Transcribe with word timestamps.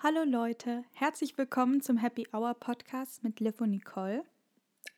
Hallo 0.00 0.22
Leute, 0.22 0.84
herzlich 0.92 1.36
willkommen 1.38 1.80
zum 1.80 1.96
Happy 1.96 2.24
Hour 2.32 2.54
Podcast 2.54 3.24
mit 3.24 3.40
Liv 3.40 3.60
und 3.60 3.70
Nicole. 3.70 4.22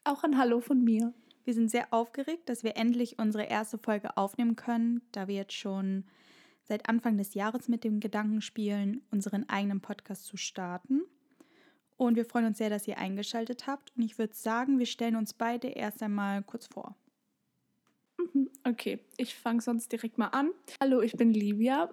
Auch 0.04 0.25
ein 0.25 0.37
Hallo 0.37 0.61
von 0.61 0.84
mir. 0.84 1.15
Wir 1.46 1.54
sind 1.54 1.71
sehr 1.71 1.90
aufgeregt, 1.90 2.50
dass 2.50 2.64
wir 2.64 2.76
endlich 2.76 3.18
unsere 3.18 3.44
erste 3.44 3.78
Folge 3.78 4.18
aufnehmen 4.18 4.56
können, 4.56 5.00
da 5.12 5.26
wir 5.26 5.36
jetzt 5.36 5.54
schon 5.54 6.04
seit 6.64 6.86
Anfang 6.86 7.16
des 7.16 7.32
Jahres 7.32 7.66
mit 7.66 7.82
dem 7.82 8.00
Gedanken 8.00 8.42
spielen, 8.42 9.00
unseren 9.10 9.49
eigenen 9.49 9.81
Podcast 9.81 10.26
zu 10.26 10.37
starten. 10.37 11.01
Und 11.96 12.17
wir 12.17 12.26
freuen 12.26 12.44
uns 12.44 12.58
sehr, 12.58 12.69
dass 12.69 12.87
ihr 12.87 12.98
eingeschaltet 12.98 13.67
habt. 13.67 13.96
Und 13.96 14.03
ich 14.03 14.19
würde 14.19 14.35
sagen, 14.35 14.78
wir 14.78 14.85
stellen 14.85 15.17
uns 15.17 15.32
beide 15.32 15.69
erst 15.69 16.02
einmal 16.02 16.42
kurz 16.42 16.66
vor. 16.66 16.95
Mhm, 18.19 18.51
okay, 18.69 19.01
ich 19.16 19.34
fange 19.34 19.62
sonst 19.62 19.92
direkt 19.92 20.19
mal 20.19 20.28
an. 20.28 20.51
Hallo, 20.78 21.01
ich 21.01 21.12
bin 21.12 21.32
Livia. 21.32 21.88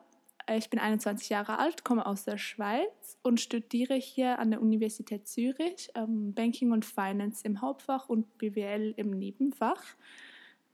Ich 0.56 0.70
bin 0.70 0.80
21 0.80 1.28
Jahre 1.30 1.60
alt, 1.60 1.84
komme 1.84 2.06
aus 2.06 2.24
der 2.24 2.38
Schweiz 2.38 3.18
und 3.22 3.42
studiere 3.42 3.96
hier 3.96 4.40
an 4.40 4.52
der 4.52 4.62
Universität 4.62 5.28
Zürich 5.28 5.90
ähm, 5.94 6.34
Banking 6.34 6.72
und 6.72 6.86
Finance 6.86 7.46
im 7.46 7.60
Hauptfach 7.60 8.08
und 8.08 8.38
BWL 8.38 8.94
im 8.96 9.12
Nebenfach. 9.12 9.84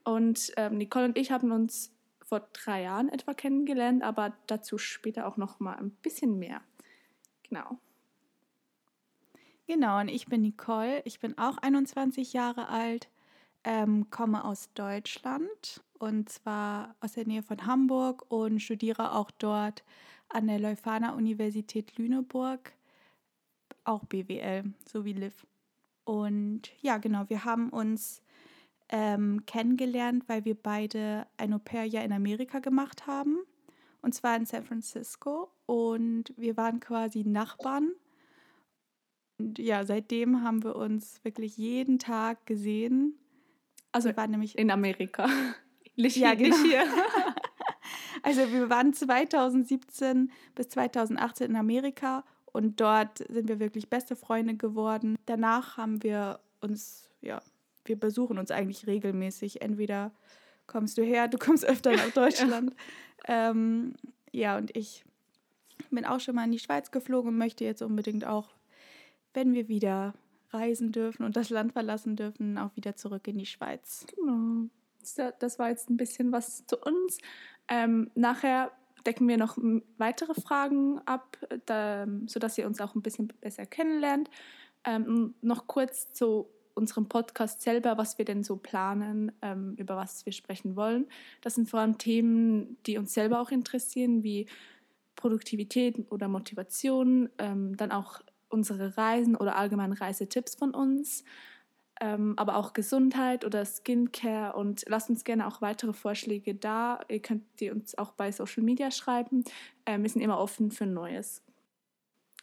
Und 0.03 0.51
ähm, 0.57 0.77
Nicole 0.77 1.05
und 1.05 1.17
ich 1.17 1.31
haben 1.31 1.51
uns 1.51 1.91
vor 2.21 2.47
drei 2.53 2.83
Jahren 2.83 3.09
etwa 3.09 3.33
kennengelernt, 3.33 4.03
aber 4.03 4.33
dazu 4.45 4.77
später 4.77 5.27
auch 5.27 5.37
noch 5.37 5.59
mal 5.59 5.75
ein 5.75 5.89
bisschen 5.89 6.37
mehr. 6.37 6.61
Genau. 7.49 7.79
Genau, 9.65 9.99
und 9.99 10.09
ich 10.09 10.27
bin 10.27 10.41
Nicole. 10.41 11.01
Ich 11.05 11.19
bin 11.19 11.37
auch 11.37 11.57
21 11.57 12.33
Jahre 12.33 12.69
alt, 12.69 13.09
ähm, 13.63 14.09
komme 14.11 14.43
aus 14.43 14.71
Deutschland 14.73 15.81
und 16.03 16.27
zwar 16.27 16.95
aus 16.99 17.13
der 17.13 17.25
Nähe 17.25 17.43
von 17.43 17.65
Hamburg 17.65 18.25
und 18.29 18.59
studiere 18.59 19.13
auch 19.13 19.31
dort 19.31 19.85
an 20.27 20.47
der 20.47 20.59
Leuphana 20.59 21.13
Universität 21.13 21.97
Lüneburg, 21.97 22.73
auch 23.85 24.03
BWL, 24.03 24.65
so 24.85 25.05
wie 25.05 25.13
Liv. 25.13 25.47
Und 26.03 26.63
ja, 26.81 26.97
genau, 26.97 27.29
wir 27.29 27.45
haben 27.45 27.69
uns 27.69 28.21
ähm, 28.89 29.45
kennengelernt, 29.45 30.27
weil 30.27 30.43
wir 30.43 30.55
beide 30.55 31.25
ein 31.37 31.53
Au-pair-Jahr 31.53 32.03
in 32.03 32.11
Amerika 32.11 32.59
gemacht 32.59 33.07
haben. 33.07 33.37
Und 34.01 34.13
zwar 34.13 34.35
in 34.35 34.45
San 34.45 34.65
Francisco. 34.65 35.53
Und 35.65 36.33
wir 36.35 36.57
waren 36.57 36.81
quasi 36.81 37.23
Nachbarn. 37.23 37.93
Und 39.37 39.57
ja, 39.57 39.85
seitdem 39.85 40.43
haben 40.43 40.65
wir 40.65 40.75
uns 40.75 41.23
wirklich 41.23 41.55
jeden 41.55 41.97
Tag 41.97 42.45
gesehen. 42.45 43.17
Also 43.93 44.09
wir 44.09 44.17
waren 44.17 44.31
nämlich 44.31 44.57
in 44.57 44.69
Amerika. 44.69 45.29
Nicht 45.95 46.17
ja, 46.17 46.33
genau. 46.33 46.55
Nicht 46.57 46.71
hier. 46.71 46.85
also 48.23 48.51
wir 48.51 48.69
waren 48.69 48.93
2017 48.93 50.31
bis 50.55 50.69
2018 50.69 51.51
in 51.51 51.55
Amerika 51.55 52.23
und 52.51 52.79
dort 52.79 53.19
sind 53.29 53.47
wir 53.47 53.59
wirklich 53.59 53.89
beste 53.89 54.15
Freunde 54.15 54.55
geworden. 54.55 55.17
Danach 55.25 55.77
haben 55.77 56.03
wir 56.03 56.39
uns, 56.61 57.09
ja, 57.21 57.41
wir 57.85 57.99
besuchen 57.99 58.37
uns 58.37 58.51
eigentlich 58.51 58.87
regelmäßig. 58.87 59.61
Entweder 59.61 60.11
kommst 60.67 60.97
du 60.97 61.03
her, 61.03 61.27
du 61.27 61.37
kommst 61.37 61.65
öfter 61.65 61.91
nach 61.91 62.11
Deutschland. 62.13 62.71
ja. 63.27 63.49
Ähm, 63.49 63.95
ja, 64.31 64.57
und 64.57 64.75
ich 64.75 65.05
bin 65.91 66.05
auch 66.05 66.19
schon 66.19 66.35
mal 66.35 66.45
in 66.45 66.51
die 66.51 66.59
Schweiz 66.59 66.91
geflogen 66.91 67.29
und 67.29 67.37
möchte 67.37 67.65
jetzt 67.65 67.81
unbedingt 67.81 68.25
auch, 68.25 68.49
wenn 69.33 69.53
wir 69.53 69.67
wieder 69.67 70.13
reisen 70.51 70.91
dürfen 70.91 71.23
und 71.23 71.35
das 71.35 71.49
Land 71.49 71.73
verlassen 71.73 72.15
dürfen, 72.15 72.57
auch 72.57 72.75
wieder 72.75 72.95
zurück 72.95 73.27
in 73.27 73.37
die 73.37 73.45
Schweiz. 73.45 74.05
Genau. 74.15 74.69
Das 75.39 75.59
war 75.59 75.69
jetzt 75.69 75.89
ein 75.89 75.97
bisschen 75.97 76.31
was 76.31 76.65
zu 76.65 76.77
uns. 76.77 77.17
Ähm, 77.67 78.11
nachher 78.15 78.71
decken 79.05 79.27
wir 79.27 79.37
noch 79.37 79.57
weitere 79.97 80.33
Fragen 80.33 80.99
ab, 81.05 81.37
da, 81.65 82.07
sodass 82.27 82.57
ihr 82.57 82.67
uns 82.67 82.79
auch 82.81 82.95
ein 82.95 83.01
bisschen 83.01 83.27
besser 83.27 83.65
kennenlernt. 83.65 84.29
Ähm, 84.85 85.35
noch 85.41 85.67
kurz 85.67 86.11
zu 86.13 86.47
unserem 86.73 87.07
Podcast 87.07 87.61
selber, 87.61 87.97
was 87.97 88.17
wir 88.17 88.25
denn 88.25 88.43
so 88.43 88.57
planen, 88.57 89.31
ähm, 89.41 89.75
über 89.77 89.95
was 89.95 90.25
wir 90.25 90.33
sprechen 90.33 90.75
wollen. 90.75 91.07
Das 91.41 91.55
sind 91.55 91.69
vor 91.69 91.81
allem 91.81 91.97
Themen, 91.97 92.77
die 92.85 92.97
uns 92.97 93.13
selber 93.13 93.39
auch 93.41 93.51
interessieren, 93.51 94.23
wie 94.23 94.47
Produktivität 95.15 96.11
oder 96.11 96.27
Motivation, 96.27 97.29
ähm, 97.37 97.77
dann 97.77 97.91
auch 97.91 98.21
unsere 98.49 98.97
Reisen 98.97 99.35
oder 99.35 99.55
allgemein 99.55 99.93
Reisetipps 99.93 100.55
von 100.55 100.73
uns 100.73 101.23
ähm, 102.01 102.33
aber 102.37 102.57
auch 102.57 102.73
Gesundheit 102.73 103.45
oder 103.45 103.65
Skincare 103.65 104.55
und 104.55 104.83
lasst 104.87 105.09
uns 105.09 105.23
gerne 105.23 105.47
auch 105.47 105.61
weitere 105.61 105.93
Vorschläge 105.93 106.55
da. 106.55 106.99
Ihr 107.07 107.21
könnt 107.21 107.43
die 107.59 107.69
uns 107.69 107.97
auch 107.97 108.13
bei 108.13 108.31
Social 108.31 108.63
Media 108.63 108.91
schreiben. 108.91 109.43
Ähm, 109.85 110.03
wir 110.03 110.09
sind 110.09 110.21
immer 110.21 110.39
offen 110.39 110.71
für 110.71 110.85
Neues. 110.85 111.41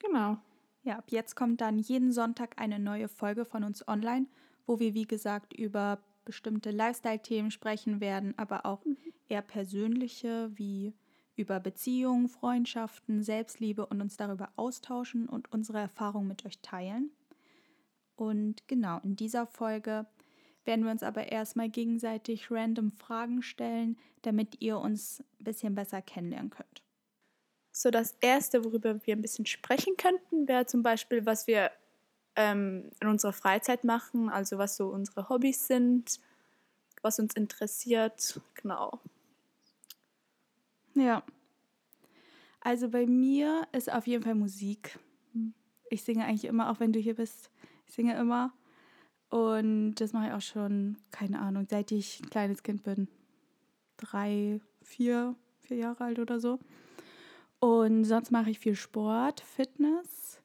Genau. 0.01 0.39
Ja, 0.83 0.99
ab 0.99 1.05
jetzt 1.09 1.37
kommt 1.37 1.61
dann 1.61 1.79
jeden 1.79 2.13
Sonntag 2.13 2.55
eine 2.61 2.79
neue 2.79 3.09
Folge 3.09 3.45
von 3.45 3.65
uns 3.65 3.87
online, 3.87 4.27
wo 4.67 4.79
wir, 4.79 4.95
wie 4.95 5.07
gesagt, 5.07 5.53
über 5.53 5.99
bestimmte 6.25 6.71
Lifestyle-Themen 6.71 7.51
sprechen 7.51 8.01
werden, 8.01 8.35
aber 8.39 8.65
auch 8.65 8.85
mhm. 8.85 8.97
eher 9.29 9.43
persönliche, 9.43 10.51
wie 10.55 10.95
über 11.37 11.59
Beziehungen, 11.61 12.29
Freundschaften, 12.29 13.23
Selbstliebe 13.23 13.87
und 13.87 14.01
uns 14.01 14.17
darüber 14.17 14.51
austauschen 14.57 15.29
und 15.29 15.53
unsere 15.53 15.79
Erfahrungen 15.79 16.29
mit 16.29 16.45
euch 16.47 16.61
teilen. 16.61 17.11
Und 18.21 18.69
genau, 18.69 19.01
in 19.03 19.17
dieser 19.17 19.47
Folge 19.47 20.05
werden 20.67 20.85
wir 20.85 20.91
uns 20.91 21.03
aber 21.03 21.33
erstmal 21.33 21.71
gegenseitig 21.71 22.51
random 22.51 22.91
Fragen 22.91 23.41
stellen, 23.41 23.97
damit 24.21 24.61
ihr 24.61 24.77
uns 24.77 25.25
ein 25.39 25.45
bisschen 25.45 25.75
besser 25.75 26.03
kennenlernen 26.03 26.51
könnt. 26.51 26.83
So, 27.73 27.91
das 27.91 28.15
Erste, 28.21 28.63
worüber 28.63 29.01
wir 29.07 29.17
ein 29.17 29.23
bisschen 29.23 29.47
sprechen 29.47 29.97
könnten, 29.97 30.47
wäre 30.47 30.67
zum 30.67 30.83
Beispiel, 30.83 31.25
was 31.25 31.47
wir 31.47 31.71
ähm, 32.37 32.91
in 33.01 33.09
unserer 33.09 33.33
Freizeit 33.33 33.85
machen, 33.85 34.29
also 34.29 34.59
was 34.59 34.77
so 34.77 34.89
unsere 34.89 35.31
Hobbys 35.31 35.67
sind, 35.67 36.21
was 37.01 37.19
uns 37.19 37.35
interessiert, 37.35 38.39
genau. 38.53 39.01
Ja. 40.93 41.23
Also 42.61 42.91
bei 42.91 43.07
mir 43.07 43.67
ist 43.73 43.91
auf 43.91 44.07
jeden 44.07 44.25
Fall 44.25 44.35
Musik. 44.35 44.99
Ich 45.89 46.03
singe 46.05 46.27
eigentlich 46.27 46.45
immer, 46.45 46.71
auch 46.71 46.81
wenn 46.81 46.93
du 46.93 47.01
hier 47.01 47.15
bist. 47.15 47.51
Ich 47.91 47.97
singe 47.97 48.17
immer. 48.17 48.53
Und 49.31 49.97
das 49.97 50.13
mache 50.13 50.29
ich 50.29 50.33
auch 50.33 50.41
schon, 50.41 50.97
keine 51.11 51.41
Ahnung, 51.41 51.67
seit 51.69 51.91
ich 51.91 52.21
ein 52.21 52.31
kleines 52.31 52.63
Kind 52.63 52.85
bin. 52.85 53.09
Drei, 53.97 54.61
vier, 54.81 55.35
vier 55.59 55.77
Jahre 55.77 56.05
alt 56.05 56.21
oder 56.21 56.39
so. 56.39 56.61
Und 57.59 58.05
sonst 58.05 58.31
mache 58.31 58.51
ich 58.51 58.61
viel 58.61 58.77
Sport, 58.77 59.41
Fitness. 59.41 60.41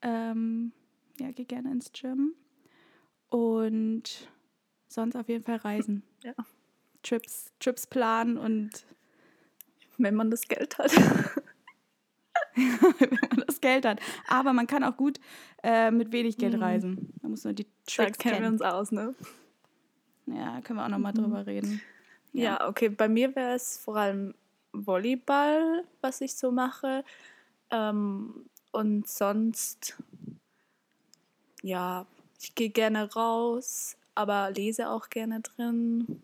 Ähm, 0.00 0.72
ja, 1.18 1.30
gehe 1.32 1.44
gerne 1.44 1.70
ins 1.70 1.92
Gym. 1.92 2.34
Und 3.28 4.30
sonst 4.88 5.16
auf 5.16 5.28
jeden 5.28 5.44
Fall 5.44 5.56
reisen. 5.56 6.02
Ja. 6.22 6.34
Trips, 7.02 7.52
Trips 7.60 7.86
planen 7.86 8.36
und. 8.36 8.86
Wenn 9.96 10.14
man 10.14 10.30
das 10.30 10.48
Geld 10.48 10.76
hat. 10.78 10.92
Wenn 12.54 13.10
man 13.30 13.44
das 13.46 13.60
Geld 13.60 13.84
hat. 13.84 14.00
Aber 14.28 14.52
man 14.52 14.66
kann 14.66 14.84
auch 14.84 14.96
gut 14.96 15.20
äh, 15.62 15.90
mit 15.90 16.12
wenig 16.12 16.38
Geld 16.38 16.54
mhm. 16.54 16.62
reisen. 16.62 17.12
Man 17.22 17.32
muss 17.32 17.44
nur 17.44 17.52
die 17.52 17.66
Tricks 17.86 17.96
da 17.96 18.04
kennen. 18.04 18.34
kennen 18.34 18.42
wir 18.42 18.48
uns 18.50 18.62
aus, 18.62 18.92
ne? 18.92 19.14
Ja, 20.26 20.60
können 20.60 20.78
wir 20.78 20.84
auch 20.84 20.90
nochmal 20.90 21.12
mhm. 21.12 21.18
drüber 21.18 21.46
reden. 21.46 21.80
Ja, 22.32 22.42
ja 22.42 22.68
okay. 22.68 22.88
Bei 22.88 23.08
mir 23.08 23.34
wäre 23.34 23.54
es 23.54 23.78
vor 23.78 23.96
allem 23.96 24.34
Volleyball, 24.72 25.84
was 26.00 26.20
ich 26.20 26.34
so 26.34 26.52
mache. 26.52 27.04
Ähm, 27.70 28.46
und 28.72 29.08
sonst, 29.08 29.96
ja, 31.62 32.06
ich 32.40 32.54
gehe 32.54 32.70
gerne 32.70 33.12
raus, 33.12 33.96
aber 34.14 34.50
lese 34.50 34.90
auch 34.90 35.10
gerne 35.10 35.40
drin. 35.40 36.22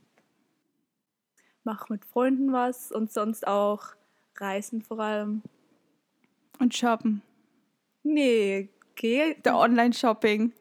Mache 1.65 1.92
mit 1.92 2.04
Freunden 2.04 2.53
was 2.53 2.92
und 2.92 3.12
sonst 3.12 3.47
auch 3.47 3.94
reisen 4.36 4.82
vor 4.82 5.00
allem. 5.00 5.42
Und 6.58 6.74
shoppen. 6.74 7.22
Nee, 8.03 8.68
geht. 8.94 9.44
Der 9.44 9.56
Online-Shopping. 9.56 10.53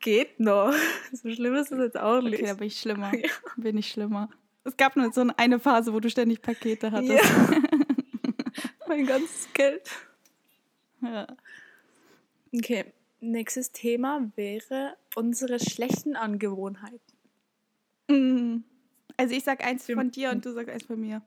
Geht 0.00 0.40
noch. 0.40 0.72
So 1.12 1.30
schlimm 1.30 1.54
ist 1.54 1.72
es 1.72 1.78
jetzt 1.78 1.98
auch 1.98 2.22
nicht. 2.22 2.34
Okay, 2.34 2.46
da 2.46 2.54
bin 2.54 2.66
ich 2.66 2.80
schlimmer. 2.80 3.12
Ja. 3.14 3.28
Bin 3.56 3.76
ich 3.78 3.88
schlimmer. 3.88 4.30
Es 4.64 4.76
gab 4.76 4.96
nur 4.96 5.12
so 5.12 5.26
eine 5.36 5.58
Phase, 5.58 5.92
wo 5.92 6.00
du 6.00 6.10
ständig 6.10 6.42
Pakete 6.42 6.92
hattest. 6.92 7.24
Ja. 7.24 7.60
mein 8.88 9.06
ganzes 9.06 9.48
Geld. 9.54 9.90
Ja. 11.02 11.26
Okay, 12.54 12.84
nächstes 13.20 13.72
Thema 13.72 14.30
wäre 14.36 14.96
unsere 15.14 15.58
schlechten 15.58 16.16
Angewohnheiten. 16.16 17.00
Mhm. 18.08 18.64
Also 19.16 19.34
ich 19.34 19.44
sag 19.44 19.64
eins 19.64 19.86
von 19.86 20.10
dir 20.10 20.30
und 20.30 20.44
du 20.44 20.52
sagst 20.52 20.70
eins 20.70 20.84
von 20.84 21.00
mir. 21.00 21.22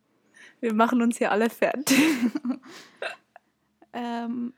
Wir 0.60 0.74
machen 0.74 1.02
uns 1.02 1.18
hier 1.18 1.32
alle 1.32 1.50
fertig. 1.50 1.98
Ähm, 3.94 4.54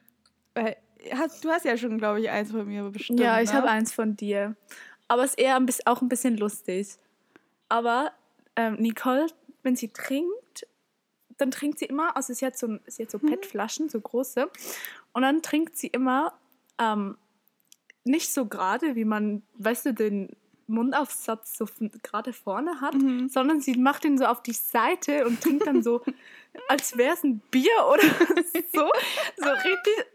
weil, 0.53 0.77
hast, 1.11 1.43
du 1.43 1.49
hast 1.49 1.65
ja 1.65 1.77
schon, 1.77 1.97
glaube 1.97 2.21
ich, 2.21 2.29
eins 2.29 2.51
von 2.51 2.67
mir 2.67 2.89
bestimmt. 2.89 3.19
Ja, 3.19 3.41
ich 3.41 3.51
ne? 3.51 3.57
habe 3.57 3.69
eins 3.69 3.93
von 3.93 4.15
dir. 4.15 4.55
Aber 5.07 5.23
es 5.23 5.31
ist 5.31 5.39
eher 5.39 5.55
ein 5.55 5.65
bisschen, 5.65 5.85
auch 5.87 6.01
ein 6.01 6.09
bisschen 6.09 6.37
lustig. 6.37 6.97
Aber 7.69 8.11
ähm, 8.55 8.75
Nicole, 8.75 9.27
wenn 9.63 9.75
sie 9.75 9.89
trinkt, 9.89 10.67
dann 11.37 11.51
trinkt 11.51 11.79
sie 11.79 11.85
immer, 11.85 12.15
also 12.15 12.33
sie 12.33 12.45
hat 12.45 12.57
so, 12.57 12.77
sie 12.87 13.03
hat 13.03 13.11
so 13.11 13.19
mhm. 13.21 13.27
PET-Flaschen, 13.27 13.89
so 13.89 13.99
große. 13.99 14.49
Und 15.13 15.21
dann 15.21 15.41
trinkt 15.41 15.77
sie 15.77 15.87
immer 15.87 16.33
ähm, 16.79 17.17
nicht 18.03 18.31
so 18.31 18.45
gerade, 18.45 18.95
wie 18.95 19.05
man, 19.05 19.43
weißt 19.55 19.87
du, 19.87 19.93
den 19.93 20.35
Mundaufsatz 20.67 21.57
so 21.57 21.65
gerade 22.03 22.33
vorne 22.33 22.81
hat, 22.81 22.95
Mhm. 22.95 23.29
sondern 23.29 23.61
sie 23.61 23.75
macht 23.77 24.03
ihn 24.05 24.17
so 24.17 24.25
auf 24.25 24.41
die 24.43 24.53
Seite 24.53 25.25
und 25.25 25.41
trinkt 25.41 25.67
dann 25.67 25.83
so, 25.83 26.01
als 26.69 26.97
wäre 26.97 27.13
es 27.13 27.23
ein 27.23 27.39
Bier 27.51 27.85
oder 27.91 28.03
so. 28.73 28.89
So 29.37 29.49
richtig 29.49 30.05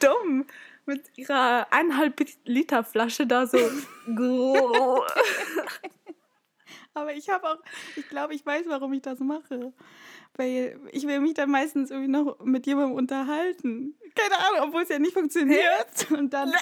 dumm. 0.00 0.44
Mit 0.88 1.02
ihrer 1.16 1.66
eineinhalb 1.72 2.14
Liter 2.44 2.84
Flasche 2.84 3.26
da 3.26 3.46
so. 3.46 3.58
Aber 6.96 7.12
ich 7.14 7.28
habe 7.28 7.46
auch, 7.46 7.58
ich 7.94 8.08
glaube, 8.08 8.34
ich 8.34 8.44
weiß, 8.44 8.64
warum 8.68 8.92
ich 8.94 9.02
das 9.02 9.20
mache. 9.20 9.72
Weil 10.34 10.80
ich 10.92 11.06
will 11.06 11.20
mich 11.20 11.34
dann 11.34 11.50
meistens 11.50 11.90
irgendwie 11.90 12.10
noch 12.10 12.40
mit 12.42 12.66
jemandem 12.66 12.96
unterhalten. 12.96 13.94
Keine 14.14 14.38
Ahnung, 14.38 14.68
obwohl 14.68 14.82
es 14.82 14.88
ja 14.88 14.98
nicht 14.98 15.12
funktioniert. 15.12 16.10
Und 16.10 16.32
dann, 16.32 16.52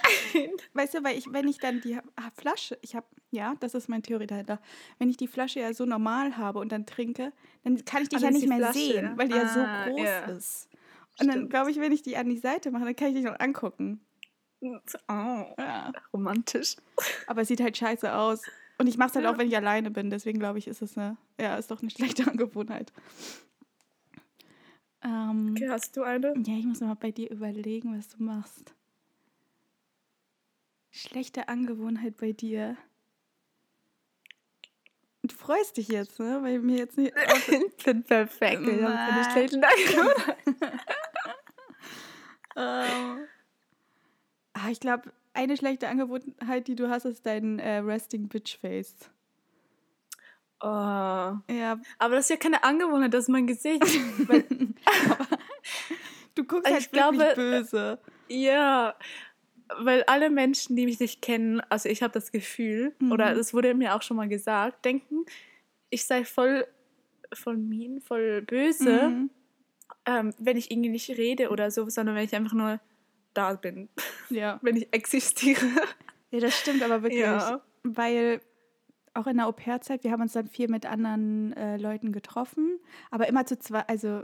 weißt 0.74 0.94
du, 0.94 1.04
weil 1.04 1.16
ich, 1.16 1.32
wenn 1.32 1.46
ich 1.46 1.58
dann 1.58 1.80
die 1.80 1.96
ah, 1.96 2.30
Flasche, 2.36 2.76
ich 2.82 2.96
habe, 2.96 3.06
ja, 3.30 3.54
das 3.60 3.74
ist 3.74 3.88
meine 3.88 4.02
Theorie 4.02 4.26
dahinter. 4.26 4.60
Wenn 4.98 5.08
ich 5.08 5.16
die 5.16 5.28
Flasche 5.28 5.60
ja 5.60 5.72
so 5.72 5.86
normal 5.86 6.36
habe 6.36 6.58
und 6.58 6.72
dann 6.72 6.84
trinke, 6.84 7.32
dann 7.62 7.84
kann 7.84 8.02
ich 8.02 8.08
dich 8.08 8.18
Ah, 8.18 8.22
ja 8.22 8.26
dann 8.26 8.34
nicht 8.34 8.48
mehr 8.48 8.58
Flasche, 8.58 8.78
sehen, 8.78 9.12
weil 9.16 9.28
die 9.28 9.36
ja 9.36 9.48
so 9.48 9.60
ah, 9.60 9.88
groß 9.88 10.00
ja. 10.04 10.24
ist. 10.26 10.68
Und 11.20 11.28
dann 11.28 11.36
Stimmt. 11.36 11.50
glaube 11.50 11.70
ich, 11.70 11.78
wenn 11.78 11.92
ich 11.92 12.02
die 12.02 12.16
an 12.16 12.28
die 12.28 12.38
Seite 12.38 12.72
mache, 12.72 12.84
dann 12.86 12.96
kann 12.96 13.08
ich 13.08 13.14
dich 13.14 13.24
noch 13.24 13.38
angucken. 13.38 14.04
Oh, 14.62 14.74
Ja. 15.08 15.92
romantisch. 16.12 16.74
Aber 17.28 17.42
es 17.42 17.48
sieht 17.48 17.60
halt 17.60 17.76
scheiße 17.76 18.12
aus. 18.12 18.42
Und 18.78 18.86
ich 18.88 18.96
mache 18.98 19.10
es 19.10 19.14
halt 19.14 19.24
Ja. 19.24 19.32
auch, 19.32 19.38
wenn 19.38 19.48
ich 19.48 19.56
alleine 19.56 19.90
bin. 19.90 20.10
Deswegen 20.10 20.38
glaube 20.38 20.58
ich, 20.58 20.66
ist 20.68 20.82
es 20.82 20.96
eine, 20.98 21.16
ja, 21.40 21.56
ist 21.56 21.70
doch 21.70 21.80
eine 21.80 21.90
schlechte 21.90 22.26
Angewohnheit. 22.30 22.92
Ähm, 25.02 25.50
Okay, 25.56 25.68
hast 25.68 25.96
du 25.96 26.02
eine? 26.02 26.34
Ja, 26.44 26.54
ich 26.56 26.64
muss 26.64 26.80
mal 26.80 26.94
bei 26.94 27.10
dir 27.10 27.30
überlegen, 27.30 27.96
was 27.96 28.08
du 28.08 28.22
machst. 28.22 28.74
Schlechte 30.90 31.48
Angewohnheit 31.48 32.16
bei 32.16 32.32
dir. 32.32 32.76
Du 35.22 35.34
freust 35.34 35.76
dich 35.78 35.88
jetzt, 35.88 36.18
ne? 36.20 36.40
Weil 36.42 36.58
mir 36.60 36.78
jetzt 36.78 36.96
nicht. 36.98 37.14
Ich 37.78 37.84
bin 37.84 38.02
perfekt. 38.04 38.62
Ich 38.62 38.82
habe 38.82 38.94
keine 38.96 39.24
schlechten 39.30 39.62
Angewohnheiten. 39.64 40.56
Ähm, 42.56 43.26
ah, 44.52 44.70
ich 44.70 44.78
glaube, 44.78 45.12
eine 45.34 45.56
schlechte 45.56 45.88
Angewohnheit, 45.88 46.66
die 46.68 46.74
du 46.76 46.88
hast, 46.88 47.04
ist 47.04 47.26
dein 47.26 47.58
äh, 47.58 47.78
Resting 47.78 48.28
Bitch 48.28 48.56
Face. 48.58 48.96
Oh. 50.60 50.66
Ja, 50.66 51.78
Aber 51.98 52.14
das 52.14 52.24
ist 52.26 52.30
ja 52.30 52.36
keine 52.36 52.64
Angewohnheit, 52.64 53.12
das 53.12 53.24
ist 53.24 53.28
mein 53.28 53.46
Gesicht. 53.46 53.82
Du 56.34 56.42
guckst 56.44 56.66
Ich 56.68 56.74
halt 56.74 56.92
glaube- 56.92 57.18
wirklich 57.18 57.36
böse. 57.70 57.98
ja, 58.28 58.96
weil 59.78 60.02
alle 60.04 60.30
Menschen, 60.30 60.74
die 60.74 60.84
mich 60.84 60.98
nicht 60.98 61.22
kennen, 61.22 61.60
also 61.70 61.88
ich 61.88 62.02
habe 62.02 62.12
das 62.12 62.32
Gefühl, 62.32 62.92
Mhm. 62.98 63.12
oder 63.12 63.34
das 63.34 63.54
wurde 63.54 63.72
mir 63.74 63.94
auch 63.94 64.02
schon 64.02 64.16
mal 64.16 64.28
gesagt, 64.28 64.84
denken, 64.84 65.24
ich 65.90 66.04
sei 66.06 66.24
voll, 66.24 66.66
voll 67.32 67.56
mean, 67.56 68.00
voll 68.00 68.42
böse, 68.42 69.08
Mhm. 69.10 69.30
ähm, 70.06 70.34
wenn 70.38 70.56
ich 70.56 70.72
irgendwie 70.72 70.90
nicht 70.90 71.08
rede 71.10 71.50
oder 71.50 71.70
so, 71.70 71.88
sondern 71.88 72.16
wenn 72.16 72.24
ich 72.24 72.34
einfach 72.34 72.52
nur 72.52 72.80
da 73.34 73.54
bin, 73.54 73.88
Ja. 74.30 74.58
wenn 74.62 74.76
ich 74.76 74.92
existiere. 74.92 75.66
ja, 76.30 76.40
das 76.40 76.54
stimmt 76.58 76.82
aber 76.82 77.02
wirklich. 77.02 77.20
Ja. 77.20 77.60
Weil 77.82 78.40
auch 79.12 79.26
in 79.26 79.36
der 79.36 79.46
Au-pair-Zeit, 79.46 80.02
wir 80.04 80.10
haben 80.10 80.22
uns 80.22 80.32
dann 80.32 80.48
viel 80.48 80.68
mit 80.68 80.86
anderen 80.86 81.52
äh, 81.52 81.76
Leuten 81.76 82.12
getroffen, 82.12 82.80
aber 83.10 83.28
immer 83.28 83.46
zu 83.46 83.58
zwei, 83.58 83.80
also 83.80 84.22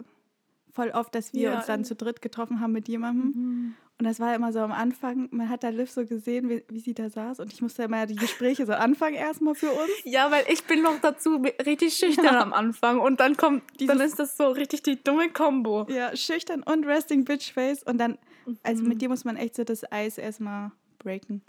voll 0.73 0.91
oft, 0.91 1.15
dass 1.15 1.33
wir 1.33 1.41
Ja, 1.43 1.57
uns 1.57 1.67
dann 1.67 1.85
zu 1.85 1.95
dritt 1.95 2.23
getroffen 2.23 2.61
haben 2.61 2.73
mit 2.73 2.89
jemandem. 2.89 3.75
Und 3.99 4.05
das 4.07 4.19
war 4.19 4.35
immer 4.35 4.51
so 4.53 4.61
am 4.61 4.73
Anfang, 4.73 5.29
man 5.31 5.51
hat 5.51 5.63
da 5.63 5.69
Liv 5.69 5.91
so 5.91 6.07
gesehen, 6.07 6.49
wie, 6.49 6.65
wie 6.69 6.81
sie 6.81 6.95
da 6.95 7.11
saß 7.11 7.39
und 7.41 7.53
ich 7.53 7.61
musste 7.61 7.83
immer 7.83 8.07
die 8.07 8.17
Gespräche 8.17 8.65
so 8.65 8.73
anfangen 8.73 9.15
erstmal 9.15 9.55
für 9.55 9.71
uns. 9.71 9.91
Ja, 10.05 10.31
weil 10.31 10.45
ich 10.49 10.65
bin 10.65 10.81
noch 10.83 10.99
dazu 11.03 11.43
richtig 11.67 11.95
schüchtern 11.95 12.37
am 12.37 12.55
Anfang 12.55 12.99
und 12.99 13.21
dann 13.21 13.37
kommt, 13.37 13.63
dann 13.79 13.79
Dieses- 13.99 14.13
ist 14.13 14.19
das 14.19 14.37
so 14.39 14.49
richtig 14.49 14.83
die 14.83 15.03
dumme 15.05 15.29
Kombo. 15.31 15.87
Ja, 15.91 16.17
schüchtern 16.17 16.63
und 16.63 16.87
Resting 16.87 17.25
Bitch 17.27 17.53
Face 17.53 17.83
und 17.83 17.99
dann, 17.99 18.17
also 18.63 18.83
Mhm. 18.83 18.89
mit 18.89 19.03
dir 19.03 19.11
muss 19.11 19.25
man 19.27 19.37
echt 19.37 19.55
so 19.57 19.65
das 19.65 19.91
Eis 19.93 20.17
erstmal 20.17 20.71
breaken. 20.99 21.43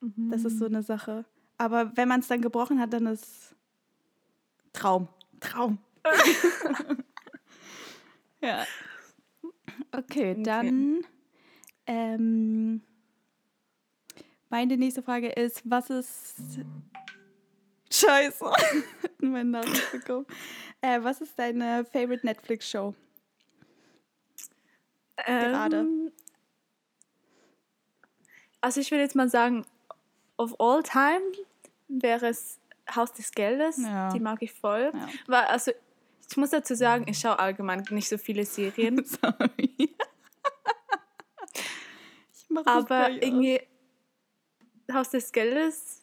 Das 0.00 0.44
ist 0.44 0.58
so 0.58 0.64
eine 0.66 0.82
Sache. 0.82 1.24
Aber 1.58 1.92
wenn 1.96 2.08
man 2.08 2.18
es 2.20 2.26
dann 2.26 2.40
gebrochen 2.42 2.80
hat, 2.80 2.92
dann 2.92 3.06
ist 3.06 3.54
Traum. 4.72 5.06
Traum. 5.38 5.78
ja. 8.42 8.66
Okay, 9.92 10.36
dann 10.42 11.04
ähm, 11.86 12.82
meine 14.48 14.76
nächste 14.76 15.02
Frage 15.02 15.28
ist, 15.28 15.62
was 15.64 15.90
ist 15.90 16.60
Scheiße. 17.90 18.44
mein 19.20 19.50
Name 19.50 19.70
bekommen. 19.92 20.26
Äh, 20.80 21.02
was 21.02 21.20
ist 21.20 21.38
deine 21.38 21.84
favorite 21.84 22.24
Netflix 22.24 22.68
Show? 22.68 22.94
Gerade. 25.16 25.78
Ähm, 25.78 26.12
also 28.60 28.80
ich 28.80 28.90
würde 28.90 29.02
jetzt 29.02 29.14
mal 29.14 29.28
sagen, 29.28 29.66
of 30.38 30.58
all 30.58 30.82
time 30.82 31.20
wäre 31.88 32.28
es 32.28 32.58
Haus 32.94 33.12
des 33.12 33.30
Geldes. 33.32 33.76
Ja. 33.78 34.10
Die 34.10 34.20
mag 34.20 34.42
ich 34.42 34.52
voll. 34.52 34.90
Ja. 34.94 35.08
Weil, 35.26 35.44
also 35.44 35.72
ich 36.32 36.36
muss 36.38 36.48
dazu 36.48 36.74
sagen, 36.74 37.04
ich 37.08 37.18
schaue 37.18 37.38
allgemein 37.38 37.84
nicht 37.90 38.08
so 38.08 38.16
viele 38.16 38.46
Serien. 38.46 39.04
Sorry. 39.04 39.70
ich 39.78 39.96
mach 42.48 42.64
das 42.64 42.74
aber 42.90 43.10
irgendwie 43.10 43.60
Haus 44.90 45.10
des 45.10 45.30
Geldes 45.30 46.00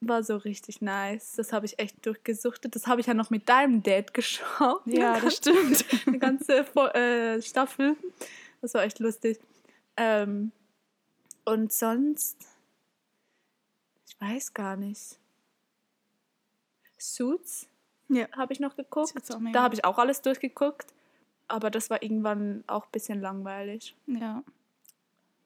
war 0.00 0.22
so 0.22 0.36
richtig 0.36 0.82
nice. 0.82 1.32
Das 1.32 1.52
habe 1.52 1.66
ich 1.66 1.80
echt 1.80 2.06
durchgesuchtet. 2.06 2.76
Das 2.76 2.86
habe 2.86 3.00
ich 3.00 3.08
ja 3.08 3.14
noch 3.14 3.30
mit 3.30 3.48
deinem 3.48 3.82
Dad 3.82 4.14
geschaut. 4.14 4.82
Ja, 4.86 5.18
das 5.20 5.38
stimmt. 5.38 5.84
eine 6.06 6.20
ganze 6.20 6.58
äh, 6.94 7.42
Staffel. 7.42 7.96
Das 8.60 8.74
war 8.74 8.84
echt 8.84 9.00
lustig. 9.00 9.40
Ähm, 9.96 10.52
und 11.44 11.72
sonst, 11.72 12.36
ich 14.06 14.20
weiß 14.20 14.54
gar 14.54 14.76
nicht. 14.76 15.18
Suits 16.98 17.66
Ja. 18.08 18.26
habe 18.36 18.52
ich 18.52 18.60
noch 18.60 18.76
geguckt. 18.76 19.14
Da 19.52 19.62
habe 19.62 19.74
ich 19.74 19.84
auch 19.84 19.98
alles 19.98 20.22
durchgeguckt. 20.22 20.92
Aber 21.48 21.70
das 21.70 21.90
war 21.90 22.02
irgendwann 22.02 22.64
auch 22.66 22.84
ein 22.86 22.92
bisschen 22.92 23.20
langweilig. 23.20 23.94
Ja. 24.06 24.42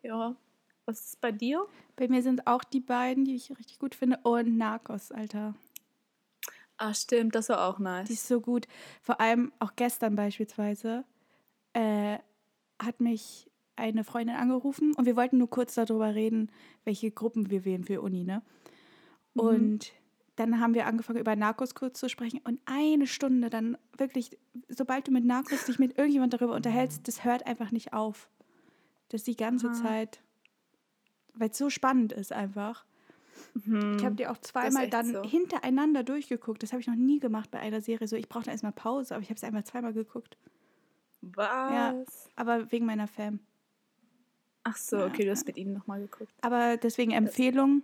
Ja. 0.02 0.36
Was 0.84 1.00
ist 1.00 1.20
bei 1.20 1.32
dir? 1.32 1.66
Bei 1.96 2.06
mir 2.06 2.22
sind 2.22 2.46
auch 2.46 2.62
die 2.62 2.80
beiden, 2.80 3.24
die 3.24 3.34
ich 3.34 3.50
richtig 3.58 3.78
gut 3.78 3.94
finde. 3.94 4.18
Und 4.22 4.56
Narcos, 4.56 5.10
Alter. 5.10 5.54
Ah, 6.78 6.94
stimmt, 6.94 7.34
das 7.34 7.48
war 7.48 7.66
auch 7.66 7.78
nice. 7.78 8.06
Die 8.06 8.14
ist 8.14 8.28
so 8.28 8.40
gut. 8.40 8.68
Vor 9.02 9.20
allem 9.20 9.52
auch 9.58 9.72
gestern 9.76 10.14
beispielsweise 10.14 11.04
äh, 11.72 12.18
hat 12.78 13.00
mich 13.00 13.50
eine 13.76 14.04
Freundin 14.04 14.36
angerufen 14.36 14.94
und 14.94 15.06
wir 15.06 15.16
wollten 15.16 15.38
nur 15.38 15.50
kurz 15.50 15.74
darüber 15.74 16.14
reden, 16.14 16.50
welche 16.84 17.10
Gruppen 17.10 17.50
wir 17.50 17.64
wählen 17.64 17.84
für 17.84 18.00
Uni, 18.00 18.24
ne? 18.24 18.42
Mhm. 19.34 19.40
Und 19.40 19.92
dann 20.36 20.60
haben 20.60 20.74
wir 20.74 20.86
angefangen, 20.86 21.18
über 21.18 21.34
Narcos 21.34 21.74
kurz 21.74 21.98
zu 21.98 22.08
sprechen 22.08 22.40
und 22.44 22.60
eine 22.66 23.06
Stunde 23.06 23.50
dann 23.50 23.76
wirklich, 23.96 24.38
sobald 24.68 25.08
du 25.08 25.12
mit 25.12 25.24
Narcos 25.24 25.64
dich 25.64 25.78
mit 25.78 25.96
irgendjemand 25.98 26.34
darüber 26.34 26.54
unterhältst, 26.54 27.08
das 27.08 27.24
hört 27.24 27.46
einfach 27.46 27.70
nicht 27.72 27.92
auf. 27.92 28.28
Das 29.08 29.20
ist 29.22 29.26
die 29.26 29.36
ganze 29.36 29.68
Ah. 29.68 29.72
Zeit, 29.72 30.20
weil 31.34 31.50
es 31.50 31.58
so 31.58 31.70
spannend 31.70 32.12
ist 32.12 32.32
einfach. 32.32 32.84
Mhm. 33.64 33.96
Ich 33.98 34.04
habe 34.04 34.14
die 34.14 34.26
auch 34.26 34.38
zweimal 34.38 34.88
dann 34.88 35.12
so. 35.12 35.22
hintereinander 35.22 36.02
durchgeguckt. 36.02 36.62
Das 36.62 36.72
habe 36.72 36.80
ich 36.80 36.86
noch 36.86 36.94
nie 36.96 37.18
gemacht 37.18 37.50
bei 37.50 37.58
einer 37.58 37.80
Serie. 37.80 38.08
So, 38.08 38.16
ich 38.16 38.28
brauchte 38.28 38.50
erstmal 38.50 38.72
Pause, 38.72 39.14
aber 39.14 39.22
ich 39.22 39.28
habe 39.30 39.36
es 39.36 39.44
einmal 39.44 39.64
zweimal 39.64 39.92
geguckt. 39.92 40.36
Was? 41.22 42.30
Aber 42.36 42.70
wegen 42.72 42.86
meiner 42.86 43.06
Fam. 43.08 43.40
Ach 44.64 44.76
so, 44.76 44.96
Ja, 44.98 45.06
okay, 45.06 45.24
du 45.24 45.30
hast 45.30 45.46
mit 45.46 45.56
ihnen 45.56 45.72
nochmal 45.72 46.00
geguckt. 46.00 46.32
Aber 46.42 46.76
deswegen 46.76 47.12
Empfehlung: 47.12 47.82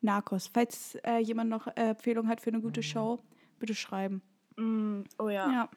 Narcos. 0.00 0.48
Falls 0.52 0.96
äh, 1.04 1.18
jemand 1.18 1.50
noch 1.50 1.66
äh, 1.68 1.90
Empfehlung 1.90 2.28
hat 2.28 2.40
für 2.40 2.50
eine 2.50 2.60
gute 2.60 2.82
Show, 2.82 3.18
bitte 3.58 3.74
schreiben. 3.74 4.22
Mm, 4.56 5.02
oh 5.18 5.28
ja. 5.28 5.50
Ja, 5.50 5.68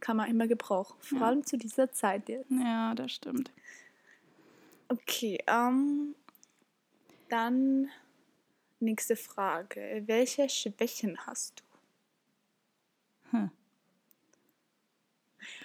kann 0.00 0.16
man 0.16 0.28
immer 0.30 0.46
gebrauchen. 0.46 0.96
Vor 1.00 1.18
Ja. 1.18 1.26
allem 1.26 1.44
zu 1.44 1.56
dieser 1.56 1.90
Zeit 1.92 2.28
jetzt. 2.28 2.50
ja, 2.50 2.94
das 2.94 3.12
stimmt. 3.12 3.50
Okay, 4.88 5.38
ähm, 5.46 6.14
dann 7.30 7.88
nächste 8.80 9.16
Frage. 9.16 10.02
Welche 10.06 10.48
Schwächen 10.48 11.18
hast 11.26 11.62
du? 13.32 13.50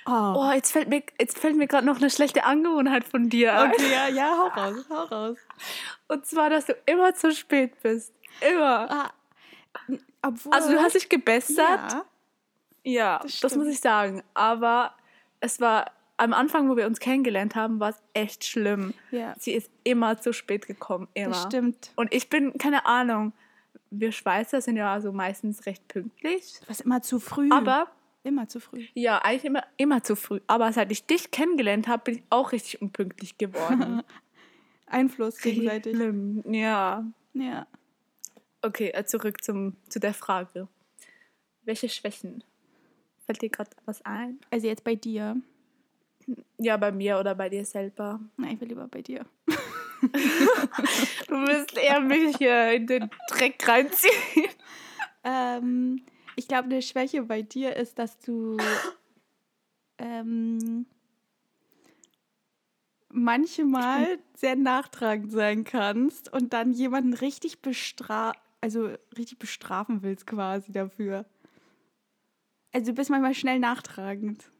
Oh. 0.09 0.33
Oh, 0.47 0.51
jetzt 0.51 0.71
fällt 0.71 0.89
mir, 0.89 1.03
jetzt 1.19 1.37
fällt 1.37 1.55
mir 1.55 1.67
gerade 1.67 1.85
noch 1.85 1.97
eine 1.97 2.09
schlechte 2.09 2.43
Angewohnheit 2.43 3.03
von 3.03 3.29
dir 3.29 3.53
ein. 3.53 3.71
Okay, 3.71 3.91
ja, 3.91 4.07
ja, 4.07 4.37
hau 4.37 4.47
raus, 4.47 4.85
hau 4.89 5.03
raus. 5.03 5.37
Und 6.07 6.25
zwar, 6.25 6.49
dass 6.49 6.65
du 6.65 6.75
immer 6.85 7.13
zu 7.13 7.31
spät 7.33 7.79
bist. 7.83 8.13
Immer. 8.41 8.89
Ah, 8.89 9.11
obwohl. 10.21 10.53
Also 10.53 10.71
du 10.71 10.79
hast 10.79 10.95
dich 10.95 11.09
gebessert. 11.09 11.57
ja, 11.59 12.05
Ja, 12.83 13.19
Das 13.23 13.39
das, 13.39 13.55
muss 13.55 13.67
ich 13.67 13.79
sagen. 13.79 14.23
Aber 14.33 14.93
es 15.39 15.59
war 15.59 15.91
am 16.17 16.33
Anfang, 16.33 16.69
wo 16.69 16.75
wir 16.75 16.85
uns 16.87 16.99
kennengelernt 16.99 17.55
haben, 17.55 17.79
war 17.79 17.89
es 17.91 18.01
echt 18.13 18.43
schlimm. 18.45 18.93
Ja. 19.11 19.35
Sie 19.37 19.53
ist 19.53 19.71
immer 19.83 20.19
zu 20.19 20.33
spät 20.33 20.67
gekommen, 20.67 21.07
immer. 21.13 21.29
Das 21.29 21.43
stimmt. 21.43 21.91
Und 21.95 22.13
ich 22.13 22.29
bin, 22.29 22.57
keine 22.57 22.85
Ahnung, 22.85 23.31
wir 23.91 24.11
Schweizer 24.11 24.61
sind 24.61 24.75
ja 24.75 24.91
also 24.93 25.11
meistens 25.11 25.65
recht 25.65 25.87
pünktlich. 25.87 26.59
Du 26.61 26.67
warst 26.67 26.81
immer 26.81 27.01
zu 27.01 27.19
früh. 27.19 27.49
Aber, 27.51 27.87
immer 28.29 28.47
zu 28.47 28.59
früh. 28.59 28.85
ja, 28.93 29.19
eigentlich 29.19 29.45
immer, 29.45 29.63
immer 29.77 30.03
zu 30.03 30.15
früh. 30.15 30.39
Aber 30.47 30.71
seit 30.71 30.91
ich 30.91 31.05
dich 31.05 31.31
kennengelernt 31.31 31.87
habe, 31.87 32.03
bin 32.05 32.15
ich 32.15 32.23
auch 32.29 32.51
richtig 32.51 32.81
unpünktlich 32.81 33.37
geworden. 33.37 34.03
Einfluss 34.85 35.37
gegenseitig. 35.37 35.95
Schlimm, 35.95 36.43
ja. 36.51 37.05
Ja. 37.33 37.67
Okay, 38.61 38.89
äh, 38.93 39.05
zurück 39.05 39.43
zum, 39.43 39.75
zu 39.89 39.99
der 39.99 40.13
Frage. 40.13 40.67
Welche 41.63 41.89
Schwächen? 41.89 42.43
Fällt 43.25 43.41
dir 43.41 43.49
gerade 43.49 43.69
was 43.85 44.03
ein? 44.05 44.39
Also 44.49 44.67
jetzt 44.67 44.83
bei 44.83 44.95
dir. 44.95 45.37
Ja, 46.57 46.77
bei 46.77 46.91
mir 46.91 47.19
oder 47.19 47.35
bei 47.35 47.49
dir 47.49 47.65
selber. 47.65 48.19
Nein, 48.37 48.55
ich 48.55 48.61
will 48.61 48.69
lieber 48.69 48.87
bei 48.87 49.01
dir. 49.01 49.25
Du 51.27 51.35
willst 51.35 51.77
eher 51.77 51.99
mich 51.99 52.37
hier 52.37 52.71
in 52.71 52.87
den 52.87 53.09
Dreck 53.29 53.67
reinziehen. 53.67 54.13
Ähm, 55.21 56.01
ich 56.39 56.47
glaube, 56.47 56.65
eine 56.65 56.81
Schwäche 56.81 57.23
bei 57.23 57.41
dir 57.41 57.75
ist, 57.75 57.99
dass 57.99 58.17
du 58.19 58.57
ähm, 59.97 60.85
manchmal 63.09 64.19
sehr 64.35 64.55
nachtragend 64.55 65.31
sein 65.31 65.65
kannst 65.65 66.31
und 66.31 66.53
dann 66.53 66.71
jemanden 66.71 67.13
richtig 67.13 67.61
bestra 67.61 68.33
also 68.61 68.89
richtig 69.17 69.39
bestrafen 69.39 70.01
willst 70.01 70.27
quasi 70.27 70.71
dafür. 70.71 71.25
Also 72.71 72.91
du 72.91 72.95
bist 72.95 73.09
manchmal 73.09 73.33
schnell 73.33 73.59
nachtragend. 73.59 74.51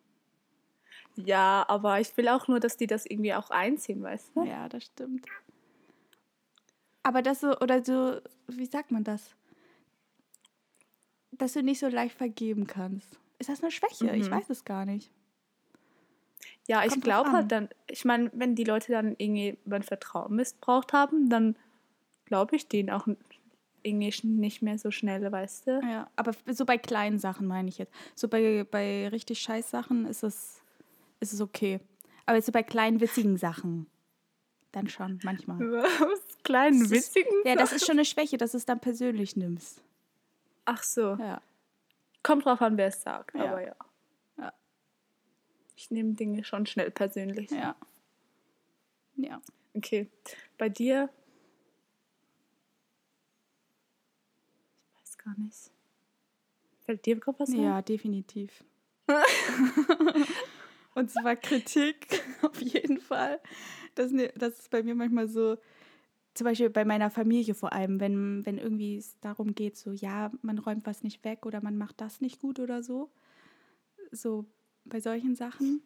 Ja, 1.15 1.65
aber 1.67 2.00
ich 2.00 2.15
will 2.15 2.29
auch 2.29 2.48
nur, 2.48 2.59
dass 2.59 2.77
die 2.77 2.88
das 2.88 3.05
irgendwie 3.05 3.33
auch 3.33 3.50
einziehen, 3.50 4.01
weißt 4.01 4.36
du? 4.36 4.45
Ja, 4.45 4.69
das 4.69 4.86
stimmt. 4.86 5.25
Aber 7.03 7.21
das 7.21 7.41
so, 7.41 7.57
oder 7.59 7.83
so, 7.83 8.21
wie 8.48 8.65
sagt 8.65 8.91
man 8.91 9.03
das? 9.03 9.36
Dass 11.31 11.53
du 11.53 11.63
nicht 11.63 11.79
so 11.79 11.88
leicht 11.88 12.15
vergeben 12.15 12.67
kannst. 12.67 13.17
Ist 13.38 13.50
das 13.50 13.62
eine 13.62 13.71
Schwäche? 13.71 14.15
Ich 14.15 14.27
Mhm. 14.27 14.31
weiß 14.31 14.50
es 14.50 14.65
gar 14.65 14.86
nicht. 14.86 15.12
Ja, 16.67 16.83
ich 16.83 16.89
Kommt 16.91 17.05
drauf 17.05 17.24
glaube 17.24 17.31
halt 17.31 17.51
dann, 17.51 17.69
ich 17.88 18.05
meine, 18.05 18.29
wenn 18.33 18.55
die 18.55 18.63
Leute 18.63 18.91
dann 18.91 19.15
irgendwie 19.17 19.57
mein 19.65 19.83
Vertrauen 19.83 20.36
missbraucht 20.36 20.93
haben, 20.93 21.29
dann 21.29 21.55
glaube 22.25 22.55
ich 22.55 22.67
denen 22.67 22.89
auch 22.89 23.07
irgendwie 23.81 24.13
nicht 24.27 24.62
mehr 24.62 24.77
so 24.77 24.91
schnell, 24.91 25.31
weißt 25.31 25.67
du? 25.67 25.81
Ja, 25.83 26.09
aber 26.15 26.31
so 26.48 26.65
bei 26.65 26.77
kleinen 26.77 27.17
Sachen 27.17 27.48
meine 27.48 27.69
ich 27.69 27.77
jetzt. 27.77 27.93
So 28.13 28.27
bei, 28.27 28.65
bei 28.69 29.07
richtig 29.07 29.39
scheiß 29.39 29.69
Sachen 29.71 30.05
ist 30.05 30.21
es, 30.24 30.62
ist 31.19 31.33
es 31.33 31.41
okay. 31.41 31.79
Aber 32.25 32.39
so 32.41 32.51
bei 32.51 32.62
kleinen 32.62 33.00
witzigen 33.01 33.38
Sachen, 33.38 33.88
dann 34.71 34.88
schon 34.89 35.19
manchmal. 35.24 35.59
Was? 35.71 36.19
Kleinen, 36.43 36.81
Das 36.81 36.91
ist- 36.91 37.15
witzigen? 37.15 37.31
Ja, 37.45 37.55
das 37.55 37.71
ist 37.71 37.86
schon 37.86 37.95
eine 37.98 38.05
Schwäche, 38.05 38.38
dass 38.38 38.51
du 38.51 38.57
es 38.57 38.65
dann 38.65 38.79
persönlich 38.79 39.36
nimmst. 39.36 39.81
Ach 40.71 40.83
so. 40.83 41.15
Ja. 41.15 41.41
Kommt 42.21 42.45
drauf 42.45 42.61
an, 42.61 42.77
wer 42.77 42.88
es 42.88 43.01
sagt, 43.01 43.33
Ja. 43.35 43.45
aber 43.45 43.65
ja. 43.65 43.75
Ja. 44.38 44.53
Ich 45.75 45.89
nehme 45.89 46.13
Dinge 46.13 46.43
schon 46.43 46.65
schnell 46.67 46.91
persönlich. 46.91 47.49
Ja. 47.49 47.75
Ja. 49.15 49.41
Okay. 49.73 50.07
Bei 50.59 50.69
dir? 50.69 51.09
Ich 54.93 55.01
weiß 55.01 55.17
gar 55.17 55.35
nicht. 55.39 55.71
Fällt 56.85 57.05
dir 57.05 57.15
gerade 57.19 57.39
was 57.39 57.49
ein? 57.49 57.61
Ja, 57.63 57.81
definitiv. 57.81 58.63
Und 60.95 61.09
zwar 61.11 61.35
Kritik, 61.35 62.21
auf 62.43 62.61
jeden 62.61 62.99
Fall. 62.99 63.39
Das, 63.95 64.11
ne- 64.11 64.31
das 64.35 64.59
ist 64.59 64.69
bei 64.69 64.83
mir 64.83 64.93
manchmal 64.95 65.27
so, 65.27 65.57
zum 66.39 66.46
Beispiel 66.46 66.69
bei 66.69 66.86
meiner 66.86 67.12
Familie 67.12 67.53
vor 67.53 67.74
allem, 67.74 68.00
wenn, 68.00 68.46
wenn 68.46 68.58
irgendwie 68.58 68.96
es 68.96 69.19
darum 69.19 69.55
geht, 69.55 69.75
so, 69.75 69.91
ja, 69.91 70.31
man 70.41 70.58
räumt 70.58 70.86
was 70.86 71.03
nicht 71.03 71.24
weg 71.25 71.46
oder 71.46 71.62
man 71.62 71.77
macht 71.77 72.00
das 72.00 72.22
nicht 72.22 72.39
gut 72.39 72.60
oder 72.60 72.81
so. 72.81 73.10
So 74.12 74.46
bei 74.86 75.01
solchen 75.01 75.36
Sachen, 75.36 75.84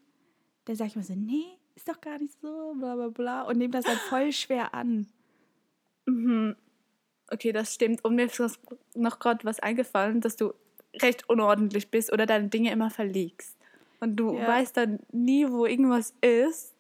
dann 0.66 0.76
sage 0.76 0.90
ich 0.90 0.96
mir 0.96 1.02
so, 1.04 1.16
nee, 1.16 1.58
ist 1.74 1.88
doch 1.90 2.00
gar 2.00 2.20
nicht 2.20 2.40
so, 2.40 2.76
bla 2.78 2.94
bla 2.94 3.10
bla. 3.10 3.42
Und 3.42 3.58
nehme 3.58 3.72
das 3.72 3.86
dann 3.86 3.98
voll 3.98 4.32
schwer 4.32 4.76
an. 4.76 5.08
Mhm. 6.06 6.56
Okay, 7.32 7.52
das 7.52 7.74
stimmt. 7.74 8.06
Und 8.06 8.14
mir 8.14 8.26
ist 8.26 8.60
noch 8.94 9.18
gerade 9.18 9.44
was 9.44 9.60
eingefallen, 9.60 10.22
dass 10.22 10.36
du 10.36 10.54
recht 11.02 11.28
unordentlich 11.30 11.90
bist 11.90 12.14
oder 12.14 12.28
deine 12.28 12.50
Dinge 12.50 12.72
immer 12.72 12.92
verlegst. 12.92 13.58
Und 14.02 14.18
du 14.18 14.38
Ja. 14.38 14.46
weißt 14.46 14.78
dann 14.78 15.00
nie, 15.12 15.50
wo 15.50 15.66
irgendwas 15.66 16.14
ist. 16.22 16.76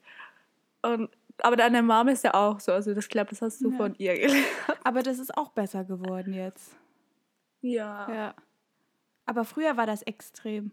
Und, 0.83 1.09
aber 1.41 1.55
deine 1.55 1.81
Mama 1.81 2.11
ist 2.11 2.23
ja 2.23 2.33
auch 2.33 2.59
so. 2.59 2.71
Also 2.71 2.93
das 2.93 3.09
glaube, 3.09 3.29
das 3.31 3.41
hast 3.41 3.61
du 3.61 3.71
Ja. 3.71 3.77
von 3.77 3.95
ihr 3.97 4.13
gelernt. 4.15 4.45
Aber 4.83 5.01
das 5.03 5.19
ist 5.19 5.35
auch 5.37 5.49
besser 5.49 5.83
geworden 5.83 6.33
jetzt. 6.33 6.75
Ja. 7.61 8.11
Ja. 8.13 8.35
Aber 9.25 9.45
früher 9.45 9.77
war 9.77 9.85
das 9.85 10.01
extrem. 10.03 10.71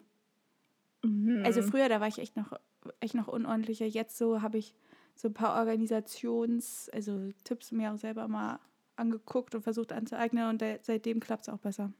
Mhm. 1.02 1.42
Also 1.44 1.62
früher, 1.62 1.88
da 1.88 2.00
war 2.00 2.08
ich 2.08 2.18
echt 2.18 2.36
noch, 2.36 2.52
echt 3.00 3.14
noch 3.14 3.28
unordentlicher. 3.28 3.86
Jetzt 3.86 4.18
so 4.18 4.42
habe 4.42 4.58
ich 4.58 4.74
so 5.14 5.28
ein 5.28 5.34
paar 5.34 5.54
Organisations-, 5.60 6.90
also 6.92 7.30
Tipps 7.44 7.72
mir 7.72 7.92
auch 7.92 7.98
selber 7.98 8.28
mal 8.28 8.58
angeguckt 8.96 9.54
und 9.54 9.62
versucht 9.62 9.92
anzueignen 9.92 10.48
und 10.48 10.60
da, 10.62 10.76
seitdem 10.82 11.20
klappt 11.20 11.42
es 11.44 11.48
auch 11.48 11.58
besser. 11.58 11.92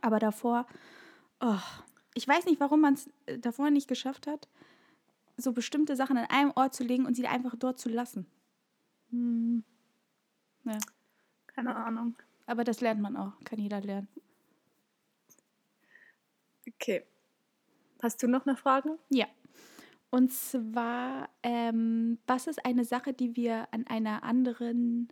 Aber 0.00 0.18
davor, 0.18 0.66
oh, 1.40 1.58
ich 2.14 2.26
weiß 2.26 2.46
nicht, 2.46 2.60
warum 2.60 2.80
man 2.80 2.94
es 2.94 3.10
davor 3.40 3.70
nicht 3.70 3.88
geschafft 3.88 4.26
hat, 4.26 4.48
so 5.36 5.52
bestimmte 5.52 5.96
Sachen 5.96 6.16
an 6.16 6.26
einem 6.28 6.52
Ort 6.54 6.74
zu 6.74 6.84
legen 6.84 7.06
und 7.06 7.14
sie 7.14 7.26
einfach 7.26 7.56
dort 7.56 7.78
zu 7.78 7.88
lassen. 7.88 8.26
Hm, 9.10 9.64
Ja. 10.64 10.78
keine 11.46 11.76
Ahnung. 11.76 12.16
Aber 12.46 12.64
das 12.64 12.80
lernt 12.80 13.00
man 13.00 13.16
auch, 13.16 13.32
kann 13.44 13.58
jeder 13.58 13.80
lernen. 13.80 14.08
Okay. 16.68 17.04
Hast 18.02 18.22
du 18.22 18.28
noch 18.28 18.46
eine 18.46 18.56
Frage? 18.56 18.98
Ja. 19.10 19.26
Und 20.10 20.32
zwar, 20.32 21.28
ähm, 21.42 22.18
was 22.26 22.46
ist 22.46 22.64
eine 22.64 22.84
Sache, 22.84 23.12
die 23.12 23.36
wir 23.36 23.68
an 23.72 23.86
einer 23.86 24.22
anderen 24.22 25.08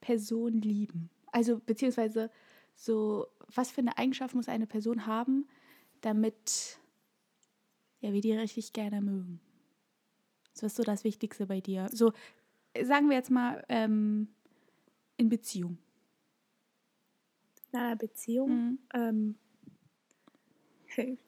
Person 0.00 0.60
lieben? 0.60 1.10
Also, 1.32 1.58
beziehungsweise, 1.58 2.30
so, 2.74 3.26
was 3.54 3.70
für 3.70 3.80
eine 3.80 3.96
Eigenschaft 3.98 4.34
muss 4.34 4.48
eine 4.48 4.66
Person 4.66 5.06
haben, 5.06 5.46
damit 6.02 6.78
ja, 8.06 8.12
wir 8.12 8.20
die 8.20 8.32
richtig 8.32 8.72
gerne 8.72 9.00
mögen? 9.00 9.40
Was 10.54 10.62
ist 10.62 10.76
so 10.76 10.84
das 10.84 11.02
Wichtigste 11.02 11.46
bei 11.46 11.60
dir? 11.60 11.88
So, 11.92 12.12
sagen 12.82 13.08
wir 13.08 13.16
jetzt 13.16 13.30
mal, 13.30 13.64
ähm, 13.68 14.28
in 15.16 15.28
Beziehung. 15.28 15.78
In 17.72 17.80
einer 17.80 17.96
Beziehung? 17.96 18.48
Mhm. 18.48 18.78
Ähm, 18.94 19.38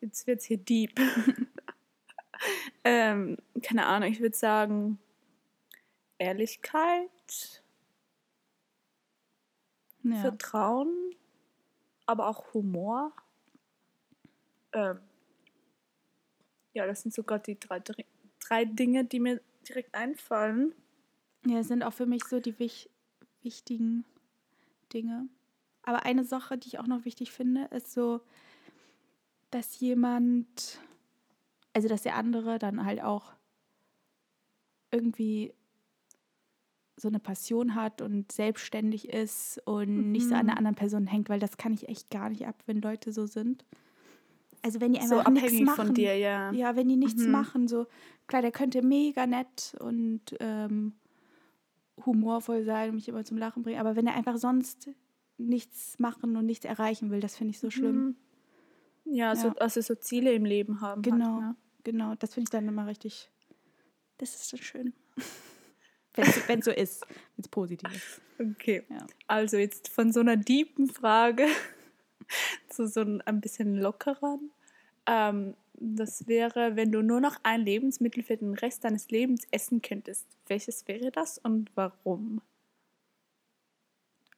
jetzt 0.00 0.26
wird's 0.26 0.44
hier 0.44 0.58
deep. 0.58 0.99
ähm, 2.85 3.37
keine 3.62 3.87
Ahnung, 3.87 4.11
ich 4.11 4.20
würde 4.20 4.37
sagen 4.37 4.99
Ehrlichkeit, 6.18 7.62
Ja. 10.04 10.16
Vertrauen, 10.20 11.14
aber 12.06 12.28
auch 12.28 12.54
Humor. 12.54 13.12
Ähm, 14.73 15.00
ja, 16.78 16.87
das 16.87 17.02
sind 17.02 17.12
sogar 17.12 17.40
die 17.40 17.58
drei, 17.58 17.80
drei- 17.80 18.64
Dinge, 18.64 19.04
die 19.04 19.18
mir 19.20 19.40
direkt 19.68 19.94
einfallen. 19.94 20.73
Ja, 21.44 21.62
sind 21.64 21.82
auch 21.82 21.92
für 21.92 22.06
mich 22.06 22.25
so 22.25 22.38
die 22.40 22.58
wich 22.58 22.88
wichtigen 23.42 24.04
Dinge. 24.92 25.28
Aber 25.82 26.04
eine 26.06 26.25
Sache, 26.25 26.56
die 26.56 26.68
ich 26.68 26.78
auch 26.78 26.87
noch 26.87 27.04
wichtig 27.04 27.30
finde, 27.32 27.64
ist 27.66 27.92
so, 27.92 28.20
dass 29.50 29.80
jemand, 29.80 30.80
also 31.75 31.88
dass 31.88 32.02
der 32.02 32.14
andere 32.16 32.58
dann 32.58 32.85
halt 32.85 33.02
auch 33.02 33.32
irgendwie 34.92 35.52
so 36.97 37.08
eine 37.08 37.20
Passion 37.20 37.75
hat 37.75 38.00
und 38.02 38.32
selbstständig 38.32 39.08
ist 39.11 39.61
und 39.66 40.11
nicht 40.12 40.28
so 40.28 40.35
an 40.35 40.44
Mhm. 40.47 40.50
einer 40.50 40.58
anderen 40.58 40.75
Person 40.76 41.06
hängt, 41.06 41.28
weil 41.28 41.40
das 41.40 41.56
kann 41.56 41.75
ich 41.75 41.88
echt 41.88 42.11
gar 42.11 42.28
nicht 42.30 42.47
ab, 42.47 42.62
wenn 42.66 42.80
Leute 42.80 43.12
so 43.12 43.26
sind. 43.26 43.64
Also 44.62 44.80
wenn 44.80 44.92
die 44.92 45.00
So 45.06 45.18
einfach 45.18 45.30
nichts 45.32 45.46
abhängig 45.48 45.66
machen. 45.66 45.86
von 45.86 45.94
dir, 45.94 46.16
ja. 46.18 46.50
Ja, 46.52 46.76
wenn 46.76 46.88
die 46.88 46.96
nichts 46.96 47.24
Mhm. 47.26 47.32
machen, 47.32 47.68
so 47.68 47.86
klar, 48.26 48.42
der 48.42 48.52
könnte 48.52 48.82
mega 48.82 49.26
nett 49.26 49.76
und 49.80 50.22
ähm, 50.40 50.94
humorvoll 52.04 52.64
sein 52.64 52.90
und 52.90 52.94
mich 52.96 53.08
immer 53.08 53.24
zum 53.24 53.38
Lachen 53.38 53.62
bringen, 53.62 53.80
aber 53.80 53.96
wenn 53.96 54.06
er 54.06 54.14
einfach 54.14 54.36
sonst 54.36 54.88
nichts 55.36 55.98
machen 55.98 56.36
und 56.36 56.46
nichts 56.46 56.64
erreichen 56.64 57.10
will, 57.10 57.20
das 57.20 57.36
finde 57.36 57.50
ich 57.52 57.58
so 57.60 57.70
schlimm. 57.70 58.16
Mhm. 59.04 59.14
Ja, 59.14 59.34
So, 59.36 59.48
Ja. 59.48 59.54
also 59.54 59.80
so 59.80 59.94
Ziele 59.94 60.32
im 60.32 60.44
Leben 60.44 60.80
haben. 60.80 61.02
Genau, 61.02 61.34
Halt, 61.36 61.40
ne? 61.44 61.56
genau, 61.84 62.14
das 62.16 62.34
finde 62.34 62.46
ich 62.48 62.50
dann 62.50 62.68
immer 62.68 62.86
richtig. 62.86 63.30
Das 64.18 64.34
ist 64.34 64.52
dann 64.52 64.60
schön. 64.60 64.92
Wenn 66.48 66.58
es 66.58 66.64
so 66.64 66.72
ist, 66.72 67.02
wenn 67.06 67.42
es 67.42 67.48
positiv 67.48 67.88
ist. 67.94 68.20
Okay. 68.40 68.82
Ja. 68.90 69.06
Also 69.28 69.56
jetzt 69.56 69.88
von 69.88 70.12
so 70.12 70.18
einer 70.18 70.36
deepen 70.36 70.88
Frage 70.88 71.46
zu 72.68 72.87
so 72.87 73.00
ein, 73.00 73.40
bisschen 73.40 73.76
lockerern. 73.76 74.50
Ähm, 75.06 75.54
das 75.75 76.26
wäre, 76.26 76.76
wenn 76.76 76.90
du 76.90 77.02
nur 77.02 77.20
noch 77.20 77.37
ein 77.42 77.62
Lebensmittel 77.62 78.23
für 78.23 78.37
den 78.37 78.54
Rest 78.54 78.85
deines 78.85 79.11
Lebens 79.11 79.47
essen 79.50 79.80
könntest. 79.80 80.26
Welches 80.47 80.87
wäre 80.88 81.11
das 81.11 81.38
und 81.38 81.70
warum? 81.75 82.40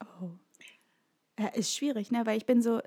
Oh. 0.01 0.31
Ja, 1.39 1.49
ist 1.49 1.75
schwierig, 1.75 2.11
ne? 2.11 2.27
Weil 2.27 2.37
ich 2.37 2.47
bin 2.47 2.61
so, 2.61 2.81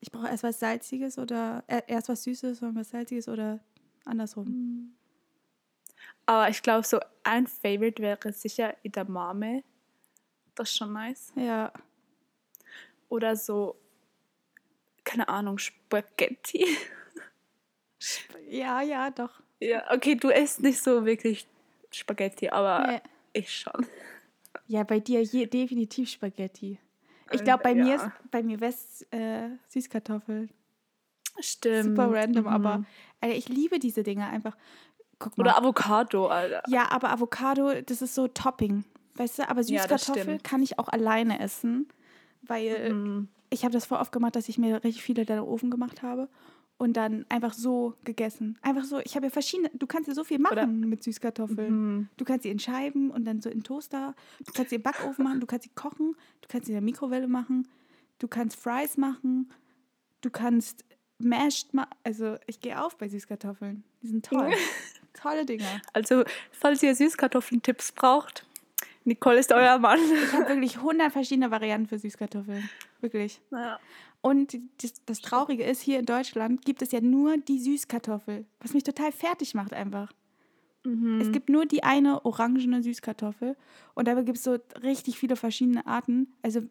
ich 0.00 0.10
brauche 0.10 0.28
erst 0.28 0.42
was 0.42 0.58
Salziges 0.58 1.18
oder 1.18 1.62
äh, 1.68 1.82
erst 1.86 2.08
was 2.08 2.24
Süßes 2.24 2.62
und 2.62 2.74
was 2.74 2.90
Salziges 2.90 3.28
oder 3.28 3.60
andersrum. 4.04 4.94
Aber 6.26 6.48
ich 6.48 6.62
glaube, 6.62 6.86
so 6.86 7.00
ein 7.22 7.46
Favorite 7.46 8.02
wäre 8.02 8.32
sicher 8.32 8.76
Edamame. 8.82 9.62
Das 10.54 10.68
ist 10.68 10.76
schon 10.76 10.92
nice. 10.92 11.32
Ja. 11.36 11.72
Oder 13.08 13.36
so, 13.36 13.76
keine 15.08 15.28
Ahnung, 15.28 15.58
Spaghetti. 15.58 16.64
Ja, 18.48 18.80
ja, 18.82 19.10
doch. 19.10 19.40
Ja, 19.60 19.90
okay, 19.92 20.14
du 20.14 20.28
isst 20.30 20.60
nicht 20.60 20.82
so 20.82 21.04
wirklich 21.04 21.46
Spaghetti, 21.90 22.48
aber 22.48 22.86
Nee. 22.86 23.00
ich 23.32 23.52
schon. 23.52 23.86
Ja, 24.66 24.84
bei 24.84 25.00
dir 25.00 25.22
je, 25.22 25.46
definitiv 25.46 26.10
Spaghetti. 26.10 26.78
Ich 27.30 27.42
glaube, 27.44 27.62
bei 27.62 27.72
Äh, 27.72 27.74
mir 27.74 27.86
ja. 27.86 27.94
ist 27.96 28.10
bei 28.30 28.42
mir 28.42 28.60
West 28.60 29.06
äh, 29.12 29.50
Süßkartoffeln. 29.68 30.50
Stimmt. 31.40 31.84
Super 31.96 32.12
random, 32.12 32.44
Mhm. 32.44 32.48
aber 32.48 32.84
äh, 33.20 33.32
ich 33.32 33.48
liebe 33.48 33.78
diese 33.78 34.02
Dinge 34.02 34.26
einfach. 34.28 34.56
Oder 35.36 35.58
Avocado, 35.58 36.28
Alter. 36.28 36.62
ja, 36.68 36.90
aber 36.90 37.10
Avocado, 37.10 37.80
das 37.82 38.02
ist 38.02 38.14
so 38.14 38.28
Topping. 38.28 38.84
Weißt 39.14 39.38
du, 39.40 39.48
aber 39.48 39.62
Ja, 39.62 39.80
Süßkartoffel 39.82 40.22
stimmt. 40.22 40.44
kann 40.44 40.62
ich 40.62 40.78
auch 40.78 40.88
alleine 40.88 41.40
essen, 41.40 41.88
weil 42.42 42.92
Mhm. 42.94 43.28
Ich 43.50 43.64
habe 43.64 43.72
das 43.72 43.86
voll 43.86 43.98
oft 43.98 44.12
gemacht, 44.12 44.36
dass 44.36 44.48
ich 44.48 44.58
mir 44.58 44.82
richtig 44.84 45.02
viele 45.02 45.22
in 45.22 45.26
den 45.26 45.40
Ofen 45.40 45.70
gemacht 45.70 46.02
habe 46.02 46.28
und 46.78 46.96
dann 46.96 47.26
einfach 47.28 47.52
so 47.52 47.94
gegessen. 48.04 48.56
Einfach 48.62 48.84
so, 48.84 49.00
ich 49.00 49.16
habe 49.16 49.26
ja 49.26 49.30
verschiedene, 49.30 49.70
du 49.74 49.86
kannst 49.86 50.08
ja 50.08 50.14
so 50.14 50.24
viel 50.24 50.38
machen 50.38 50.52
Oder- 50.52 50.66
mit 50.66 51.02
Süßkartoffeln. 51.02 51.72
Mhm. 51.72 52.08
Du 52.16 52.24
kannst 52.24 52.44
sie 52.44 52.50
in 52.50 52.58
Scheiben 52.58 53.10
und 53.10 53.24
dann 53.24 53.40
so 53.40 53.50
in 53.50 53.64
Toaster. 53.64 54.14
Du 54.44 54.52
kannst 54.52 54.70
sie 54.70 54.76
im 54.76 54.82
Backofen 54.82 55.24
machen, 55.24 55.40
du 55.40 55.46
kannst 55.46 55.64
sie 55.64 55.74
kochen, 55.74 56.14
du 56.40 56.48
kannst 56.48 56.66
sie 56.66 56.72
in 56.72 56.76
der 56.76 56.82
Mikrowelle 56.82 57.28
machen, 57.28 57.66
du 58.18 58.28
kannst 58.28 58.60
Fries 58.60 58.96
machen, 58.96 59.50
du 60.20 60.30
kannst 60.30 60.84
Mashed 61.18 61.74
machen. 61.74 61.90
Also 62.04 62.36
ich 62.46 62.60
gehe 62.60 62.80
auf 62.80 62.96
bei 62.96 63.08
Süßkartoffeln. 63.08 63.82
Die 64.02 64.06
sind 64.08 64.24
toll. 64.24 64.50
Tolle 65.14 65.44
Dinger. 65.44 65.80
Also, 65.94 66.22
falls 66.52 66.80
ihr 66.84 66.94
Süßkartoffeln-Tipps 66.94 67.90
braucht, 67.90 68.46
Nicole 69.04 69.40
ist 69.40 69.50
euer 69.52 69.78
Mann. 69.78 69.98
Ich 69.98 70.32
habe 70.32 70.48
wirklich 70.48 70.76
100 70.76 71.10
verschiedene 71.10 71.50
Varianten 71.50 71.88
für 71.88 71.98
Süßkartoffeln. 71.98 72.68
Wirklich. 73.00 73.40
Ja. 73.52 73.78
Und 74.20 74.58
das, 74.82 74.94
das 75.06 75.20
Traurige 75.20 75.62
ist, 75.64 75.80
hier 75.80 75.98
in 76.00 76.06
Deutschland 76.06 76.64
gibt 76.64 76.82
es 76.82 76.90
ja 76.92 77.00
nur 77.00 77.36
die 77.36 77.60
Süßkartoffel, 77.60 78.44
was 78.60 78.74
mich 78.74 78.82
total 78.82 79.12
fertig 79.12 79.54
macht 79.54 79.72
einfach. 79.72 80.12
Mhm. 80.84 81.20
Es 81.20 81.30
gibt 81.32 81.48
nur 81.48 81.66
die 81.66 81.82
eine 81.84 82.24
orangene 82.24 82.82
Süßkartoffel 82.82 83.56
und 83.94 84.08
dabei 84.08 84.22
gibt 84.22 84.38
es 84.38 84.44
so 84.44 84.58
richtig 84.82 85.18
viele 85.18 85.36
verschiedene 85.36 85.86
Arten. 85.86 86.32
Also 86.42 86.62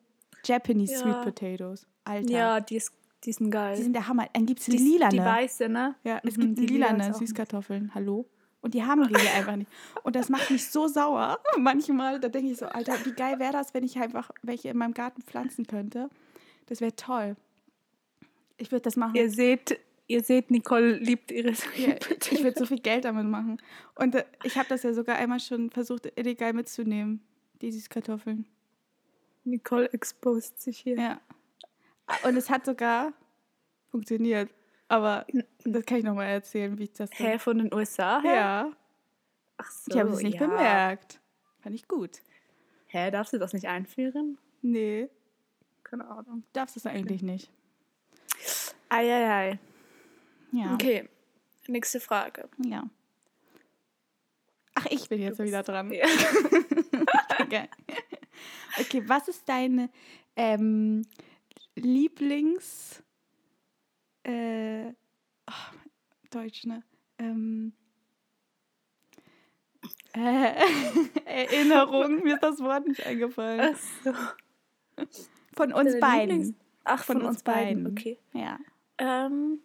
Japanese 0.46 0.94
Ja. 0.94 1.00
Sweet 1.00 1.22
Potatoes. 1.24 1.88
Alter. 2.04 2.30
Ja, 2.32 2.60
die, 2.60 2.76
ist, 2.78 2.92
die 3.24 3.32
sind 3.34 3.52
geil. 3.52 3.76
Die 3.78 3.84
sind 3.84 3.94
der 3.94 4.08
Hammer. 4.08 4.28
Dann 4.34 4.46
gibt 4.46 4.60
es 4.60 4.66
die, 4.66 4.78
lilane. 4.78 5.12
die 5.12 5.20
weiße, 5.20 5.68
ne? 5.70 5.96
ja, 6.04 6.20
es 6.24 6.38
Mhm, 6.38 6.42
gibt 6.42 6.58
die 6.60 6.66
lila 6.68 6.92
lilane 6.92 7.14
Süßkartoffeln. 7.14 7.94
Hallo? 7.96 8.26
Und 8.62 8.74
die 8.74 8.84
haben 8.84 9.08
wir 9.10 9.20
hier 9.20 9.34
einfach 9.34 9.56
nicht. 9.56 9.70
Und 10.04 10.16
das 10.16 10.30
macht 10.30 10.50
mich 10.50 10.70
so 10.70 10.88
sauer. 10.88 11.40
Manchmal, 11.58 12.20
da 12.20 12.28
denke 12.28 12.52
ich 12.52 12.58
so, 12.58 12.66
Alter, 12.66 12.94
wie 13.06 13.14
geil 13.14 13.40
wäre 13.40 13.54
das, 13.54 13.74
wenn 13.74 13.84
ich 13.84 13.98
einfach 14.00 14.32
welche 14.42 14.70
in 14.70 14.78
meinem 14.78 14.94
Garten 14.94 15.22
pflanzen 15.22 15.68
könnte. 15.68 16.10
Das 16.66 16.82
wäre 16.82 16.96
toll. 16.96 17.36
Ich 18.58 18.72
würde 18.72 18.82
das 18.82 18.96
machen. 18.96 19.16
Ihr 19.16 19.30
seht, 19.30 19.80
ihr 20.08 20.24
seht, 20.24 20.50
Nicole 20.50 20.98
liebt 20.98 21.32
ihre 21.32 21.52
Ja, 21.76 21.96
ich 22.32 22.44
würde 22.44 22.58
so 22.58 22.66
viel 22.68 22.80
Geld 22.80 23.06
damit 23.06 23.28
machen. 23.28 23.62
Und 23.96 24.16
äh, 24.16 24.26
ich 24.44 24.58
habe 24.58 24.68
das 24.68 24.84
ja 24.84 24.94
sogar 24.94 25.18
einmal 25.18 25.40
schon 25.40 25.70
versucht, 25.70 26.12
illegal 26.16 26.54
mitzunehmen, 26.54 27.22
die 27.62 27.72
Süßkartoffeln. 27.72 28.46
Nicole 29.43 29.91
exposed 29.93 30.60
sich 30.60 30.80
hier. 30.80 30.98
Ja. 30.98 31.22
Und 32.24 32.36
es 32.36 32.50
hat 32.50 32.65
sogar 32.65 33.13
funktioniert. 33.89 34.50
Aber 34.89 35.26
das 35.65 35.86
kann 35.86 35.97
ich 35.97 36.04
nochmal 36.04 36.28
erzählen, 36.28 36.78
wie 36.78 36.84
ich 36.86 36.93
das. 36.93 37.10
Hä, 37.13 37.39
von 37.39 37.58
den 37.58 37.73
USA 37.73 38.21
her? 38.21 38.36
Ja. 38.36 38.71
Ach 39.58 39.71
so, 39.71 39.91
Ich 39.91 40.00
habe 40.00 40.10
es 40.12 40.21
nicht 40.21 40.39
ja. 40.39 40.47
bemerkt. 40.47 41.19
Fand 41.60 41.76
ich 41.76 41.88
gut. 41.88 42.21
Hä, 42.88 43.12
darfst 43.12 43.34
du 43.34 43.38
das 43.38 43.54
nicht 43.54 43.67
einführen? 43.67 44.38
Nee, 44.62 45.10
Keine 45.84 46.08
Ahnung. 46.08 46.43
darfst 46.54 46.76
du 46.76 46.80
es 46.80 46.86
eigentlich 46.86 47.21
nicht. 47.21 47.52
Eieiei. 48.89 49.60
Ja. 50.52 50.73
Okay, 50.73 51.10
nächste 51.67 52.00
Frage. 52.00 52.47
Ja. 52.65 52.89
Ach, 54.76 54.86
ich 54.89 55.10
bin 55.10 55.21
jetzt 55.21 55.39
wieder 55.39 55.63
dran. 55.63 55.91
Ja. 55.91 56.06
Okay. 57.39 57.69
okay, 58.80 59.04
was 59.08 59.28
ist 59.28 59.47
deine 59.47 59.89
ähm, 60.36 61.04
Lieblings... 61.76 63.04
Äh, 64.28 64.94
oh, 65.50 65.54
Deutsch, 66.32 66.66
ne? 66.66 66.84
Ähm, 67.18 67.74
äh, 70.13 70.54
Erinnerung, 71.26 72.24
mir 72.24 72.36
ist 72.36 72.44
das 72.44 72.60
Wort 72.60 72.88
nicht 72.88 73.06
eingefallen. 73.06 73.76
Ach 73.76 73.80
so. 74.04 74.13
Von 75.56 75.74
uns 75.74 75.92
Deine 75.92 76.00
beiden. 76.00 76.42
Lieblings- 76.44 76.54
Ach, 76.84 77.04
von, 77.04 77.22
uns 77.22 77.44
beiden. 77.44 77.88
Okay. 77.88 78.18
Ja. 78.34 78.60
Ähm, 78.98 79.60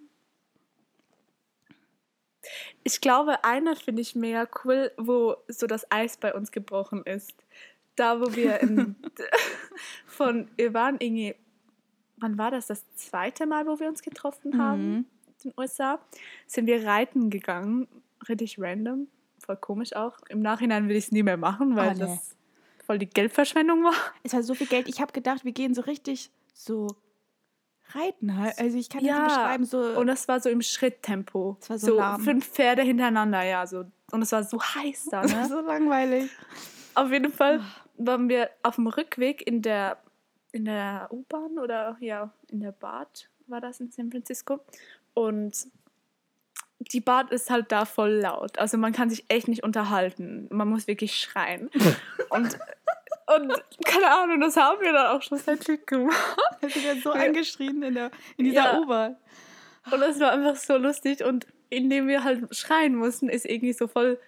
ich 2.83 3.01
glaube, 3.01 3.45
einer 3.45 3.77
finde 3.77 4.03
ich 4.03 4.15
mega 4.17 4.49
cool, 4.65 4.91
wo 4.97 5.37
so 5.49 5.67
das 5.67 5.89
Eis 5.91 6.17
bei 6.17 6.35
uns 6.35 6.51
gebrochen 6.51 7.03
ist. 7.05 7.35
Da, 7.95 8.21
wo 8.21 8.35
wir 8.35 8.61
in, 8.61 8.97
von, 10.07 10.49
waren 10.71 10.97
irgendwie, 10.99 11.35
wann 12.23 12.39
war 12.39 12.51
das, 12.51 12.69
das 12.69 12.85
zweite 12.97 13.47
Mal, 13.47 13.67
wo 13.67 13.79
wir 13.81 13.89
uns 13.89 14.03
getroffen 14.03 14.59
haben 14.59 14.89
Mhm. 14.93 15.07
in 15.45 15.51
den 15.51 15.53
USA, 15.59 15.99
sind 16.47 16.67
wir 16.67 16.87
reiten 16.87 17.29
gegangen, 17.31 17.89
richtig 18.29 18.57
random, 18.59 19.09
voll 19.45 19.57
komisch 19.57 19.95
auch. 19.95 20.19
Im 20.29 20.41
Nachhinein 20.41 20.89
will 20.89 20.97
ich 20.97 21.07
es 21.07 21.13
nie 21.13 21.23
mehr 21.23 21.37
machen, 21.37 21.75
weil 21.77 21.91
Oh, 21.91 21.93
nee. 21.95 21.99
das 22.01 22.37
voll 22.87 22.99
die 22.99 23.07
Geldverschwendung 23.09 23.83
war. 23.85 23.95
Es 24.23 24.33
war 24.33 24.43
so 24.43 24.55
viel 24.55 24.67
Geld. 24.69 24.89
Ich 24.89 25.01
habe 25.01 25.13
gedacht, 25.13 25.45
wir 25.45 25.53
gehen 25.53 25.75
so 25.75 25.83
richtig 25.83 26.31
so 26.55 26.87
reiten 27.95 28.37
halt. 28.39 28.59
Also 28.59 28.79
ich 28.79 28.89
kann 28.89 29.05
Ja, 29.05 29.19
nicht 29.25 29.29
beschreiben. 29.35 29.65
So, 29.65 29.79
Und 29.99 30.07
das 30.07 30.27
war 30.29 30.41
so 30.41 30.49
im 30.49 30.63
Schritttempo. 30.63 31.57
Es 31.61 31.69
war 31.71 31.79
so 31.79 31.97
lahm. 31.97 32.21
fünf 32.23 32.47
Pferde 32.49 32.83
hintereinander, 32.83 33.43
ja. 33.43 33.67
So. 33.67 33.85
Und 34.13 34.23
es 34.23 34.33
war 34.33 34.45
so 34.45 34.61
heiß 34.63 35.07
da, 35.11 35.23
ne? 35.27 35.47
so 35.49 35.61
langweilig. 35.61 36.31
Auf 36.95 37.11
jeden 37.11 37.33
Fall 37.33 37.61
waren 37.99 38.29
wir 38.29 38.51
auf 38.63 38.77
dem 38.77 38.87
Rückweg 38.87 39.47
in 39.47 39.63
der, 39.63 39.99
in 40.53 40.67
der 40.67 41.09
U-Bahn 41.11 41.59
oder 41.59 41.97
ja, 42.01 42.31
in 42.49 42.61
der 42.61 42.73
Bad 42.73 43.29
war 43.47 43.61
das 43.61 43.81
in 43.81 43.91
San 43.91 44.11
Francisco. 44.11 44.61
Und 45.15 45.67
die 46.79 47.01
Bad 47.01 47.31
ist 47.31 47.51
halt 47.51 47.71
da 47.73 47.85
voll 47.85 48.11
laut. 48.11 48.59
Also 48.59 48.77
man 48.79 48.93
kann 48.93 49.11
sich 49.11 49.25
echt 49.29 49.49
nicht 49.49 49.63
unterhalten. 49.63 50.49
Man 50.51 50.69
muss 50.69 50.87
wirklich 50.87 51.17
schreien. 51.17 51.71
und, 52.31 52.59
und 53.37 53.65
keine 53.85 54.11
Ahnung, 54.11 54.41
das 54.41 54.57
haben 54.57 54.81
wir 54.81 54.93
dann 54.93 55.17
auch 55.17 55.23
schlussendlich 55.23 55.87
gemacht. 55.87 56.37
Ich 56.67 56.75
bin 56.75 56.83
ja 56.85 56.97
so 56.97 57.13
angeschrien 57.13 57.83
in, 57.83 57.95
der, 57.95 58.11
in 58.37 58.45
dieser 58.45 58.73
Ja. 58.73 58.79
U-Bahn. 58.79 59.17
Und 59.91 60.03
es 60.03 60.21
war 60.21 60.33
einfach 60.33 60.57
so 60.57 60.77
lustig. 60.77 61.25
Und 61.25 61.47
indem 61.71 62.09
wir 62.09 62.25
halt 62.25 62.55
schreien 62.55 62.95
mussten, 62.95 63.29
ist 63.29 63.47
irgendwie 63.47 63.73
so 63.73 63.89
voll 63.89 64.19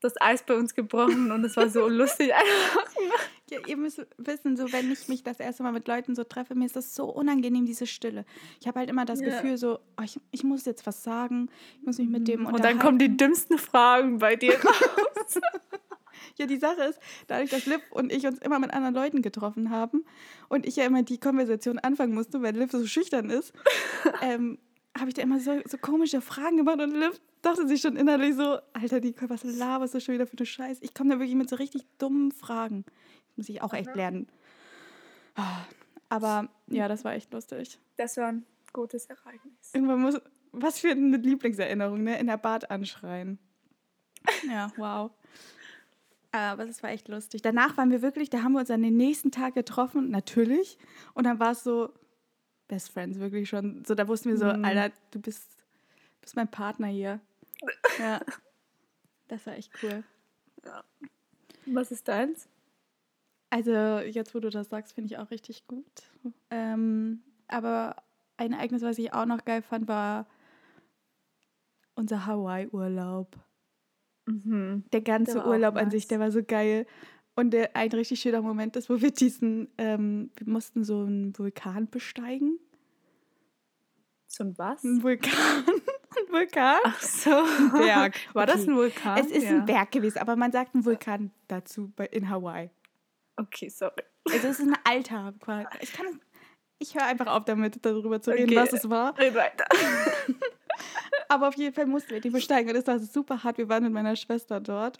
das 0.00 0.14
Eis 0.20 0.42
bei 0.42 0.54
uns 0.54 0.74
gebrochen. 0.74 1.30
Und 1.30 1.44
es 1.44 1.56
war 1.56 1.68
so 1.68 1.86
lustig. 1.88 2.32
Ja, 3.50 3.58
ihr 3.66 3.76
müsst 3.76 4.06
wissen, 4.16 4.56
so 4.56 4.72
wenn 4.72 4.90
ich 4.90 5.08
mich 5.08 5.22
das 5.22 5.40
erste 5.40 5.62
Mal 5.62 5.72
mit 5.72 5.88
Leuten 5.88 6.14
so 6.14 6.24
treffe, 6.24 6.54
mir 6.54 6.66
ist 6.66 6.76
das 6.76 6.94
so 6.94 7.06
unangenehm, 7.06 7.66
diese 7.66 7.86
Stille. 7.86 8.24
Ich 8.60 8.66
habe 8.66 8.78
halt 8.80 8.90
immer 8.90 9.04
das 9.04 9.20
Ja. 9.20 9.28
Gefühl, 9.28 9.56
so, 9.56 9.80
oh, 9.98 10.02
ich, 10.04 10.20
ich 10.30 10.44
muss 10.44 10.64
jetzt 10.64 10.86
was 10.86 11.02
sagen, 11.02 11.48
ich 11.80 11.86
muss 11.86 11.98
mich 11.98 12.08
mit 12.08 12.28
dem 12.28 12.46
Und 12.46 12.64
dann 12.64 12.78
kommen 12.78 12.98
die 12.98 13.16
dümmsten 13.16 13.58
Fragen 13.58 14.18
bei 14.18 14.36
dir 14.36 14.54
raus. 14.54 15.40
Ja, 16.38 16.46
die 16.46 16.58
Sache 16.58 16.82
ist, 16.84 16.98
dadurch, 17.26 17.50
dass 17.50 17.66
Liv 17.66 17.80
und 17.90 18.12
ich 18.12 18.26
uns 18.26 18.38
immer 18.38 18.58
mit 18.58 18.72
anderen 18.72 18.94
Leuten 18.94 19.22
getroffen 19.22 19.70
haben 19.70 20.04
und 20.48 20.66
ich 20.66 20.76
ja 20.76 20.84
immer 20.84 21.02
die 21.02 21.18
Konversation 21.18 21.78
anfangen 21.78 22.14
musste, 22.14 22.40
weil 22.42 22.56
Liv 22.56 22.70
so 22.70 22.86
schüchtern 22.86 23.30
ist, 23.30 23.52
ähm, 24.22 24.58
habe 24.98 25.08
ich 25.08 25.14
da 25.14 25.22
immer 25.22 25.40
so, 25.40 25.60
so 25.66 25.78
komische 25.78 26.20
Fragen 26.20 26.56
gemacht 26.56 26.80
und 26.80 26.92
Liv 26.92 27.20
dachte 27.42 27.66
sich 27.66 27.80
schon 27.80 27.96
innerlich 27.96 28.34
so, 28.34 28.58
Alter, 28.72 29.00
die 29.00 29.14
was 29.20 29.44
laberst 29.44 29.94
du 29.94 30.00
schon 30.00 30.14
wieder 30.14 30.26
für 30.26 30.36
eine 30.36 30.46
Scheiße? 30.46 30.82
Ich 30.82 30.94
komme 30.94 31.10
da 31.10 31.18
wirklich 31.18 31.36
mit 31.36 31.48
so 31.48 31.56
richtig 31.56 31.84
dummen 31.98 32.32
Fragen. 32.32 32.84
Das 33.30 33.36
muss 33.36 33.48
ich 33.48 33.62
auch 33.62 33.72
echt 33.72 33.94
lernen. 33.94 34.28
Ah, 35.36 35.62
Aber 36.08 36.48
ja, 36.66 36.88
das 36.88 37.04
war 37.04 37.12
echt 37.14 37.32
lustig. 37.32 37.78
Das 37.96 38.16
war 38.16 38.28
ein 38.28 38.44
gutes 38.72 39.06
Ereignis. 39.06 39.70
Irgendwann 39.72 40.00
muss, 40.00 40.20
was 40.52 40.78
für 40.80 40.90
eine 40.90 41.16
Lieblingserinnerung, 41.16 42.02
ne? 42.02 42.18
In 42.18 42.26
der 42.26 42.36
Bad 42.36 42.70
anschreien. 42.70 43.38
Ja, 44.48 44.72
wow. 44.76 45.10
Aber 46.32 46.64
das 46.66 46.82
war 46.82 46.90
echt 46.90 47.08
lustig. 47.08 47.42
Danach 47.42 47.76
waren 47.76 47.90
wir 47.90 48.02
wirklich, 48.02 48.30
da 48.30 48.42
haben 48.42 48.52
wir 48.52 48.60
uns 48.60 48.70
an 48.70 48.82
den 48.82 48.96
nächsten 48.96 49.30
Tag 49.32 49.54
getroffen, 49.54 50.10
natürlich. 50.10 50.78
Und 51.14 51.24
dann 51.24 51.40
war 51.40 51.52
es 51.52 51.64
so, 51.64 51.92
Best 52.68 52.90
Friends, 52.92 53.18
wirklich 53.18 53.48
schon. 53.48 53.84
So, 53.84 53.94
da 53.94 54.06
wussten 54.06 54.28
wir 54.28 54.36
so, 54.36 54.46
Mhm. 54.52 54.64
Alter, 54.64 54.94
du 55.10 55.20
bist, 55.20 55.48
bist 56.20 56.36
mein 56.36 56.48
Partner 56.50 56.86
hier. 56.88 57.20
Ja. 57.98 58.20
Das 59.28 59.44
war 59.46 59.54
echt 59.54 59.72
cool. 59.82 60.04
Was 61.66 61.90
ist 61.90 62.06
deins? 62.08 62.48
Also, 63.50 63.72
jetzt, 63.98 64.34
wo 64.34 64.40
du 64.40 64.48
das 64.48 64.68
sagst, 64.68 64.92
finde 64.92 65.12
ich 65.12 65.18
auch 65.18 65.30
richtig 65.30 65.66
gut. 65.66 65.84
Ähm, 66.50 67.22
aber 67.48 67.96
ein 68.36 68.52
Ereignis, 68.52 68.82
was 68.82 68.98
ich 68.98 69.12
auch 69.12 69.26
noch 69.26 69.44
geil 69.44 69.60
fand, 69.62 69.88
war 69.88 70.26
unser 71.94 72.26
Hawaii-Urlaub. 72.26 73.36
Mhm. 74.26 74.84
Der 74.92 75.00
ganze 75.00 75.34
Der 75.34 75.46
Urlaub 75.46 75.76
an 75.76 75.90
sich, 75.90 76.06
der 76.06 76.20
war 76.20 76.30
so 76.30 76.42
geil. 76.42 76.86
Und 77.34 77.50
der, 77.50 77.74
ein 77.76 77.90
richtig 77.90 78.20
schöner 78.20 78.42
Moment 78.42 78.76
ist, 78.76 78.88
wo 78.90 79.00
wir 79.00 79.10
diesen, 79.10 79.68
ähm, 79.78 80.30
wir 80.36 80.48
mussten 80.48 80.84
so 80.84 81.00
einen 81.00 81.36
Vulkan 81.38 81.88
besteigen. 81.88 82.58
So 84.26 84.44
ein 84.44 84.58
was? 84.58 84.84
Ein 84.84 85.02
Vulkan. 85.02 85.32
ein 85.66 86.32
Vulkan? 86.32 86.78
Ach 86.84 87.00
so. 87.00 87.30
Berg. 87.72 88.14
War 88.32 88.46
das 88.46 88.62
Okay. 88.62 88.70
ein 88.70 88.76
Vulkan? 88.76 89.18
Es 89.18 89.30
ist 89.30 89.44
ja. 89.44 89.50
ein 89.50 89.66
Berg 89.66 89.90
gewesen, 89.90 90.18
aber 90.18 90.36
man 90.36 90.52
sagt 90.52 90.74
ein 90.74 90.84
Vulkan 90.84 91.30
dazu 91.48 91.92
bei, 91.96 92.06
in 92.06 92.28
Hawaii. 92.28 92.70
Okay, 93.36 93.68
sorry. 93.68 94.02
Also 94.30 94.48
es 94.48 94.60
ist 94.60 94.66
ein 94.68 94.76
alter. 94.84 95.32
Ich 95.80 95.92
kann 95.92 96.20
ich 96.82 96.94
höre 96.94 97.04
einfach 97.04 97.26
auf 97.26 97.44
damit, 97.44 97.84
darüber 97.84 98.22
zu 98.22 98.30
reden, 98.30 98.44
Okay. 98.50 98.56
was 98.56 98.72
es 98.72 98.88
war. 98.88 99.16
Red 99.18 99.34
weiter. 99.34 99.66
Aber 101.28 101.48
auf 101.48 101.56
jeden 101.56 101.74
Fall 101.74 101.86
mussten 101.86 102.10
wir 102.10 102.20
die 102.20 102.30
besteigen 102.30 102.70
und 102.70 102.76
es 102.76 102.86
war 102.86 102.98
super 102.98 103.44
hart. 103.44 103.58
Wir 103.58 103.68
waren 103.68 103.82
mit 103.84 103.92
meiner 103.92 104.16
Schwester 104.16 104.60
dort. 104.60 104.98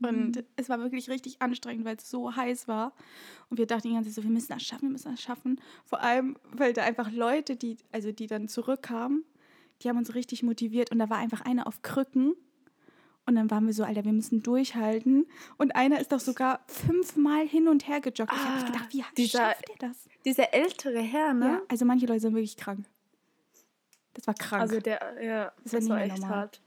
Und 0.00 0.36
Mhm. 0.36 0.44
es 0.56 0.68
war 0.68 0.78
wirklich 0.80 1.10
richtig 1.10 1.42
anstrengend, 1.42 1.84
weil 1.84 1.96
es 1.96 2.08
so 2.08 2.34
heiß 2.34 2.68
war. 2.68 2.94
Und 3.50 3.58
wir 3.58 3.66
dachten 3.66 3.88
die 3.88 3.94
ganze 3.94 4.10
Zeit 4.10 4.16
so, 4.16 4.22
wir 4.22 4.30
müssen 4.30 4.52
das 4.52 4.62
schaffen, 4.62 4.84
wir 4.88 4.92
müssen 4.92 5.10
das 5.10 5.20
schaffen. 5.20 5.60
Vor 5.84 6.00
allem, 6.00 6.36
weil 6.52 6.72
da 6.72 6.82
einfach 6.84 7.10
Leute, 7.10 7.56
die, 7.56 7.76
also 7.92 8.10
die 8.12 8.26
dann 8.26 8.48
zurückkamen, 8.48 9.24
die 9.82 9.88
haben 9.88 9.98
uns 9.98 10.14
richtig 10.14 10.42
motiviert. 10.42 10.90
Und 10.92 10.98
da 11.00 11.10
war 11.10 11.18
einfach 11.18 11.42
einer 11.42 11.66
auf 11.66 11.82
Krücken. 11.82 12.34
Und 13.26 13.36
dann 13.36 13.50
waren 13.50 13.66
wir 13.66 13.72
so, 13.72 13.84
Alter, 13.84 14.04
wir 14.04 14.12
müssen 14.12 14.42
durchhalten. 14.42 15.26
Und 15.56 15.74
einer 15.76 15.98
ist 16.00 16.12
doch 16.12 16.20
sogar 16.20 16.60
fünfmal 16.66 17.46
hin 17.46 17.68
und 17.68 17.88
her 17.88 18.00
gejoggt. 18.00 18.32
ich 18.32 18.38
habe 18.38 18.60
Ah, 18.60 18.66
gedacht, 18.66 18.88
wie 18.92 19.02
dieser- 19.16 19.38
schafft 19.38 19.68
ihr 19.70 19.76
das? 19.78 20.08
Dieser 20.24 20.52
ältere 20.54 21.00
Herr, 21.00 21.32
ne? 21.34 21.46
Ja, 21.46 21.62
also 21.68 21.84
manche 21.84 22.06
Leute 22.06 22.20
sind 22.20 22.34
wirklich 22.34 22.56
krank. 22.56 22.86
Das 24.14 24.26
war 24.26 24.34
krank. 24.34 24.62
Also 24.62 24.80
der, 24.80 25.00
ja, 25.22 25.52
Das 25.62 25.72
das, 25.72 25.88
war 25.88 26.00
echt 26.02 26.18
normal. 26.18 26.36
hart. 26.36 26.60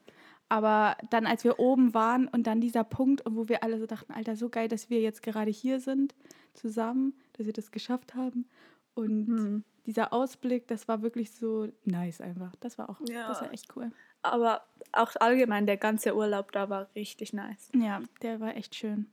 Aber 0.50 0.98
dann, 1.10 1.26
als 1.26 1.44
wir 1.44 1.60
oben 1.60 1.94
waren 1.94 2.28
und 2.28 2.48
dann 2.48 2.62
dieser 2.62 2.84
Punkt, 2.84 3.22
wo 3.30 3.50
wir 3.50 3.64
alle 3.64 3.80
so 3.80 3.86
dachten, 3.86 4.14
Alter, 4.14 4.36
so 4.36 4.50
geil, 4.50 4.68
dass 4.68 4.90
wir 4.90 5.02
jetzt 5.02 5.22
gerade 5.24 5.52
hier 5.52 5.80
sind, 5.80 6.16
zusammen, 6.54 7.14
dass 7.34 7.46
wir 7.46 7.54
das 7.54 7.72
geschafft 7.72 8.16
haben. 8.16 8.48
Und 8.96 9.28
Hm. 9.28 9.64
dieser 9.86 10.12
Ausblick, 10.14 10.68
das 10.68 10.88
war 10.88 11.02
wirklich 11.02 11.32
so 11.32 11.68
nice 11.84 12.22
einfach. 12.22 12.56
Das 12.62 12.78
war 12.78 12.90
auch, 12.90 13.00
Ja. 13.08 13.28
das 13.28 13.42
war 13.42 13.54
echt 13.54 13.76
cool. 13.76 13.92
Aber 14.32 14.64
auch 14.92 15.16
allgemein, 15.20 15.66
der 15.66 15.78
ganze 15.78 16.16
Urlaub 16.16 16.52
da 16.52 16.70
war 16.70 16.90
richtig 16.96 17.34
nice. 17.34 17.70
Ja, 17.74 18.02
der 18.22 18.40
war 18.40 18.56
echt 18.56 18.76
schön. 18.76 19.08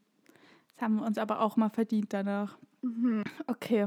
Das 0.69 0.83
haben 0.83 0.97
wir 0.97 1.07
uns 1.07 1.19
aber 1.19 1.41
auch 1.41 1.57
mal 1.57 1.71
verdient 1.71 2.13
danach. 2.13 2.59
Mhm. 2.83 3.25
Okay, 3.47 3.87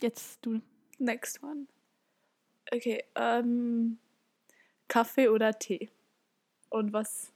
jetzt 0.00 0.44
du. 0.44 0.60
Next 0.98 1.42
one. 1.42 1.66
Okay, 2.72 3.02
ähm, 3.14 3.98
Kaffee 4.88 5.28
oder 5.28 5.58
Tee? 5.58 5.90
Und 6.68 6.92
was? 6.92 7.32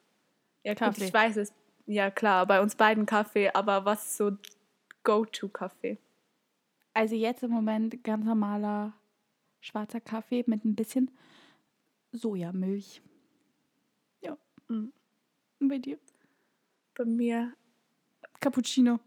Ja, 0.62 0.72
gut, 0.72 0.78
Kaffee. 0.78 1.06
ich 1.06 1.14
weiß 1.14 1.36
es. 1.38 1.52
Ja, 1.86 2.10
klar, 2.10 2.46
bei 2.46 2.60
uns 2.60 2.76
beiden 2.76 3.04
Kaffee, 3.04 3.50
aber 3.52 3.84
was 3.84 4.16
so 4.16 4.32
Go-To-Kaffee? 5.02 5.98
Also 6.94 7.14
jetzt 7.14 7.42
im 7.42 7.50
Moment 7.50 8.02
ganz 8.04 8.24
normaler 8.24 8.94
schwarzer 9.60 10.00
Kaffee 10.00 10.44
mit 10.46 10.64
ein 10.64 10.74
bisschen 10.74 11.10
Sojamilch. 12.12 13.02
Mhm. 14.68 14.92
Und 15.60 15.68
bei 15.68 15.78
dir? 15.78 15.98
Bei 16.96 17.04
mir, 17.04 17.52
Cappuccino. 18.40 19.00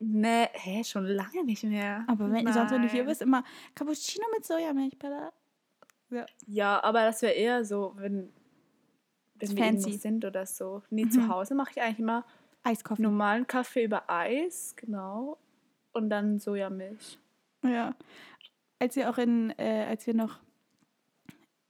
ne, 0.00 0.48
hä, 0.52 0.82
schon 0.84 1.06
lange 1.06 1.44
nicht 1.44 1.62
mehr. 1.64 2.04
Aber 2.08 2.30
wenn 2.30 2.44
du 2.44 2.52
sonst, 2.52 2.70
wenn 2.72 2.82
du 2.82 2.88
hier 2.88 3.00
Nein. 3.02 3.08
bist, 3.08 3.22
immer 3.22 3.44
Cappuccino 3.74 4.24
mit 4.34 4.44
Sojamilch, 4.44 4.98
bitte. 4.98 5.32
Ja. 6.10 6.26
Ja, 6.46 6.82
aber 6.84 7.04
das 7.04 7.22
wäre 7.22 7.32
eher 7.34 7.64
so, 7.64 7.92
wenn, 7.96 8.32
wenn 9.36 9.56
wir 9.56 9.64
fancy. 9.64 9.92
sind 9.94 10.24
oder 10.24 10.44
so. 10.46 10.82
Nee, 10.90 11.04
Mhm. 11.06 11.10
zu 11.10 11.28
Hause 11.28 11.54
mache 11.54 11.70
ich 11.72 11.80
eigentlich 11.82 11.98
immer 12.00 12.24
Eiskaffee. 12.64 13.02
normalen 13.02 13.46
Kaffee 13.46 13.84
über 13.84 14.08
Eis, 14.10 14.74
genau. 14.76 15.38
Und 15.92 16.10
dann 16.10 16.38
Sojamilch. 16.38 17.18
Ja. 17.64 17.94
Als 18.78 18.96
wir 18.96 19.08
auch 19.10 19.18
in, 19.18 19.50
äh, 19.58 19.86
als 19.88 20.06
wir 20.06 20.14
noch 20.14 20.40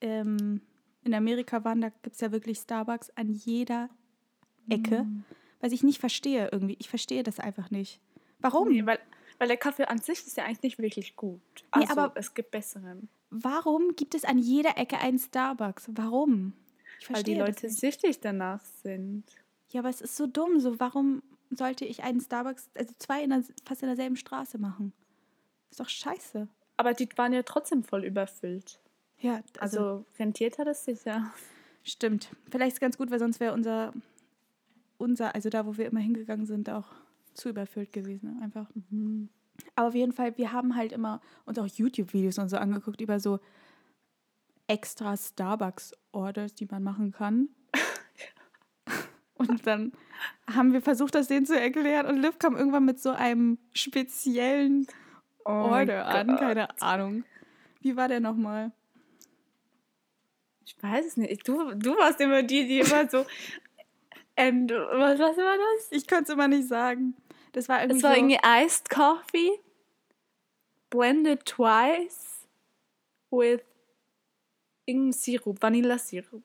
ähm, 0.01 0.61
in 1.05 1.15
Amerika 1.15 1.65
waren, 1.65 1.81
da 1.81 1.89
gibt 1.89 2.15
es 2.15 2.21
ja 2.21 2.33
wirklich 2.33 2.59
Starbucks 2.59 3.11
an 3.17 3.31
jeder 3.33 3.89
Ecke. 4.69 5.05
Mhm. 5.05 5.25
Was 5.61 5.73
ich 5.73 5.83
nicht 5.83 6.01
verstehe 6.01 6.49
irgendwie. 6.51 6.77
Ich 6.81 6.89
verstehe 6.89 7.23
das 7.23 7.39
einfach 7.41 7.71
nicht. 7.71 8.01
Warum? 8.41 8.69
Nee, 8.69 8.85
weil, 8.87 8.99
weil 9.39 9.49
der 9.49 9.57
Kaffee 9.57 9.85
an 9.85 9.99
sich 9.99 10.27
ist 10.27 10.37
ja 10.37 10.45
eigentlich 10.45 10.63
nicht 10.63 10.79
wirklich 10.79 11.17
gut. 11.17 11.41
Nee, 11.77 11.83
Also, 11.83 11.93
aber- 12.01 12.13
es 12.17 12.35
gibt 12.35 12.51
besseren. 12.51 13.09
Warum 13.31 13.95
gibt 13.97 14.15
es 14.15 14.25
an 14.25 14.39
jeder 14.39 14.77
Ecke 14.77 14.99
einen 14.99 15.19
Starbucks? 15.19 15.89
Warum? 15.95 16.53
Ich 17.01 17.09
Weil 17.09 17.23
die 17.23 17.35
verstehe 17.35 17.39
Leute 17.39 17.69
süchtig 17.71 18.21
danach 18.21 18.63
sind. 18.83 19.25
Ja, 19.71 19.81
aber 19.81 19.89
es 19.89 20.01
ist 20.03 20.17
so 20.17 20.27
dumm. 20.27 20.61
So, 20.61 20.79
warum 20.79 21.23
sollte 21.51 21.85
ich 21.87 22.03
einen 22.03 22.21
Starbucks, 22.21 22.69
also 22.75 22.93
zwei 22.99 23.23
in 23.25 23.31
der, 23.31 23.43
fast 23.65 23.83
in 23.83 23.89
derselben 23.89 24.17
Straße 24.17 24.59
machen? 24.59 24.93
Ist 25.71 25.81
doch 25.81 25.89
scheiße. 25.89 26.47
Aber 26.77 26.93
die 26.93 27.09
waren 27.17 27.33
ja 27.33 27.43
trotzdem 27.43 27.83
voll 27.85 28.05
überfüllt. 28.05 28.81
Ja, 29.23 29.41
also, 29.59 29.79
Also, 29.81 30.05
rentiert 30.19 30.59
hat 30.59 30.67
es 30.67 30.85
sich 30.85 31.05
ja. 31.05 31.33
stimmt. 31.85 32.31
Vielleicht 32.51 32.75
ist 32.75 32.81
ganz 32.81 32.99
gut, 32.99 33.11
weil 33.11 33.21
sonst 33.21 33.41
wäre 33.41 33.55
unser, 33.55 33.93
unser, 34.99 35.35
also 35.35 35.49
da, 35.49 35.65
wo 35.65 35.77
wir 35.77 35.87
immer 35.87 36.01
hingegangen 36.01 36.45
sind, 36.45 36.69
auch 36.69 36.87
zu 37.35 37.49
überfüllt 37.49 37.93
gewesen. 37.93 38.41
Einfach. 38.43 38.69
Aber 39.77 39.89
auf 39.89 39.95
jeden 39.95 40.13
Fall, 40.13 40.37
wir 40.37 40.53
haben 40.53 40.77
halt 40.77 40.93
immer 40.93 41.21
uns 41.45 41.59
auch 41.59 41.67
YouTube-Videos 41.67 42.39
und 42.39 42.49
so 42.49 42.57
angeguckt 42.57 43.01
über 43.01 43.21
so 43.21 43.39
extra 44.67 45.17
Starbucks-Orders, 45.17 46.55
die 46.55 46.67
man 46.67 46.83
machen 46.83 47.13
kann. 47.13 47.49
Und 49.35 49.67
dann 49.67 49.93
haben 50.47 50.73
wir 50.73 50.81
versucht, 50.81 51.15
das 51.15 51.27
denen 51.27 51.47
zu 51.47 51.59
erklären. 51.59 52.07
Und 52.07 52.17
Liv 52.23 52.39
kam 52.39 52.57
irgendwann 52.57 52.85
mit 52.85 53.01
so 53.01 53.11
einem 53.11 53.59
speziellen 53.75 54.87
Oh 55.45 55.51
Order 55.51 56.07
an. 56.07 56.37
Keine 56.37 56.81
Ahnung. 56.81 57.25
Wie 57.81 57.97
war 57.97 58.07
der 58.07 58.21
nochmal? 58.21 58.73
Ich 60.65 60.77
weiß 60.83 61.07
es 61.07 61.17
nicht. 61.17 61.47
Du, 61.49 61.75
du 61.75 61.97
warst 61.97 62.21
immer 62.21 62.43
die, 62.43 62.67
die 62.67 62.81
immer 62.81 63.09
so. 63.09 63.25
Ähm, 64.37 64.67
du- 64.67 64.75
was, 64.75 65.19
was 65.19 65.37
war 65.37 65.57
das? 65.57 65.89
Ich 65.91 66.07
konnte 66.09 66.25
es 66.25 66.29
immer 66.31 66.49
nicht 66.49 66.69
sagen. 66.69 67.15
Das 67.53 67.69
war 67.69 67.81
irgendwie 67.83 67.99
Es 67.99 68.03
war 68.03 68.11
so, 68.13 68.17
irgendwie 68.17 68.39
Iced 68.45 68.89
Coffee, 68.91 69.61
blended 70.91 71.45
twice 71.45 72.47
with 73.31 73.61
irgendeinem 74.87 75.13
Sirup, 75.13 75.61
Vanillasirup, 75.63 76.45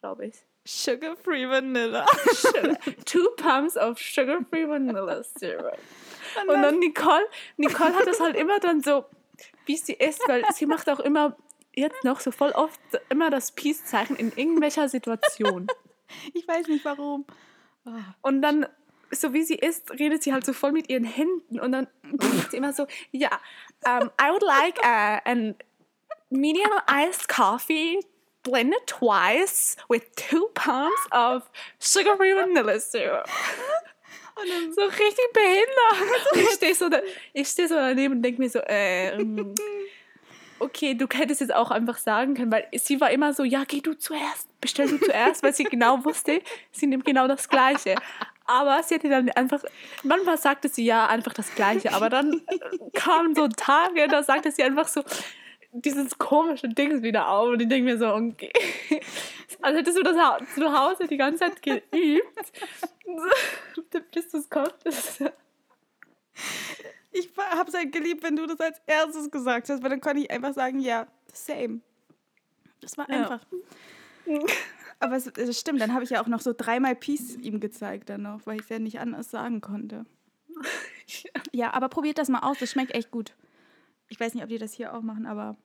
glaube 0.00 0.26
ich. 0.26 0.34
Sugar-Free 0.66 1.48
Vanilla. 1.48 2.06
Sugar- 2.32 2.76
Two 3.04 3.28
pumps 3.36 3.76
of 3.76 3.98
sugar-free 4.00 4.66
vanilla 4.68 5.22
syrup. 5.22 5.78
Und 6.48 6.60
dann 6.60 6.78
Nicole, 6.80 7.24
Nicole 7.56 7.94
hat 7.94 8.06
das 8.06 8.18
halt 8.18 8.34
immer 8.36 8.58
dann 8.58 8.80
so, 8.80 9.04
wie 9.66 9.76
sie 9.76 9.92
isst, 9.92 10.22
weil 10.26 10.42
sie 10.54 10.66
macht 10.66 10.88
auch 10.90 10.98
immer 10.98 11.36
jetzt 11.76 12.04
noch 12.04 12.20
so 12.20 12.30
voll 12.30 12.50
oft 12.50 12.80
immer 13.08 13.30
das 13.30 13.52
Peace-Zeichen 13.52 14.16
in 14.16 14.32
irgendwelcher 14.34 14.88
Situation. 14.88 15.66
Ich 16.34 16.46
weiß 16.46 16.68
nicht 16.68 16.84
warum. 16.84 17.26
Ah. 17.84 18.14
Und 18.22 18.40
dann, 18.40 18.64
so 19.10 19.32
wie 19.32 19.42
sie 19.42 19.56
isst, 19.56 19.90
redet 19.90 20.22
sie 20.22 20.32
halt 20.32 20.46
so 20.46 20.52
voll 20.52 20.70
mit 20.70 20.88
ihren 20.88 21.02
Händen 21.02 21.58
und 21.58 21.72
dann 21.72 21.88
sagt 22.20 22.52
sie 22.52 22.58
immer 22.58 22.72
so, 22.72 22.86
ja, 23.10 23.40
um, 23.84 24.08
I 24.20 24.30
would 24.30 24.42
like 24.42 24.78
uh, 24.84 25.18
an 25.28 25.56
medium 26.30 26.70
iced 26.86 27.26
coffee 27.26 27.98
blended 28.44 28.86
twice 28.86 29.76
with 29.88 30.04
two 30.14 30.48
pumps 30.54 31.08
of 31.10 31.50
sugar-free 31.80 32.34
vanilla 32.34 32.78
syrup. 32.78 33.28
Und 34.38 34.50
dann 34.50 34.72
So 34.72 34.82
richtig 34.82 35.32
behindert. 35.32 36.22
Ich 36.34 36.50
stehe 36.56 36.74
so, 36.74 36.88
da, 36.88 37.00
ich 37.32 37.48
steh 37.48 37.66
so 37.66 37.74
daneben 37.74 38.16
und 38.16 38.22
denke 38.22 38.40
mir 38.40 38.50
so, 38.50 38.58
äh, 38.58 39.16
okay, 40.58 40.94
du 40.94 41.06
hättest 41.12 41.40
jetzt 41.40 41.54
auch 41.54 41.70
einfach 41.70 41.98
sagen 41.98 42.34
können, 42.34 42.52
weil 42.52 42.66
sie 42.74 43.00
war 43.00 43.10
immer 43.10 43.32
so, 43.32 43.44
ja, 43.44 43.64
geh 43.66 43.80
du 43.80 43.94
zuerst, 43.94 44.48
bestell 44.60 44.88
du 44.88 44.98
zuerst, 44.98 45.42
weil 45.42 45.54
sie 45.54 45.64
genau 45.64 46.04
wusste, 46.04 46.40
sie 46.72 46.86
nimmt 46.86 47.04
genau 47.04 47.28
das 47.28 47.48
Gleiche. 47.48 47.96
Aber 48.46 48.82
sie 48.82 48.94
hätte 48.94 49.08
dann 49.08 49.28
einfach, 49.30 49.62
manchmal 50.02 50.38
sagte 50.38 50.68
sie 50.68 50.84
ja 50.84 51.06
einfach 51.06 51.32
das 51.32 51.54
Gleiche, 51.54 51.92
aber 51.92 52.08
dann 52.08 52.42
kamen 52.94 53.34
so 53.34 53.48
Tage, 53.48 54.06
da 54.08 54.22
sagte 54.22 54.52
sie 54.52 54.62
einfach 54.62 54.86
so, 54.86 55.02
dieses 55.72 56.16
komische 56.16 56.68
Ding 56.68 57.02
wieder 57.02 57.28
auf 57.28 57.50
und 57.50 57.62
ich 57.62 57.68
denke 57.68 57.90
mir 57.90 57.98
so, 57.98 58.14
okay. 58.14 58.52
Also 59.62 59.78
hättest 59.78 59.98
du 59.98 60.02
das 60.02 60.16
zu 60.54 60.72
Hause 60.72 61.06
die 61.06 61.16
ganze 61.16 61.40
Zeit 61.40 61.62
geübt, 61.62 61.90
bis 64.12 64.30
du 64.30 64.38
es 64.38 64.48
konntest. 64.48 65.24
Ich 67.18 67.30
habe 67.36 67.68
es 67.68 67.74
halt 67.76 67.92
geliebt, 67.92 68.22
wenn 68.22 68.36
du 68.36 68.46
das 68.46 68.60
als 68.60 68.80
erstes 68.86 69.30
gesagt 69.30 69.68
hast, 69.68 69.82
weil 69.82 69.90
dann 69.90 70.00
konnte 70.00 70.20
ich 70.20 70.30
einfach 70.30 70.54
sagen, 70.54 70.78
ja, 70.80 71.06
same. 71.32 71.80
Das 72.80 72.96
war 72.98 73.08
Ja. 73.10 73.22
einfach. 73.22 73.46
Aber 74.98 75.16
es, 75.16 75.26
es 75.26 75.60
stimmt, 75.60 75.80
dann 75.80 75.92
habe 75.92 76.04
ich 76.04 76.10
ja 76.10 76.22
auch 76.22 76.26
noch 76.26 76.40
so 76.40 76.54
dreimal 76.56 76.96
Peace 76.96 77.36
ihm 77.36 77.60
gezeigt 77.60 78.08
dann 78.08 78.22
noch, 78.22 78.46
weil 78.46 78.56
ich 78.56 78.62
es 78.62 78.68
ja 78.70 78.78
nicht 78.78 78.98
anders 78.98 79.30
sagen 79.30 79.60
konnte. 79.60 80.04
Ja, 81.52 81.72
aber 81.72 81.88
probiert 81.88 82.18
das 82.18 82.28
mal 82.28 82.40
aus, 82.40 82.58
das 82.58 82.70
schmeckt 82.72 82.92
echt 82.92 83.12
gut. 83.12 83.36
Ich 84.08 84.18
weiß 84.18 84.34
nicht, 84.34 84.42
ob 84.42 84.48
die 84.48 84.58
das 84.58 84.72
hier 84.72 84.92
auch 84.92 85.02
machen, 85.02 85.24
aber 85.26 85.56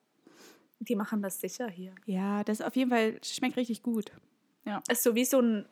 Die 0.80 0.96
machen 0.96 1.24
das 1.24 1.42
sicher 1.42 1.68
hier. 1.68 1.96
ja, 2.06 2.44
das 2.44 2.62
auf 2.62 2.76
jeden 2.76 2.92
Fall 2.92 3.20
schmeckt 3.24 3.58
richtig 3.58 3.82
gut. 3.82 4.12
Ja. 4.66 4.84
Es 4.88 5.00
ist 5.00 5.04
so 5.04 5.16
wie 5.16 5.26
so 5.26 5.40
ein. 5.42 5.66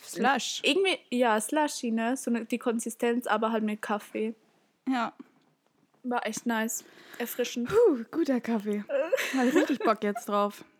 Slush. 0.00 0.60
Irgendwie, 0.64 0.98
ja, 1.10 1.40
Slushy, 1.40 1.90
ne? 1.90 2.16
So 2.16 2.30
eine, 2.30 2.44
die 2.44 2.58
Konsistenz, 2.58 3.26
aber 3.26 3.50
halt 3.50 3.64
mit 3.64 3.82
Kaffee. 3.82 4.34
Ja. 4.88 5.12
War 6.04 6.26
echt 6.26 6.46
nice. 6.46 6.84
Erfrischend. 7.18 7.68
Puh, 7.68 8.04
guter 8.10 8.40
Kaffee. 8.40 8.84
Habe 9.36 9.48
ich 9.48 9.54
richtig 9.54 9.78
Bock 9.80 10.02
jetzt 10.02 10.28
drauf. 10.28 10.64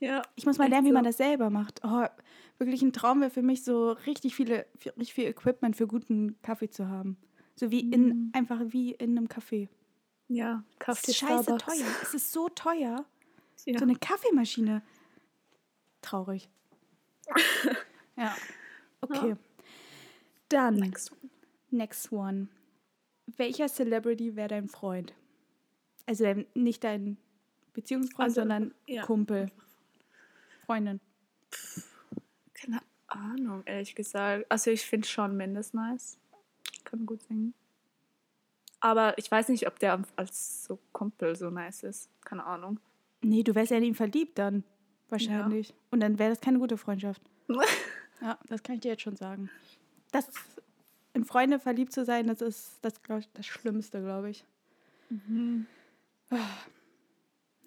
Ja. 0.00 0.22
Ich 0.36 0.46
muss 0.46 0.58
mal 0.58 0.68
lernen, 0.68 0.84
wie 0.84 0.90
so. 0.90 0.94
man 0.94 1.02
das 1.02 1.16
selber 1.16 1.50
macht. 1.50 1.80
Oh, 1.82 2.06
wirklich 2.58 2.82
ein 2.82 2.92
Traum 2.92 3.20
wäre 3.20 3.30
für 3.30 3.42
mich 3.42 3.64
so 3.64 3.90
richtig 3.90 4.36
viele, 4.36 4.66
richtig 4.96 5.14
viel 5.14 5.24
Equipment 5.24 5.74
für 5.74 5.88
guten 5.88 6.40
Kaffee 6.42 6.70
zu 6.70 6.88
haben. 6.88 7.16
So 7.56 7.72
wie 7.72 7.80
in, 7.80 8.30
einfach 8.32 8.60
wie 8.68 8.92
in 8.92 9.18
einem 9.18 9.26
Café. 9.26 9.68
Ja, 10.28 10.62
Kaffee 10.78 11.10
ist 11.10 11.16
scheiße 11.16 11.42
Starbucks. 11.42 11.64
teuer. 11.64 11.86
Es 12.02 12.14
ist 12.14 12.32
so 12.32 12.48
teuer. 12.48 13.04
Ja. 13.64 13.78
So 13.78 13.84
eine 13.84 13.96
Kaffeemaschine. 13.96 14.82
Traurig. 16.00 16.48
ja. 18.16 18.36
Okay. 19.00 19.34
Dann, 20.48 20.76
Next. 20.76 21.12
next 21.70 22.12
one. 22.12 22.48
Welcher 23.36 23.68
Celebrity 23.68 24.36
wäre 24.36 24.48
dein 24.48 24.68
Freund? 24.68 25.14
Also 26.06 26.24
dein, 26.24 26.46
nicht 26.54 26.82
dein 26.84 27.18
Beziehungsfreund, 27.74 28.28
Also, 28.28 28.40
sondern 28.40 28.74
ja. 28.86 29.02
Kumpel. 29.02 29.50
Freundin. 30.64 31.00
Keine 32.54 32.80
Ahnung, 33.06 33.62
ehrlich 33.66 33.94
gesagt. 33.94 34.46
Also 34.48 34.70
ich 34.70 34.84
finde 34.84 35.06
Shawn 35.06 35.36
Mendes 35.36 35.74
nice. 35.74 36.18
Kann 36.84 37.06
gut 37.06 37.22
singen. 37.22 37.54
Aber 38.80 39.16
ich 39.18 39.30
weiß 39.30 39.48
nicht, 39.48 39.66
ob 39.66 39.78
der 39.78 40.02
als 40.16 40.64
so 40.64 40.78
Kumpel 40.92 41.36
so 41.36 41.50
nice 41.50 41.82
ist. 41.82 42.10
Keine 42.24 42.44
Ahnung. 42.44 42.80
Nee, 43.20 43.42
du 43.42 43.54
wärst 43.54 43.70
ja 43.70 43.76
in 43.78 43.84
ihn 43.84 43.94
verliebt 43.94 44.38
dann. 44.38 44.64
Wahrscheinlich. 45.08 45.74
Und 45.90 46.00
dann 46.00 46.18
wäre 46.18 46.30
das 46.30 46.40
keine 46.40 46.58
gute 46.58 46.76
Freundschaft. 46.76 47.22
Ja, 48.20 48.36
das 48.48 48.64
kann 48.64 48.74
ich 48.74 48.80
dir 48.80 48.88
jetzt 48.88 49.02
schon 49.02 49.14
sagen. 49.14 49.48
Das 50.10 50.28
in 51.18 51.24
Freunde 51.24 51.58
verliebt 51.58 51.92
zu 51.92 52.04
sein, 52.04 52.26
das 52.26 52.40
ist 52.40 52.78
das, 52.82 52.94
ich, 53.18 53.28
das 53.34 53.46
Schlimmste, 53.46 54.00
glaube 54.00 54.30
ich. 54.30 54.44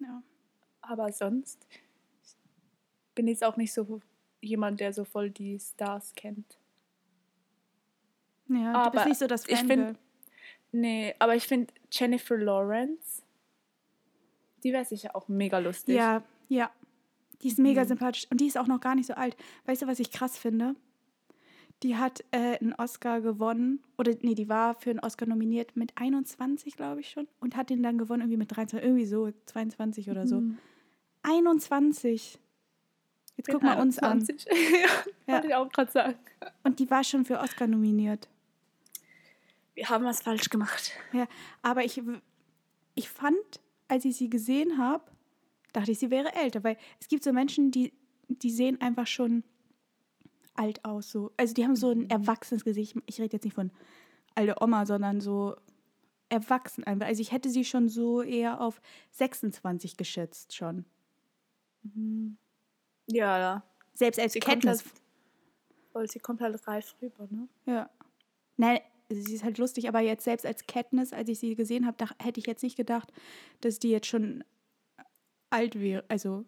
Ja. 0.00 0.22
Aber 0.80 1.12
sonst 1.12 1.66
bin 3.14 3.28
ich 3.28 3.44
auch 3.44 3.56
nicht 3.56 3.72
so 3.72 4.00
jemand, 4.40 4.80
der 4.80 4.92
so 4.92 5.04
voll 5.04 5.30
die 5.30 5.58
Stars 5.58 6.14
kennt. 6.14 6.58
Ja, 8.48 8.72
du 8.72 8.78
Aber 8.78 8.90
bist 8.90 9.06
nicht 9.06 9.18
so 9.18 9.26
das 9.26 9.46
ich 9.48 9.58
find- 9.60 9.98
Nee, 10.74 11.14
aber 11.18 11.36
ich 11.36 11.46
finde 11.46 11.72
Jennifer 11.90 12.36
Lawrence, 12.38 13.22
die 14.64 14.72
wäre 14.72 14.86
sicher 14.86 15.14
auch 15.14 15.28
mega 15.28 15.58
lustig. 15.58 15.94
Ja, 15.96 16.22
ja. 16.48 16.70
Die 17.42 17.48
ist 17.48 17.58
Mhm. 17.58 17.64
mega 17.64 17.84
sympathisch 17.84 18.26
und 18.30 18.40
die 18.40 18.46
ist 18.46 18.56
auch 18.56 18.66
noch 18.68 18.80
gar 18.80 18.94
nicht 18.94 19.06
so 19.06 19.14
alt. 19.14 19.36
Weißt 19.66 19.82
du, 19.82 19.86
was 19.86 20.00
ich 20.00 20.10
krass 20.10 20.38
finde? 20.38 20.74
Die 21.82 21.96
hat 21.96 22.24
äh, 22.30 22.58
einen 22.58 22.74
Oscar 22.74 23.20
gewonnen, 23.20 23.82
oder 23.98 24.12
nee, 24.20 24.34
die 24.34 24.48
war 24.48 24.74
für 24.74 24.90
einen 24.90 25.00
Oscar 25.00 25.26
nominiert 25.26 25.76
mit 25.76 25.92
21, 25.96 26.76
glaube 26.76 27.00
ich 27.00 27.10
schon, 27.10 27.26
und 27.40 27.56
hat 27.56 27.70
den 27.70 27.82
dann 27.82 27.98
gewonnen 27.98 28.22
irgendwie 28.22 28.38
mit 28.38 28.56
23, 28.56 28.86
irgendwie 28.86 29.06
so, 29.06 29.32
22 29.46 30.10
oder 30.10 30.26
so. 30.26 30.40
Mhm. 30.40 30.58
21. 31.22 32.38
Jetzt 33.36 33.50
guck 33.50 33.62
mal 33.62 33.80
uns 33.80 33.98
an. 33.98 34.12
21. 34.20 34.46
ja, 35.26 35.34
wollte 35.34 35.46
ich 35.48 35.54
auch 35.54 35.68
gerade 35.70 35.90
sagen. 35.90 36.14
Und 36.62 36.78
die 36.78 36.90
war 36.90 37.02
schon 37.02 37.24
für 37.24 37.40
Oscar 37.40 37.66
nominiert. 37.66 38.28
Wir 39.74 39.88
haben 39.88 40.04
was 40.04 40.22
falsch 40.22 40.50
gemacht. 40.50 40.92
Ja, 41.12 41.26
aber 41.62 41.84
ich, 41.84 42.00
ich 42.94 43.08
fand, 43.08 43.60
als 43.88 44.04
ich 44.04 44.16
sie 44.16 44.28
gesehen 44.28 44.78
habe, 44.78 45.04
dachte 45.72 45.92
ich, 45.92 45.98
sie 45.98 46.10
wäre 46.10 46.34
älter, 46.34 46.62
weil 46.62 46.76
es 47.00 47.08
gibt 47.08 47.24
so 47.24 47.32
Menschen, 47.32 47.70
die, 47.70 47.92
die 48.28 48.50
sehen 48.50 48.80
einfach 48.80 49.06
schon 49.06 49.44
alt 50.54 50.84
aus. 50.84 51.10
So. 51.10 51.32
Also 51.36 51.54
die 51.54 51.64
haben 51.64 51.76
so 51.76 51.90
ein 51.90 52.08
erwachsenes 52.10 52.64
Gesicht. 52.64 52.96
Ich 53.06 53.20
rede 53.20 53.32
jetzt 53.32 53.44
nicht 53.44 53.54
von 53.54 53.70
alte 54.34 54.56
Oma, 54.60 54.86
sondern 54.86 55.20
so 55.20 55.56
erwachsen 56.28 56.84
einfach. 56.84 57.06
Also 57.06 57.20
ich 57.20 57.32
hätte 57.32 57.50
sie 57.50 57.64
schon 57.64 57.88
so 57.88 58.22
eher 58.22 58.60
auf 58.60 58.80
26 59.10 59.96
geschätzt 59.96 60.54
schon. 60.54 60.84
Ja, 63.06 63.38
ja. 63.38 63.62
Selbst 63.94 64.18
als 64.18 64.32
Sie 64.32 64.40
kommt 64.40 64.64
halt, 64.64 64.84
weil 65.92 66.10
sie 66.10 66.20
kommt 66.20 66.40
halt 66.40 66.66
reif 66.66 66.94
rüber, 67.02 67.28
ne? 67.30 67.48
Ja. 67.66 67.90
Nein, 68.56 68.78
sie 69.10 69.34
ist 69.34 69.44
halt 69.44 69.58
lustig, 69.58 69.88
aber 69.88 70.00
jetzt 70.00 70.24
selbst 70.24 70.46
als 70.46 70.66
Katniss, 70.66 71.12
als 71.12 71.28
ich 71.28 71.38
sie 71.38 71.54
gesehen 71.54 71.86
habe, 71.86 72.06
hätte 72.18 72.40
ich 72.40 72.46
jetzt 72.46 72.62
nicht 72.62 72.76
gedacht, 72.76 73.12
dass 73.60 73.78
die 73.78 73.90
jetzt 73.90 74.06
schon 74.06 74.44
alt 75.50 75.78
wäre. 75.78 76.04
Also 76.08 76.46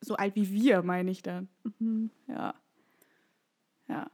so 0.00 0.14
alt 0.14 0.36
wie 0.36 0.50
wir, 0.50 0.82
meine 0.82 1.10
ich 1.10 1.22
dann. 1.22 1.48
Ja. 2.28 2.54
Ja. 3.88 4.10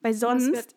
Weil 0.00 0.14
sonst 0.14 0.74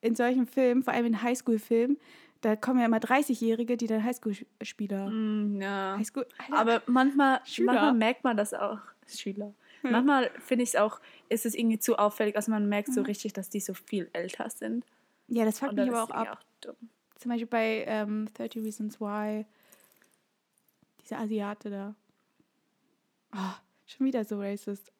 in 0.00 0.14
solchen 0.14 0.46
Filmen, 0.46 0.82
vor 0.82 0.92
allem 0.92 1.06
in 1.06 1.22
Highschool-Filmen, 1.22 1.96
da 2.40 2.54
kommen 2.54 2.78
ja 2.78 2.86
immer 2.86 2.98
30-Jährige, 2.98 3.76
die 3.76 3.86
dann 3.86 4.04
Highschool-Spieler. 4.04 5.10
Mm, 5.10 5.60
ja. 5.60 5.96
Highschool, 5.98 6.26
Aber 6.52 6.82
manchmal, 6.86 7.40
Schüler. 7.44 7.72
manchmal 7.72 7.94
merkt 7.94 8.24
man 8.24 8.36
das 8.36 8.54
auch. 8.54 8.78
Schüler. 9.06 9.54
Manchmal 9.82 10.30
finde 10.40 10.64
ich 10.64 10.70
es 10.70 10.76
auch, 10.76 11.00
ist 11.28 11.46
es 11.46 11.54
irgendwie 11.54 11.78
zu 11.78 11.96
auffällig. 11.98 12.36
Also 12.36 12.50
man 12.50 12.68
merkt 12.68 12.92
so 12.92 13.02
richtig, 13.02 13.32
dass 13.32 13.48
die 13.48 13.60
so 13.60 13.74
viel 13.74 14.10
älter 14.12 14.50
sind. 14.50 14.84
ja, 15.28 15.44
das 15.44 15.60
fuckt 15.60 15.74
mich 15.74 15.88
aber 15.88 16.02
auch 16.02 16.10
ab. 16.10 16.44
dumm. 16.60 16.76
Zum 17.16 17.30
Beispiel 17.30 17.46
bei 17.46 17.84
ähm, 17.86 18.28
30 18.34 18.62
Reasons 18.64 19.00
Why. 19.00 19.46
Dieser 21.02 21.18
Asiate 21.18 21.70
da. 21.70 21.94
Oh, 23.34 23.54
schon 23.86 24.06
wieder 24.06 24.24
so 24.24 24.40
racist. 24.40 24.92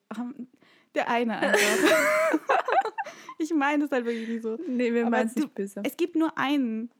Der 0.95 1.09
eine 1.09 1.37
einfach. 1.37 1.59
ich 3.37 3.53
meine 3.53 3.85
es 3.85 3.91
halt 3.91 4.05
wirklich 4.05 4.27
nicht 4.27 4.43
so. 4.43 4.57
Nee, 4.67 4.93
wir 4.93 5.09
meinen 5.09 5.27
es 5.27 5.35
nicht 5.35 5.53
böse. 5.53 5.81
Es 5.83 5.95
gibt 5.97 6.15
nur 6.15 6.37
einen. 6.37 6.91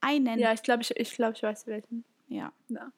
Einen. 0.00 0.38
Ja, 0.38 0.52
ich 0.52 0.62
glaube, 0.62 0.82
ich, 0.82 0.90
ich, 0.96 1.14
glaub, 1.14 1.34
ich 1.34 1.42
weiß 1.42 1.66
welchen. 1.66 2.04
ja. 2.28 2.52
Ja. 2.68 2.92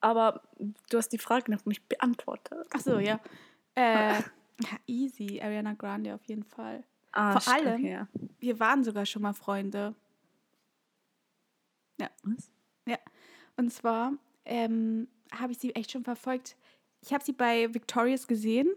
Aber 0.00 0.42
du 0.90 0.98
hast 0.98 1.08
die 1.08 1.18
Frage 1.18 1.50
noch 1.50 1.64
nicht 1.64 1.88
beantwortet. 1.88 2.68
Ach 2.74 2.80
so, 2.80 2.98
ja. 2.98 3.20
Äh, 3.74 4.20
easy. 4.86 5.40
Ariana 5.40 5.72
Grande 5.72 6.14
auf 6.14 6.22
jeden 6.26 6.44
Fall. 6.44 6.84
Ah, 7.12 7.38
Vor 7.40 7.54
allem- 7.54 7.80
okay, 7.80 7.92
ja. 7.92 8.08
Wir 8.38 8.60
waren 8.60 8.84
sogar 8.84 9.06
schon 9.06 9.22
mal 9.22 9.32
Freunde. 9.32 9.94
Ja. 11.98 12.10
Was? 12.22 12.50
Ja. 12.86 12.98
Und 13.56 13.72
zwar 13.72 14.12
ähm, 14.44 15.08
habe 15.32 15.52
ich 15.52 15.58
sie 15.58 15.74
echt 15.74 15.90
schon 15.92 16.04
verfolgt. 16.04 16.56
Ich 17.00 17.12
habe 17.14 17.24
sie 17.24 17.32
bei 17.32 17.72
Victorious 17.72 18.26
gesehen 18.26 18.68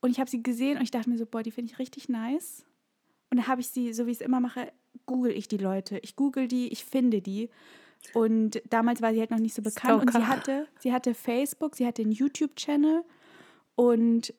und 0.00 0.10
ich 0.10 0.20
habe 0.20 0.30
sie 0.30 0.42
gesehen 0.42 0.76
und 0.76 0.82
ich 0.82 0.90
dachte 0.90 1.10
mir 1.10 1.18
so, 1.18 1.26
boah, 1.26 1.42
die 1.42 1.50
finde 1.50 1.72
ich 1.72 1.78
richtig 1.78 2.08
nice. 2.08 2.64
Und 3.30 3.38
dann 3.38 3.46
habe 3.46 3.60
ich 3.60 3.68
sie, 3.68 3.92
so 3.92 4.06
wie 4.06 4.10
ich 4.12 4.20
es 4.20 4.26
immer 4.26 4.40
mache, 4.40 4.72
google 5.06 5.32
ich 5.32 5.48
die 5.48 5.58
Leute. 5.58 5.98
Ich 6.02 6.16
google 6.16 6.48
die, 6.48 6.68
ich 6.68 6.84
finde 6.84 7.20
die. 7.20 7.50
Und 8.14 8.62
damals 8.70 9.02
war 9.02 9.12
sie 9.12 9.20
halt 9.20 9.30
noch 9.30 9.38
nicht 9.38 9.54
so 9.54 9.62
bekannt. 9.62 10.02
Und 10.02 10.12
sie 10.12 10.26
hatte, 10.26 10.68
sie 10.78 10.92
hatte 10.92 11.14
Facebook, 11.14 11.76
sie 11.76 11.86
hatte 11.86 12.02
einen 12.02 12.12
YouTube-Channel 12.12 13.04
und 13.74 14.34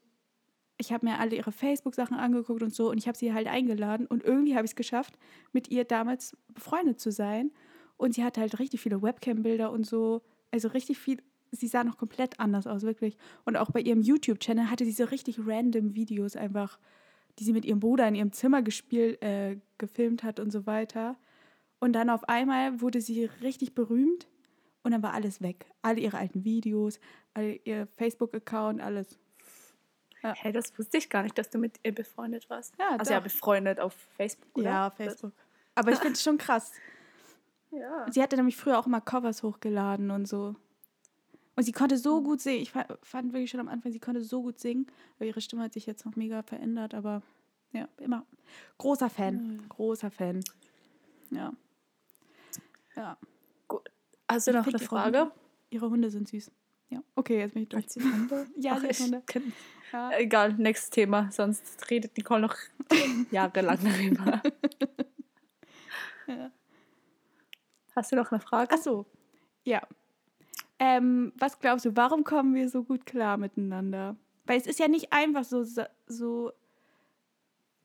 ich 0.77 0.93
habe 0.93 1.05
mir 1.05 1.19
alle 1.19 1.35
ihre 1.35 1.51
Facebook-Sachen 1.51 2.15
angeguckt 2.15 2.63
und 2.63 2.73
so 2.73 2.89
und 2.89 2.97
ich 2.97 3.07
habe 3.07 3.17
sie 3.17 3.33
halt 3.33 3.47
eingeladen 3.47 4.07
und 4.07 4.23
irgendwie 4.23 4.55
habe 4.55 4.65
ich 4.65 4.71
es 4.71 4.75
geschafft, 4.75 5.19
mit 5.51 5.69
ihr 5.69 5.83
damals 5.83 6.37
befreundet 6.53 6.99
zu 7.01 7.11
sein. 7.11 7.51
Und 7.97 8.15
sie 8.15 8.23
hatte 8.23 8.39
halt 8.39 8.59
richtig 8.59 8.79
viele 8.79 9.01
Webcam-Bilder 9.01 9.71
und 9.71 9.85
so. 9.85 10.21
Also 10.51 10.69
richtig 10.69 10.97
viel. 10.97 11.21
Sie 11.51 11.67
sah 11.67 11.83
noch 11.83 11.97
komplett 11.97 12.39
anders 12.39 12.67
aus, 12.67 12.83
wirklich. 12.83 13.17
Und 13.45 13.57
auch 13.57 13.71
bei 13.71 13.81
ihrem 13.81 14.01
YouTube-Channel 14.01 14.69
hatte 14.69 14.85
sie 14.85 14.91
so 14.91 15.05
richtig 15.05 15.39
random 15.45 15.95
Videos 15.95 16.35
einfach, 16.35 16.79
die 17.39 17.43
sie 17.43 17.53
mit 17.53 17.65
ihrem 17.65 17.79
Bruder 17.79 18.07
in 18.07 18.15
ihrem 18.15 18.31
Zimmer 18.31 18.61
gespielt, 18.61 19.21
äh, 19.23 19.57
gefilmt 19.77 20.23
hat 20.23 20.39
und 20.39 20.51
so 20.51 20.65
weiter. 20.65 21.17
Und 21.79 21.93
dann 21.93 22.09
auf 22.09 22.27
einmal 22.27 22.81
wurde 22.81 23.01
sie 23.01 23.25
richtig 23.41 23.73
berühmt 23.73 24.27
und 24.83 24.91
dann 24.91 25.01
war 25.01 25.13
alles 25.13 25.41
weg. 25.41 25.65
Alle 25.81 25.99
ihre 25.99 26.17
alten 26.17 26.43
Videos, 26.43 26.99
alle 27.33 27.53
ihr 27.63 27.87
Facebook-Account, 27.97 28.81
alles. 28.81 29.17
Hey, 30.21 30.51
das 30.51 30.77
wusste 30.77 30.97
ich 30.97 31.09
gar 31.09 31.23
nicht, 31.23 31.37
dass 31.37 31.49
du 31.49 31.57
mit 31.57 31.79
ihr 31.83 31.95
befreundet 31.95 32.49
warst. 32.49 32.73
Ja, 32.77 32.97
also 32.97 33.11
ja, 33.11 33.19
doch. 33.19 33.23
befreundet 33.23 33.79
auf 33.79 33.93
Facebook, 33.93 34.57
oder? 34.57 34.69
Ja, 34.69 34.87
auf 34.87 34.95
Facebook. 34.95 35.31
Aber 35.75 35.91
ich 35.91 35.99
finde 35.99 36.13
es 36.13 36.23
schon 36.23 36.37
krass. 36.37 36.71
Ja. 37.71 38.07
Sie 38.11 38.23
hatte 38.23 38.35
nämlich 38.35 38.57
früher 38.57 38.79
auch 38.79 38.87
immer 38.87 38.99
Covers 38.99 39.43
hochgeladen 39.43 40.09
und 40.09 40.27
so. 40.27 40.55
Und 41.59 41.65
sie 41.65 41.73
konnte 41.73 41.97
so 41.97 42.21
gut 42.23 42.39
singen. 42.39 42.61
Ich 42.61 42.71
fa- 42.71 42.87
fand 43.03 43.33
wirklich 43.33 43.49
schon 43.49 43.59
am 43.59 43.67
Anfang, 43.67 43.91
sie 43.91 43.99
konnte 43.99 44.21
so 44.23 44.41
gut 44.41 44.59
singen. 44.61 44.87
Aber 45.17 45.25
ihre 45.25 45.41
Stimme 45.41 45.61
hat 45.63 45.73
sich 45.73 45.85
jetzt 45.85 46.05
noch 46.05 46.15
mega 46.15 46.41
verändert. 46.41 46.93
Aber 46.93 47.21
ja, 47.73 47.89
immer 47.97 48.25
großer 48.77 49.09
Fan. 49.09 49.65
Großer 49.67 50.09
Fan. 50.09 50.41
Ja. 51.31 51.51
Ja. 52.95 53.17
Gut. 53.67 53.91
Hast 54.29 54.47
du 54.47 54.53
noch 54.53 54.65
eine 54.65 54.79
Frage? 54.79 55.19
Hunde- 55.19 55.31
Ihre 55.69 55.89
Hunde 55.89 56.09
sind 56.09 56.29
süß. 56.29 56.49
Ja, 56.91 57.03
okay, 57.15 57.39
jetzt 57.39 57.53
bin 57.55 57.63
ich 57.63 57.69
durch. 57.69 57.83
Hat 57.83 57.91
sie 57.91 58.01
Hunde? 58.01 58.47
Ja, 58.55 58.77
Ach, 58.79 58.83
ich 58.83 58.99
Hunde. 59.01 59.21
kenn- 59.27 59.51
Ja. 59.91 60.11
Egal, 60.17 60.53
nächstes 60.53 60.89
Thema, 60.91 61.29
sonst 61.31 61.91
redet 61.91 62.15
Nicole 62.15 62.39
noch 62.41 62.55
jahrelang 63.31 63.79
darüber. 63.83 64.41
Ja. 66.25 66.51
Hast 67.97 68.11
du 68.13 68.15
noch 68.15 68.31
eine 68.31 68.39
Frage? 68.39 68.73
Ach 68.73 68.81
so, 68.81 69.05
ja. 69.65 69.81
Ähm, 70.79 71.33
was 71.37 71.59
glaubst 71.59 71.85
du, 71.85 71.95
warum 71.95 72.23
kommen 72.23 72.55
wir 72.55 72.69
so 72.69 72.83
gut 72.83 73.05
klar 73.05 73.37
miteinander? 73.37 74.15
Weil 74.45 74.57
es 74.57 74.65
ist 74.65 74.79
ja 74.79 74.87
nicht 74.87 75.11
einfach 75.11 75.43
so, 75.43 75.65
so 76.07 76.51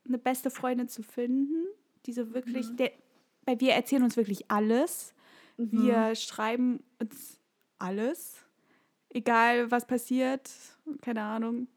eine 0.07 0.19
beste 0.19 0.51
Freundin 0.51 0.89
zu 0.89 1.03
finden, 1.03 1.67
die 2.07 2.13
so 2.13 2.33
wirklich, 2.33 2.75
der, 2.77 2.93
weil 3.45 3.61
wir 3.61 3.73
erzählen 3.73 4.03
uns 4.03 4.17
wirklich 4.17 4.51
alles. 4.51 5.15
Wir 5.57 6.15
schreiben 6.17 6.83
uns 6.99 7.39
alles, 7.79 8.45
egal 9.11 9.71
was 9.71 9.87
passiert, 9.87 10.51
keine 11.01 11.23
Ahnung. 11.23 11.69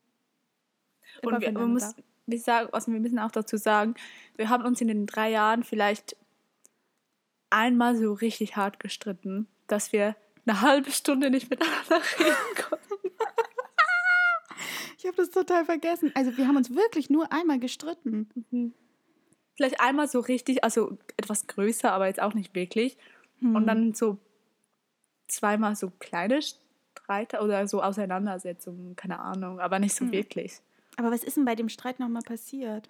Und 1.23 1.31
wir, 1.33 1.39
füreinander. 1.39 1.67
muss, 1.67 1.95
wir, 2.25 2.39
sagen, 2.39 2.69
also 2.71 2.91
wir 2.91 2.99
müssen 2.99 3.19
auch 3.19 3.31
dazu 3.31 3.57
sagen, 3.57 3.95
wir 4.35 4.49
haben 4.49 4.65
uns 4.65 4.81
in 4.81 4.87
den 4.87 5.05
drei 5.05 5.29
Jahren 5.29 5.63
vielleicht 5.63 6.15
einmal 7.49 7.95
so 7.95 8.13
richtig 8.13 8.55
hart 8.55 8.79
gestritten, 8.79 9.47
dass 9.67 9.93
wir 9.93 10.15
eine 10.47 10.61
halbe 10.61 10.91
Stunde 10.91 11.29
nicht 11.29 11.49
miteinander 11.49 12.01
reden 12.19 12.69
konnten. 12.69 13.11
ich 14.97 15.05
habe 15.05 15.17
das 15.17 15.29
total 15.29 15.65
vergessen. 15.65 16.11
Also 16.15 16.37
wir 16.37 16.47
haben 16.47 16.57
uns 16.57 16.73
wirklich 16.73 17.09
nur 17.09 17.31
einmal 17.31 17.59
gestritten. 17.59 18.73
Vielleicht 19.55 19.79
einmal 19.79 20.07
so 20.07 20.19
richtig, 20.19 20.63
also 20.63 20.97
etwas 21.17 21.47
größer, 21.47 21.91
aber 21.91 22.07
jetzt 22.07 22.21
auch 22.21 22.33
nicht 22.33 22.55
wirklich. 22.55 22.97
Und 23.41 23.67
dann 23.67 23.93
so 23.93 24.17
zweimal 25.27 25.75
so 25.75 25.91
kleine 25.99 26.39
Streite 26.41 27.41
oder 27.41 27.67
so 27.67 27.81
Auseinandersetzungen, 27.83 28.95
keine 28.95 29.19
Ahnung, 29.19 29.59
aber 29.59 29.79
nicht 29.79 29.95
so 29.95 30.11
wirklich. 30.11 30.59
Aber 30.95 31.11
was 31.11 31.23
ist 31.23 31.37
denn 31.37 31.45
bei 31.45 31.55
dem 31.55 31.69
Streit 31.69 31.99
nochmal 31.99 32.23
passiert? 32.23 32.89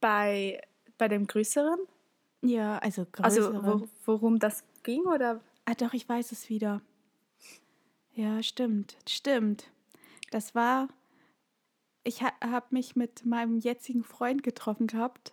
Bei, 0.00 0.60
bei 0.98 1.08
dem 1.08 1.26
Größeren? 1.26 1.78
Ja, 2.42 2.78
also 2.78 3.06
größere. 3.10 3.24
Also 3.24 3.64
wo, 3.64 3.88
worum 4.04 4.38
das 4.38 4.64
ging 4.82 5.04
oder? 5.06 5.40
Ah, 5.66 5.74
doch, 5.74 5.94
ich 5.94 6.08
weiß 6.08 6.32
es 6.32 6.48
wieder. 6.48 6.80
Ja, 8.12 8.42
stimmt, 8.42 8.96
stimmt. 9.08 9.70
Das 10.30 10.54
war, 10.54 10.88
ich 12.04 12.22
ha 12.22 12.32
habe 12.42 12.66
mich 12.70 12.96
mit 12.96 13.24
meinem 13.24 13.58
jetzigen 13.58 14.04
Freund 14.04 14.42
getroffen 14.42 14.86
gehabt, 14.86 15.32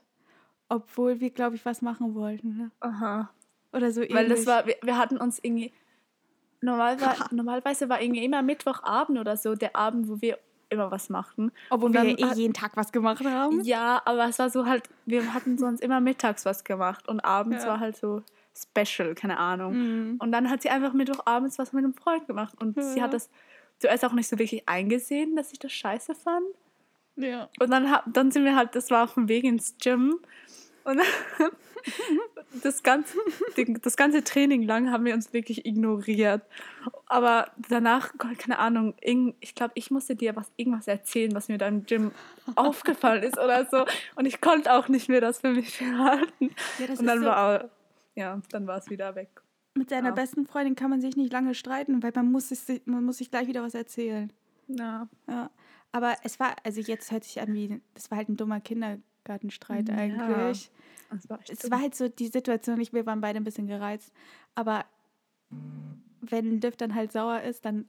obwohl 0.69 1.19
wir, 1.19 1.29
glaube 1.29 1.55
ich, 1.55 1.65
was 1.65 1.81
machen 1.81 2.15
wollten. 2.15 2.57
Ne? 2.57 2.71
Aha. 2.79 3.29
Oder 3.73 3.91
so 3.91 4.01
ähnlich. 4.01 4.15
Weil 4.15 4.29
das 4.29 4.45
war, 4.47 4.65
wir, 4.65 4.75
wir 4.81 4.97
hatten 4.97 5.17
uns 5.17 5.39
irgendwie, 5.41 5.73
normal 6.61 6.99
war, 7.01 7.15
normalerweise 7.33 7.89
war 7.89 8.01
irgendwie 8.01 8.23
immer 8.23 8.41
Mittwochabend 8.41 9.19
oder 9.19 9.37
so 9.37 9.55
der 9.55 9.75
Abend, 9.75 10.07
wo 10.07 10.21
wir 10.21 10.39
immer 10.69 10.89
was 10.89 11.09
machten. 11.09 11.51
Obwohl 11.69 11.93
wir 11.93 12.03
ja 12.03 12.17
eh 12.17 12.33
jeden 12.35 12.53
Tag 12.53 12.77
was 12.77 12.91
gemacht 12.91 13.23
haben. 13.25 13.61
Ja, 13.63 14.01
aber 14.05 14.29
es 14.29 14.39
war 14.39 14.49
so 14.49 14.65
halt, 14.65 14.89
wir 15.05 15.33
hatten 15.33 15.57
sonst 15.57 15.81
immer 15.81 15.99
mittags 15.99 16.45
was 16.45 16.63
gemacht 16.63 17.07
und 17.09 17.19
abends 17.19 17.63
Ja. 17.63 17.71
war 17.71 17.79
halt 17.79 17.97
so 17.97 18.23
special, 18.57 19.15
keine 19.15 19.37
Ahnung. 19.37 19.73
Mhm. 19.73 20.15
Und 20.19 20.31
dann 20.31 20.49
hat 20.49 20.61
sie 20.61 20.69
einfach 20.69 20.93
Mittwochabends 20.93 21.57
was 21.59 21.73
mit 21.73 21.83
einem 21.83 21.93
Freund 21.93 22.27
gemacht 22.27 22.53
und 22.61 22.81
sie 22.81 22.97
Ja. 22.99 23.03
hat 23.05 23.13
das 23.13 23.29
zuerst 23.79 24.05
auch 24.05 24.13
nicht 24.13 24.27
so 24.27 24.37
wirklich 24.39 24.67
eingesehen, 24.67 25.35
dass 25.35 25.51
ich 25.51 25.59
das 25.59 25.71
scheiße 25.71 26.13
fand. 26.15 26.45
Ja. 27.15 27.49
Und 27.59 27.71
dann, 27.71 27.93
dann 28.07 28.31
sind 28.31 28.45
wir 28.45 28.55
halt, 28.55 28.75
das 28.75 28.89
war 28.91 29.03
auf 29.05 29.13
dem 29.15 29.27
Weg 29.27 29.43
ins 29.43 29.75
Gym. 29.81 30.19
Und 30.83 30.99
das 32.63 32.83
ganze, 32.83 33.17
das 33.81 33.97
ganze 33.97 34.23
Training 34.23 34.63
lang 34.63 34.91
haben 34.91 35.05
wir 35.05 35.13
uns 35.13 35.31
wirklich 35.33 35.65
ignoriert. 35.65 36.41
Aber 37.07 37.51
danach, 37.69 38.13
keine 38.37 38.59
Ahnung, 38.59 38.93
ich 39.39 39.55
glaube, 39.55 39.71
ich 39.75 39.91
musste 39.91 40.15
dir 40.15 40.35
was, 40.35 40.51
irgendwas 40.57 40.87
erzählen, 40.87 41.33
was 41.33 41.47
mir 41.49 41.57
da 41.57 41.67
im 41.67 41.85
Gym 41.85 42.11
aufgefallen 42.55 43.23
ist 43.23 43.37
oder 43.37 43.65
so. 43.65 43.85
Und 44.15 44.25
ich 44.25 44.41
konnte 44.41 44.73
auch 44.73 44.87
nicht 44.87 45.09
mehr 45.09 45.21
das 45.21 45.39
für 45.41 45.51
mich 45.53 45.77
behalten. 45.79 46.51
Ja, 46.79 46.87
Und 46.97 47.05
dann 47.05 47.19
so- 47.19 47.25
war, 47.25 47.69
ja, 48.15 48.41
dann 48.49 48.67
war 48.67 48.77
es 48.77 48.89
wieder 48.89 49.15
weg. 49.15 49.41
Mit 49.73 49.89
seiner 49.89 50.09
Ja. 50.09 50.13
besten 50.15 50.45
Freundin 50.45 50.75
kann 50.75 50.89
man 50.89 50.99
sich 51.01 51.15
nicht 51.15 51.31
lange 51.31 51.55
streiten, 51.55 52.03
weil 52.03 52.11
man 52.15 52.31
muss, 52.31 52.49
sich, 52.49 52.81
man 52.85 53.03
muss 53.05 53.17
sich 53.19 53.31
gleich 53.31 53.47
wieder 53.47 53.63
was 53.63 53.73
erzählen. 53.73 54.31
Ja. 54.67 55.07
Ja. 55.27 55.49
Aber 55.93 56.15
es 56.23 56.39
war, 56.39 56.55
also 56.63 56.79
jetzt 56.81 57.11
hört 57.11 57.23
sich 57.23 57.39
an 57.41 57.53
wie, 57.53 57.81
das 57.93 58.09
war 58.11 58.17
halt 58.17 58.29
ein 58.29 58.37
dummer 58.37 58.59
Kindergartenstreit 58.61 59.89
Ja. 59.89 59.95
eigentlich. 59.95 60.71
Das 61.09 61.29
war 61.29 61.39
echt 61.39 61.49
Es 61.51 61.59
dumm. 61.59 61.71
war 61.71 61.81
halt 61.81 61.95
so 61.95 62.07
die 62.09 62.27
Situation, 62.27 62.79
ich, 62.79 62.93
wir 62.93 63.05
waren 63.05 63.21
beide 63.21 63.37
ein 63.37 63.43
bisschen 63.43 63.67
gereizt. 63.67 64.11
Aber 64.55 64.85
wenn 66.21 66.61
Liv 66.61 66.75
dann 66.77 66.95
halt 66.95 67.11
sauer 67.11 67.41
ist, 67.41 67.65
dann 67.65 67.87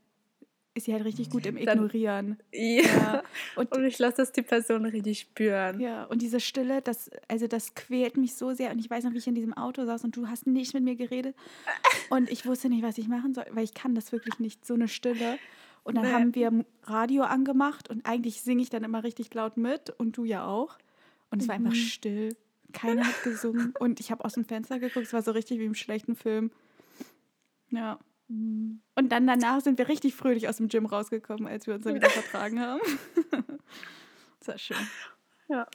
ist 0.75 0.87
sie 0.87 0.93
halt 0.95 1.05
richtig 1.05 1.29
gut 1.31 1.45
im 1.47 1.57
Dann- 1.65 1.79
Ignorieren. 1.79 2.39
ja. 2.53 2.83
Ja. 2.83 3.23
Und, 3.57 3.73
Und 3.77 3.85
ich 3.85 3.99
lasse 3.99 4.17
das 4.19 4.33
die 4.33 4.43
Person 4.43 4.85
richtig 4.87 5.21
spüren. 5.21 5.81
ja, 5.81 6.05
und 6.05 6.23
diese 6.23 6.41
Stille, 6.41 6.81
das, 6.83 7.11
also 7.29 7.47
das 7.47 7.75
quält 7.75 8.17
mich 8.17 8.35
so 8.35 8.53
sehr. 8.55 8.71
Und 8.71 8.79
ich 8.79 8.89
weiß 8.89 9.05
noch, 9.05 9.13
wie 9.13 9.19
ich 9.19 9.27
in 9.27 9.35
diesem 9.35 9.53
Auto 9.55 9.85
saß 9.85 10.05
und 10.05 10.17
du 10.17 10.29
hast 10.29 10.47
nicht 10.47 10.73
mit 10.75 10.83
mir 10.85 10.97
geredet. 10.97 11.37
Und 12.11 12.31
ich 12.31 12.45
wusste 12.47 12.69
nicht, 12.69 12.83
was 12.83 12.99
ich 12.99 13.09
machen 13.09 13.33
soll, 13.35 13.47
weil 13.53 13.65
ich 13.65 13.73
kann 13.75 13.95
das 13.95 14.13
wirklich 14.13 14.39
nicht, 14.39 14.67
so 14.67 14.75
eine 14.75 14.87
Stille. 14.89 15.39
Und 15.85 15.97
dann 15.97 16.05
Nee. 16.05 16.13
haben 16.13 16.35
wir 16.35 16.65
Radio 16.85 17.23
angemacht 17.25 17.89
und 17.91 18.07
eigentlich 18.07 18.43
singe 18.43 18.63
ich 18.63 18.69
dann 18.71 18.85
immer 18.85 19.03
richtig 19.03 19.33
laut 19.35 19.57
mit 19.57 19.91
und 19.99 20.17
du 20.17 20.25
ja 20.25 20.45
auch. 20.47 20.77
Und 21.31 21.41
es 21.43 21.49
war 21.49 21.55
einfach 21.55 21.71
Mhm. 21.73 21.77
still. 21.77 22.37
Keiner 22.73 23.07
hat 23.07 23.23
gesungen. 23.25 23.73
Und 23.81 23.99
ich 24.01 24.11
habe 24.11 24.25
aus 24.25 24.35
dem 24.35 24.45
Fenster 24.45 24.79
geguckt, 24.79 25.07
es 25.07 25.13
war 25.13 25.23
so 25.23 25.31
richtig 25.33 25.59
wie 25.59 25.65
im 25.65 25.75
schlechten 25.75 26.15
Film. 26.17 26.51
Ja. 27.71 27.99
Und 28.95 29.09
dann 29.11 29.27
danach 29.27 29.61
sind 29.61 29.79
wir 29.79 29.89
richtig 29.89 30.15
fröhlich 30.15 30.49
aus 30.49 30.57
dem 30.57 30.69
Gym 30.69 30.87
rausgekommen, 30.87 31.47
als 31.47 31.67
wir 31.67 31.75
uns 31.75 31.85
dann 31.85 31.95
wieder 31.95 32.11
vertragen 32.11 32.61
haben. 32.61 32.81
das 34.39 34.49
war 34.49 34.59
schön. 34.59 34.77
Ja. 35.49 35.67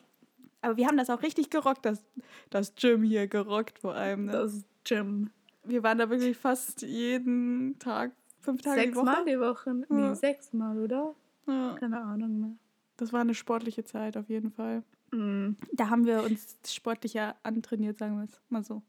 Aber 0.62 0.78
wir 0.78 0.88
haben 0.88 0.98
das 0.98 1.10
auch 1.10 1.22
richtig 1.22 1.50
gerockt, 1.50 1.86
das, 1.86 2.04
das 2.50 2.76
Gym 2.76 3.04
hier 3.04 3.28
gerockt 3.28 3.80
vor 3.80 3.94
allem. 3.94 4.26
Ne? 4.26 4.32
Das 4.32 4.66
Gym. 4.84 5.30
Wir 5.64 5.84
waren 5.84 5.98
da 5.98 6.10
wirklich 6.10 6.38
fast 6.38 6.82
jeden 6.82 7.78
Tag, 7.80 8.12
fünf 8.40 8.62
Tage 8.62 8.82
die 8.82 8.96
Woche. 8.96 9.06
Sechsmal 9.06 9.26
die 9.26 9.40
Woche? 9.40 9.86
Ja. 9.90 10.10
Nee, 10.10 10.16
sechsmal, 10.16 10.78
oder? 10.80 11.16
Ja, 11.48 11.76
Keine 11.80 12.02
Ahnung 12.02 12.40
mehr. 12.40 12.56
das 12.98 13.14
war 13.14 13.22
eine 13.22 13.34
sportliche 13.34 13.84
Zeit 13.84 14.18
auf 14.18 14.30
jeden 14.30 14.52
Fall. 14.52 14.84
Mm. 15.12 15.52
Da 15.74 15.90
haben 15.90 16.06
wir 16.06 16.24
uns 16.24 16.58
sportlicher 16.68 17.36
antrainiert, 17.44 18.00
sagen 18.00 18.18
wir 18.18 18.26
es 18.26 18.42
mal 18.50 18.64
so. 18.64 18.82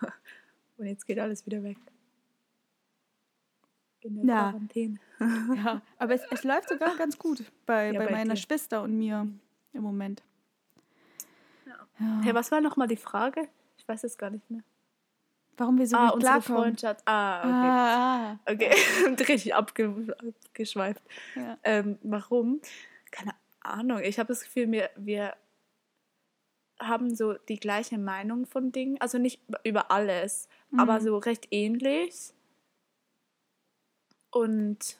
Und 0.76 0.86
jetzt 0.86 1.06
geht 1.06 1.18
alles 1.18 1.46
wieder 1.46 1.62
weg. 1.62 1.78
In 4.00 4.16
der 4.16 4.24
Ja. 4.34 4.50
Quarantäne. 4.50 4.98
Ja, 5.56 5.82
aber 5.98 6.14
es, 6.14 6.22
es 6.30 6.44
läuft 6.44 6.68
sogar 6.68 6.96
ganz 6.96 7.18
gut 7.18 7.42
bei, 7.66 7.90
Ja, 7.92 7.98
bei, 7.98 8.06
bei 8.06 8.12
meiner 8.12 8.34
dir. 8.34 8.40
Schwester 8.40 8.82
und 8.82 8.96
mir 8.96 9.26
im 9.72 9.82
Moment. 9.82 10.22
Ja. 11.66 12.20
Hey, 12.22 12.34
was 12.34 12.50
war 12.52 12.60
nochmal 12.60 12.86
die 12.88 12.96
Frage? 12.96 13.48
Ich 13.76 13.86
weiß 13.88 14.04
es 14.04 14.16
gar 14.16 14.30
nicht 14.30 14.48
mehr. 14.50 14.62
Warum 15.56 15.76
wir 15.76 15.88
so 15.88 15.96
ah, 15.96 16.06
gut 16.10 16.14
unsere. 16.16 16.40
Freundschaft. 16.42 17.02
Ah, 17.04 17.40
okay. 17.40 17.48
Ah, 17.50 18.32
ah. 18.46 18.52
Okay, 18.52 18.72
richtig 19.28 19.54
abge 19.56 20.16
abgeschweift. 20.44 21.02
Ja. 21.34 21.58
Ähm, 21.64 21.98
warum? 22.02 22.60
Keine 23.10 23.32
Ahnung. 23.60 23.98
Ich 24.04 24.20
habe 24.20 24.28
das 24.28 24.42
Gefühl, 24.44 24.70
wir, 24.70 24.90
wir 24.96 25.34
haben 26.78 27.12
so 27.16 27.32
die 27.34 27.58
gleiche 27.58 27.98
Meinung 27.98 28.46
von 28.46 28.70
Dingen. 28.70 29.00
Also 29.00 29.18
nicht 29.18 29.40
über 29.64 29.90
alles, 29.90 30.48
aber 30.76 31.00
Mhm. 31.00 31.04
so 31.04 31.18
recht 31.18 31.48
ähnlich. 31.50 32.32
Und 34.30 34.98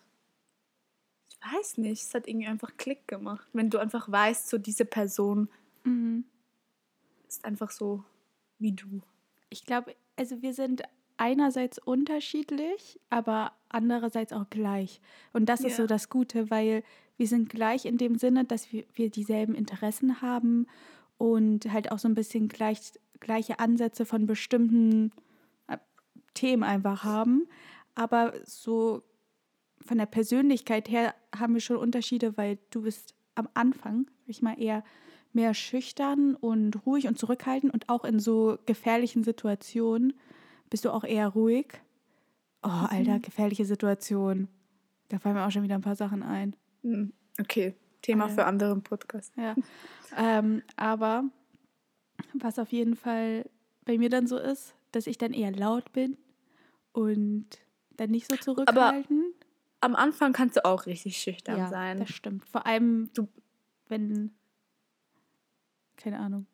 ich 1.28 1.38
weiß 1.52 1.78
nicht, 1.78 2.02
es 2.02 2.14
hat 2.14 2.26
irgendwie 2.26 2.46
einfach 2.48 2.76
Klick 2.76 3.06
gemacht. 3.06 3.46
Wenn 3.52 3.70
du 3.70 3.78
einfach 3.78 4.10
weißt, 4.10 4.48
so 4.48 4.58
diese 4.58 4.84
Person 4.84 5.48
Mhm. 5.84 6.24
ist 7.28 7.44
einfach 7.44 7.70
so 7.70 8.04
wie 8.58 8.72
du. 8.72 9.00
Ich 9.50 9.64
glaube, 9.64 9.94
also 10.16 10.42
wir 10.42 10.52
sind 10.52 10.82
einerseits 11.16 11.78
unterschiedlich, 11.78 13.00
aber 13.10 13.52
andererseits 13.68 14.32
auch 14.32 14.48
gleich. 14.50 15.00
Und 15.32 15.46
das 15.48 15.60
ist 15.60 15.72
Ja. 15.72 15.76
so 15.78 15.86
das 15.86 16.08
Gute, 16.08 16.50
weil 16.50 16.82
wir 17.16 17.26
sind 17.26 17.48
gleich 17.48 17.84
in 17.84 17.98
dem 17.98 18.16
Sinne, 18.16 18.44
dass 18.44 18.72
wir, 18.72 18.84
wir 18.94 19.10
dieselben 19.10 19.54
Interessen 19.54 20.20
haben 20.22 20.66
und 21.18 21.70
halt 21.72 21.90
auch 21.90 21.98
so 21.98 22.08
ein 22.08 22.14
bisschen 22.14 22.48
gleich, 22.48 22.92
gleiche 23.20 23.58
Ansätze 23.58 24.04
von 24.06 24.26
bestimmten 24.26 25.12
äh, 25.66 25.78
Themen 26.34 26.62
einfach 26.62 27.02
haben. 27.04 27.48
Aber 27.94 28.34
so 28.44 29.02
von 29.84 29.98
der 29.98 30.06
Persönlichkeit 30.06 30.88
her 30.88 31.14
haben 31.36 31.54
wir 31.54 31.60
schon 31.60 31.76
Unterschiede, 31.76 32.36
weil 32.36 32.58
du 32.70 32.82
bist 32.82 33.14
am 33.34 33.48
Anfang, 33.54 34.06
sag 34.20 34.28
ich 34.28 34.42
mal, 34.42 34.60
eher 34.60 34.84
mehr 35.32 35.54
schüchtern 35.54 36.34
und 36.34 36.84
ruhig 36.86 37.06
und 37.06 37.18
zurückhaltend 37.18 37.72
und 37.72 37.88
auch 37.88 38.04
in 38.04 38.18
so 38.18 38.58
gefährlichen 38.66 39.22
Situationen 39.24 40.14
bist 40.70 40.84
du 40.84 40.90
auch 40.90 41.04
eher 41.04 41.28
ruhig. 41.28 41.66
Oh, 42.62 42.68
Alter, 42.68 43.20
gefährliche 43.20 43.64
Situation. 43.64 44.48
Da 45.08 45.18
fallen 45.18 45.36
mir 45.36 45.46
auch 45.46 45.50
schon 45.50 45.62
wieder 45.62 45.76
ein 45.76 45.80
paar 45.82 45.96
Sachen 45.96 46.22
ein. 46.22 46.56
Hm, 46.82 47.12
Okay, 47.40 47.74
Thema 48.02 48.26
Äh. 48.26 48.30
für 48.30 48.44
anderen 48.46 48.82
Podcast. 48.82 49.32
Ja. 49.36 49.54
ähm, 50.16 50.62
aber 50.76 51.24
was 52.34 52.58
auf 52.58 52.72
jeden 52.72 52.96
Fall 52.96 53.48
bei 53.84 53.96
mir 53.96 54.08
dann 54.10 54.26
so 54.26 54.38
ist, 54.38 54.74
dass 54.92 55.06
ich 55.06 55.18
dann 55.18 55.32
eher 55.32 55.52
laut 55.52 55.92
bin 55.92 56.16
und 56.92 57.46
dann 57.96 58.10
nicht 58.10 58.28
so 58.30 58.36
zurückhalten. 58.36 59.32
Am 59.80 59.94
Anfang 59.94 60.32
kannst 60.32 60.56
du 60.56 60.64
auch 60.64 60.86
richtig 60.86 61.16
schüchtern 61.18 61.58
ja, 61.58 61.68
sein. 61.68 61.98
das 61.98 62.10
stimmt. 62.10 62.44
Vor 62.46 62.66
allem, 62.66 63.10
du, 63.14 63.28
wenn, 63.88 64.34
keine 65.96 66.18
Ahnung, 66.18 66.46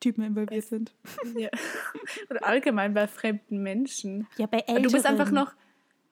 Typen 0.00 0.22
involviert 0.22 0.64
sind. 0.64 0.94
Ja. 1.36 1.48
Oder 2.30 2.44
allgemein 2.44 2.92
bei 2.92 3.06
fremden 3.06 3.62
Menschen. 3.62 4.26
Ja, 4.36 4.46
bei 4.46 4.60
Du 4.60 4.90
bist 4.90 5.06
einfach 5.06 5.28
Älteren. 5.28 5.34
noch, 5.34 5.54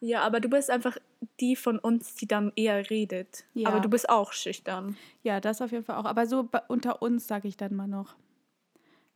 ja, 0.00 0.22
aber 0.22 0.40
du 0.40 0.48
bist 0.48 0.70
einfach 0.70 0.96
die 1.38 1.54
von 1.54 1.78
uns, 1.78 2.14
die 2.14 2.26
dann 2.26 2.52
eher 2.56 2.88
redet. 2.88 3.44
Ja. 3.54 3.68
Aber 3.68 3.80
du 3.80 3.88
bist 3.88 4.08
auch 4.08 4.32
schüchtern. 4.32 4.96
Ja, 5.22 5.40
das 5.40 5.60
auf 5.60 5.70
jeden 5.70 5.84
Fall 5.84 5.96
auch. 5.96 6.06
Aber 6.06 6.26
so 6.26 6.48
unter 6.68 7.02
uns 7.02 7.26
sage 7.26 7.46
ich 7.48 7.56
dann 7.56 7.76
mal 7.76 7.86
noch. 7.86 8.16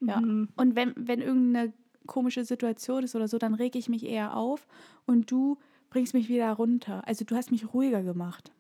Ja. 0.01 0.21
Mhm. 0.21 0.51
Und 0.57 0.77
wenn, 0.77 0.93
wenn 0.97 1.23
irgendeine 1.23 1.73
komische 2.07 2.45
Situation 2.45 3.03
ist 3.03 3.17
oder 3.17 3.29
so, 3.29 3.39
dann 3.39 3.55
reg 3.55 3.75
ich 3.75 3.89
mich 3.89 4.05
eher 4.05 4.37
auf 4.37 4.67
und 5.07 5.31
du 5.31 5.59
bringst 5.91 6.15
mich 6.15 6.29
wieder 6.29 6.51
runter. 6.53 7.07
Also 7.07 7.25
du 7.25 7.37
hast 7.37 7.51
mich 7.51 7.73
ruhiger 7.73 8.03
gemacht. 8.03 8.53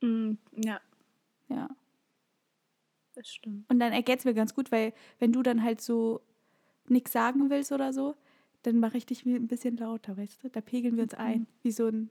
Mm, 0.00 0.32
ja, 0.56 0.80
Ja. 1.48 1.68
das 3.14 3.28
stimmt. 3.28 3.68
Und 3.70 3.78
dann 3.80 3.92
es 3.92 4.24
mir 4.24 4.34
ganz 4.34 4.54
gut, 4.54 4.72
weil 4.72 4.92
wenn 5.18 5.32
du 5.32 5.42
dann 5.42 5.62
halt 5.62 5.80
so 5.80 6.20
nichts 6.88 7.12
sagen 7.12 7.50
willst 7.50 7.72
oder 7.72 7.92
so, 7.92 8.14
dann 8.62 8.80
mache 8.80 8.96
ich 8.96 9.06
dich 9.06 9.24
ein 9.36 9.46
bisschen 9.48 9.76
lauter, 9.76 10.16
weißt 10.16 10.42
du? 10.44 10.48
Da 10.50 10.60
pegeln 10.60 10.96
wir 10.96 11.04
uns 11.04 11.14
ein, 11.14 11.46
wie 11.62 11.70
so 11.70 11.86
ein 11.86 12.10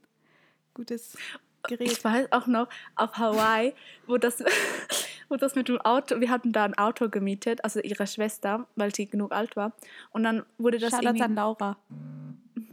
gutes 0.73 1.17
Gerät. 1.63 1.91
Ich 1.91 2.03
weiß 2.03 2.31
auch 2.31 2.47
noch, 2.47 2.67
auf 2.95 3.17
Hawaii, 3.17 3.73
wo 4.05 4.17
das, 4.17 4.43
wo 5.29 5.35
das 5.35 5.55
mit 5.55 5.67
dem 5.67 5.79
Auto, 5.81 6.19
wir 6.19 6.29
hatten 6.29 6.51
da 6.51 6.65
ein 6.65 6.77
Auto 6.77 7.09
gemietet, 7.09 7.63
also 7.63 7.79
ihre 7.79 8.05
Schwester, 8.05 8.67
weil 8.75 8.93
sie 8.93 9.07
genug 9.07 9.31
alt 9.31 9.55
war. 9.55 9.73
Und 10.11 10.23
dann 10.23 10.43
wurde 10.57 10.77
das 10.77 10.91
Shoutouts 10.91 11.05
irgendwie, 11.05 11.23
an 11.23 11.35
Laura. 11.35 11.77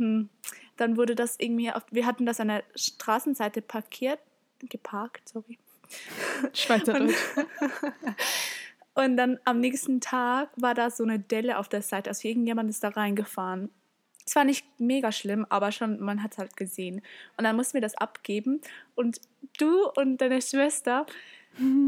Mhm. 0.00 0.28
dann 0.76 0.96
wurde 0.96 1.14
das 1.14 1.36
irgendwie, 1.38 1.70
auf, 1.70 1.84
wir 1.90 2.06
hatten 2.06 2.26
das 2.26 2.40
an 2.40 2.48
der 2.48 2.64
Straßenseite 2.74 3.62
parkiert, 3.62 4.18
geparkt, 4.60 5.28
sorry. 5.28 5.58
Schweizerdeutsch. 6.52 7.14
Und 8.94 9.16
dann 9.16 9.38
am 9.44 9.60
nächsten 9.60 10.00
Tag 10.00 10.50
war 10.56 10.74
da 10.74 10.90
so 10.90 11.04
eine 11.04 11.18
Delle 11.18 11.58
auf 11.58 11.68
der 11.68 11.82
Seite, 11.82 12.10
also 12.10 12.26
irgendjemand 12.26 12.70
ist 12.70 12.82
da 12.82 12.88
reingefahren. 12.88 13.70
Es 14.26 14.36
war 14.36 14.44
nicht 14.44 14.64
mega 14.78 15.10
schlimm, 15.10 15.46
aber 15.48 15.72
schon, 15.72 16.00
man 16.00 16.22
hat 16.22 16.32
es 16.32 16.38
halt 16.38 16.56
gesehen. 16.56 17.02
Und 17.36 17.44
dann 17.44 17.56
mussten 17.56 17.74
wir 17.74 17.80
das 17.80 17.96
abgeben. 17.96 18.60
Und 18.94 19.20
du 19.58 19.88
und 19.96 20.18
deine 20.18 20.42
Schwester, 20.42 21.06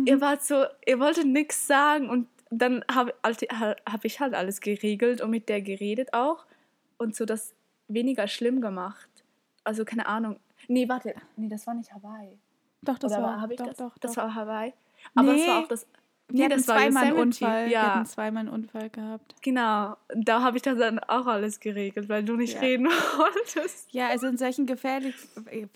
ihr 0.07 0.21
wart 0.21 0.43
so, 0.43 0.65
ihr 0.87 0.99
wolltet 0.99 1.27
nichts 1.27 1.67
sagen. 1.67 2.09
Und 2.09 2.29
dann 2.51 2.85
habe 2.93 3.15
hab 3.23 4.05
ich 4.05 4.21
halt 4.21 4.35
alles 4.35 4.61
geregelt 4.61 5.21
und 5.21 5.31
mit 5.31 5.49
der 5.49 5.63
geredet 5.63 6.15
auch. 6.15 6.47
Und 6.99 7.15
so 7.15 7.25
das 7.25 7.55
weniger 7.95 8.27
schlimm 8.29 8.61
gemacht. 8.61 9.09
Also 9.65 9.85
keine 9.85 10.07
Ahnung. 10.07 10.39
Nee, 10.69 10.89
warte. 10.89 11.15
Nee, 11.37 11.49
das 11.49 11.67
war 11.67 11.75
nicht 11.75 11.93
Hawaii. 11.93 12.39
Doch, 12.83 12.99
das 12.99 13.13
Oder 13.13 13.23
war, 13.23 13.51
ich 13.51 13.57
doch, 13.59 13.67
das? 13.67 13.77
doch, 13.77 13.99
das 13.99 14.13
doch. 14.13 14.23
war 14.23 14.35
Hawaii. 14.35 14.73
Aber 15.15 15.29
es 15.35 15.41
Nee. 15.43 15.47
war 15.49 15.61
auch 15.63 15.69
das. 15.69 15.87
Wir 16.29 16.47
hatten 16.47 16.57
das 16.57 16.69
war 16.69 16.77
zweimal 16.79 17.05
einen. 17.05 17.17
Unfall. 17.19 17.65
Wir 17.67 17.73
Ja, 17.73 17.95
hatten 17.95 18.07
zweimal 18.07 18.41
einen 18.41 18.49
Unfall 18.49 18.89
gehabt. 18.91 19.35
genau. 19.43 19.97
Da 20.15 20.43
habe 20.43 20.57
ich 20.57 20.63
das 20.63 20.79
dann 20.79 20.99
auch 21.01 21.27
alles 21.27 21.61
geregelt, 21.61 22.09
weil 22.09 22.25
du 22.25 22.37
nicht 22.37 22.55
Ja. 22.55 22.61
reden 22.61 22.87
wolltest. 23.17 23.93
Ja, 23.93 24.09
also 24.09 24.27
in 24.29 24.39
solchen 24.39 24.65
gefährlich, 24.67 25.15
äh, 25.51 25.67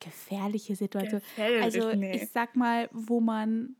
gefährliche 0.00 0.74
Situationen. 0.74 1.20
Gefährlich, 1.20 1.62
Also 1.62 1.92
nee. 1.94 2.16
ich 2.16 2.30
sag 2.30 2.56
mal, 2.56 2.88
wo 2.92 3.20
man 3.20 3.76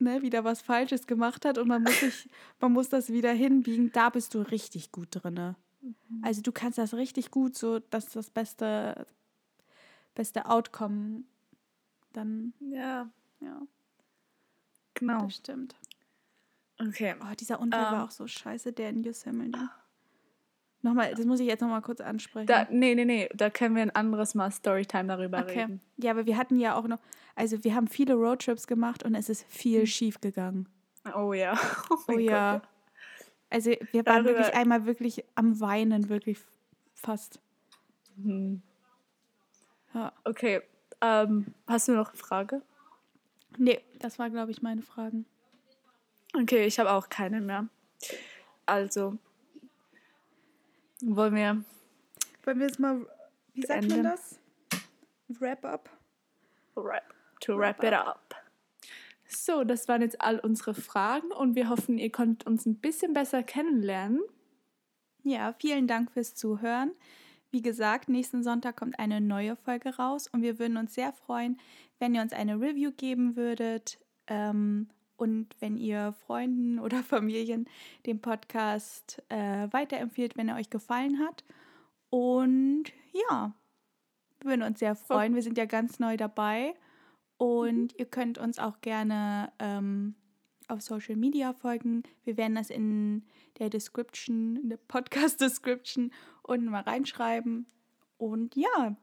ne, 0.00 0.22
wieder 0.22 0.44
was 0.44 0.60
Falsches 0.60 1.06
gemacht 1.06 1.44
hat 1.44 1.56
und 1.58 1.66
man 1.68 1.82
muss 1.82 1.98
sich, 2.00 2.28
man 2.60 2.72
muss 2.72 2.88
das 2.88 3.10
wieder 3.10 3.32
hinbiegen, 3.32 3.90
da 3.92 4.10
bist 4.10 4.34
du 4.34 4.42
richtig 4.42 4.92
gut 4.92 5.08
drinne. 5.10 5.56
Mhm. 5.80 5.94
Also 6.22 6.42
du 6.42 6.52
kannst 6.52 6.78
das 6.78 6.94
richtig 6.94 7.30
gut, 7.30 7.56
so 7.56 7.78
dass 7.78 8.10
das 8.10 8.30
beste, 8.30 9.06
beste 10.14 10.46
Outcome 10.46 11.22
dann, 12.12 12.52
Ja, 12.60 13.08
ja, 13.40 13.60
genau. 14.94 15.24
das 15.24 15.36
stimmt. 15.36 15.76
Okay. 16.80 17.14
Oh, 17.20 17.34
dieser 17.38 17.60
Unfall 17.60 17.86
Ähm. 17.86 17.92
war 17.92 18.04
auch 18.04 18.10
so 18.10 18.26
scheiße, 18.26 18.72
der 18.72 18.90
in 18.90 19.02
Yosemite. 19.02 19.58
Nochmal, 20.82 21.12
das 21.12 21.26
muss 21.26 21.40
ich 21.40 21.46
jetzt 21.48 21.60
nochmal 21.60 21.82
kurz 21.82 22.00
ansprechen. 22.00 22.46
Da, 22.46 22.68
nee, 22.70 22.94
nee, 22.94 23.04
nee. 23.04 23.28
Da 23.34 23.50
können 23.50 23.74
wir 23.74 23.82
ein 23.82 23.90
anderes 23.90 24.36
Mal 24.36 24.52
Storytime 24.52 25.08
darüber 25.08 25.40
Okay. 25.40 25.62
reden. 25.62 25.80
Ja, 25.96 26.12
aber 26.12 26.24
wir 26.24 26.36
hatten 26.36 26.56
ja 26.60 26.76
auch 26.76 26.86
noch, 26.86 27.00
also 27.34 27.64
wir 27.64 27.74
haben 27.74 27.88
viele 27.88 28.14
Roadtrips 28.14 28.68
gemacht 28.68 29.02
und 29.02 29.16
es 29.16 29.28
ist 29.28 29.44
viel 29.48 29.86
schief 29.88 30.20
gegangen. 30.20 30.68
Oh 31.16 31.32
ja. 31.32 31.58
Oh, 31.90 31.96
Oh 32.14 32.18
ja. 32.18 32.58
Gott. 32.58 32.68
Also 33.50 33.70
wir 33.70 34.04
waren 34.06 34.24
Darüber- 34.24 34.40
wirklich 34.40 34.54
einmal 34.54 34.84
wirklich 34.86 35.24
am 35.34 35.58
Weinen, 35.60 36.08
wirklich 36.08 36.38
fast. 36.94 37.40
Mhm. 38.16 38.62
Ja. 39.94 40.12
Okay. 40.24 40.62
Ähm, 41.00 41.54
hast 41.66 41.88
du 41.88 41.92
noch 41.92 42.08
eine 42.10 42.18
Frage? 42.18 42.62
Nee, 43.56 43.80
das 44.00 44.18
war, 44.18 44.28
glaube 44.30 44.50
ich, 44.50 44.62
meine 44.62 44.82
Fragen. 44.82 45.24
Okay, 46.34 46.66
ich 46.66 46.78
habe 46.78 46.90
auch 46.92 47.08
keine 47.08 47.40
mehr. 47.40 47.68
Also, 48.66 49.16
wollen 51.00 51.34
wir 51.34 51.64
Wollen 52.44 52.58
wir 52.60 52.66
jetzt 52.66 52.78
mal, 52.80 53.06
wie 53.54 53.62
sagt 53.62 53.80
man 53.82 53.88
Beenden. 53.88 54.04
das? 54.04 54.38
Wrap 55.40 55.64
up. 55.64 55.90
wrap, 56.74 57.14
to 57.40 57.56
wrap 57.58 57.82
it 57.82 57.92
up? 57.92 58.34
So, 59.30 59.62
das 59.62 59.88
waren 59.88 60.00
jetzt 60.00 60.22
all 60.22 60.38
unsere 60.38 60.72
Fragen 60.72 61.30
und 61.32 61.54
wir 61.54 61.68
hoffen, 61.68 61.98
ihr 61.98 62.10
konntet 62.10 62.46
uns 62.46 62.64
ein 62.64 62.76
bisschen 62.76 63.12
besser 63.12 63.42
kennenlernen. 63.42 64.22
Ja, 65.22 65.52
vielen 65.52 65.86
Dank 65.86 66.10
fürs 66.10 66.34
Zuhören. 66.34 66.92
Wie 67.50 67.60
gesagt, 67.60 68.08
nächsten 68.08 68.42
Sonntag 68.42 68.76
kommt 68.76 68.98
eine 68.98 69.20
neue 69.20 69.54
Folge 69.54 69.96
raus 69.96 70.28
und 70.32 70.40
wir 70.40 70.58
würden 70.58 70.78
uns 70.78 70.94
sehr 70.94 71.12
freuen, 71.12 71.60
wenn 71.98 72.14
ihr 72.14 72.22
uns 72.22 72.32
eine 72.32 72.58
Review 72.58 72.90
geben 72.90 73.36
würdet 73.36 73.98
ähm, 74.28 74.88
und 75.18 75.54
wenn 75.60 75.76
ihr 75.76 76.14
Freunden 76.26 76.78
oder 76.80 77.02
Familien 77.02 77.68
den 78.06 78.22
Podcast 78.22 79.22
äh, 79.28 79.68
weiterempfiehlt, 79.70 80.38
wenn 80.38 80.48
er 80.48 80.56
euch 80.56 80.70
gefallen 80.70 81.18
hat. 81.18 81.44
Und 82.08 82.84
ja, 83.12 83.52
wir 84.40 84.50
würden 84.50 84.62
uns 84.62 84.78
sehr 84.78 84.94
freuen. 84.94 85.34
Wir 85.34 85.42
sind 85.42 85.58
ja 85.58 85.66
ganz 85.66 85.98
neu 85.98 86.16
dabei 86.16 86.74
und 87.38 87.98
ihr 87.98 88.06
könnt 88.06 88.36
uns 88.36 88.58
auch 88.58 88.80
gerne 88.80 89.52
ähm, 89.58 90.14
auf 90.66 90.82
Social 90.82 91.16
Media 91.16 91.54
folgen. 91.54 92.02
Wir 92.24 92.36
werden 92.36 92.56
das 92.56 92.68
in 92.68 93.24
der 93.58 93.70
Description, 93.70 94.56
in 94.56 94.68
der 94.68 94.76
Podcast-Description 94.76 96.12
unten 96.42 96.66
mal 96.66 96.82
reinschreiben. 96.82 97.66
Und 98.18 98.56
ja, 98.56 98.96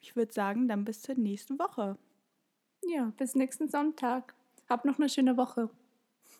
ich 0.00 0.16
würde 0.16 0.32
sagen, 0.32 0.68
dann 0.68 0.84
bis 0.84 1.02
zur 1.02 1.14
nächsten 1.16 1.58
Woche. 1.58 1.98
Ja, 2.82 3.12
bis 3.16 3.34
nächsten 3.34 3.68
Sonntag. 3.68 4.34
Habt 4.68 4.84
noch 4.84 4.98
eine 4.98 5.08
schöne 5.08 5.36
Woche. 5.36 5.70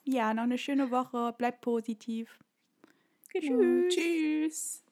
Ja, 0.04 0.32
noch 0.34 0.44
eine 0.44 0.58
schöne 0.58 0.90
Woche. 0.90 1.34
Bleibt 1.36 1.60
positiv. 1.60 2.38
Genau. 3.32 3.88
Tschüss. 3.88 4.85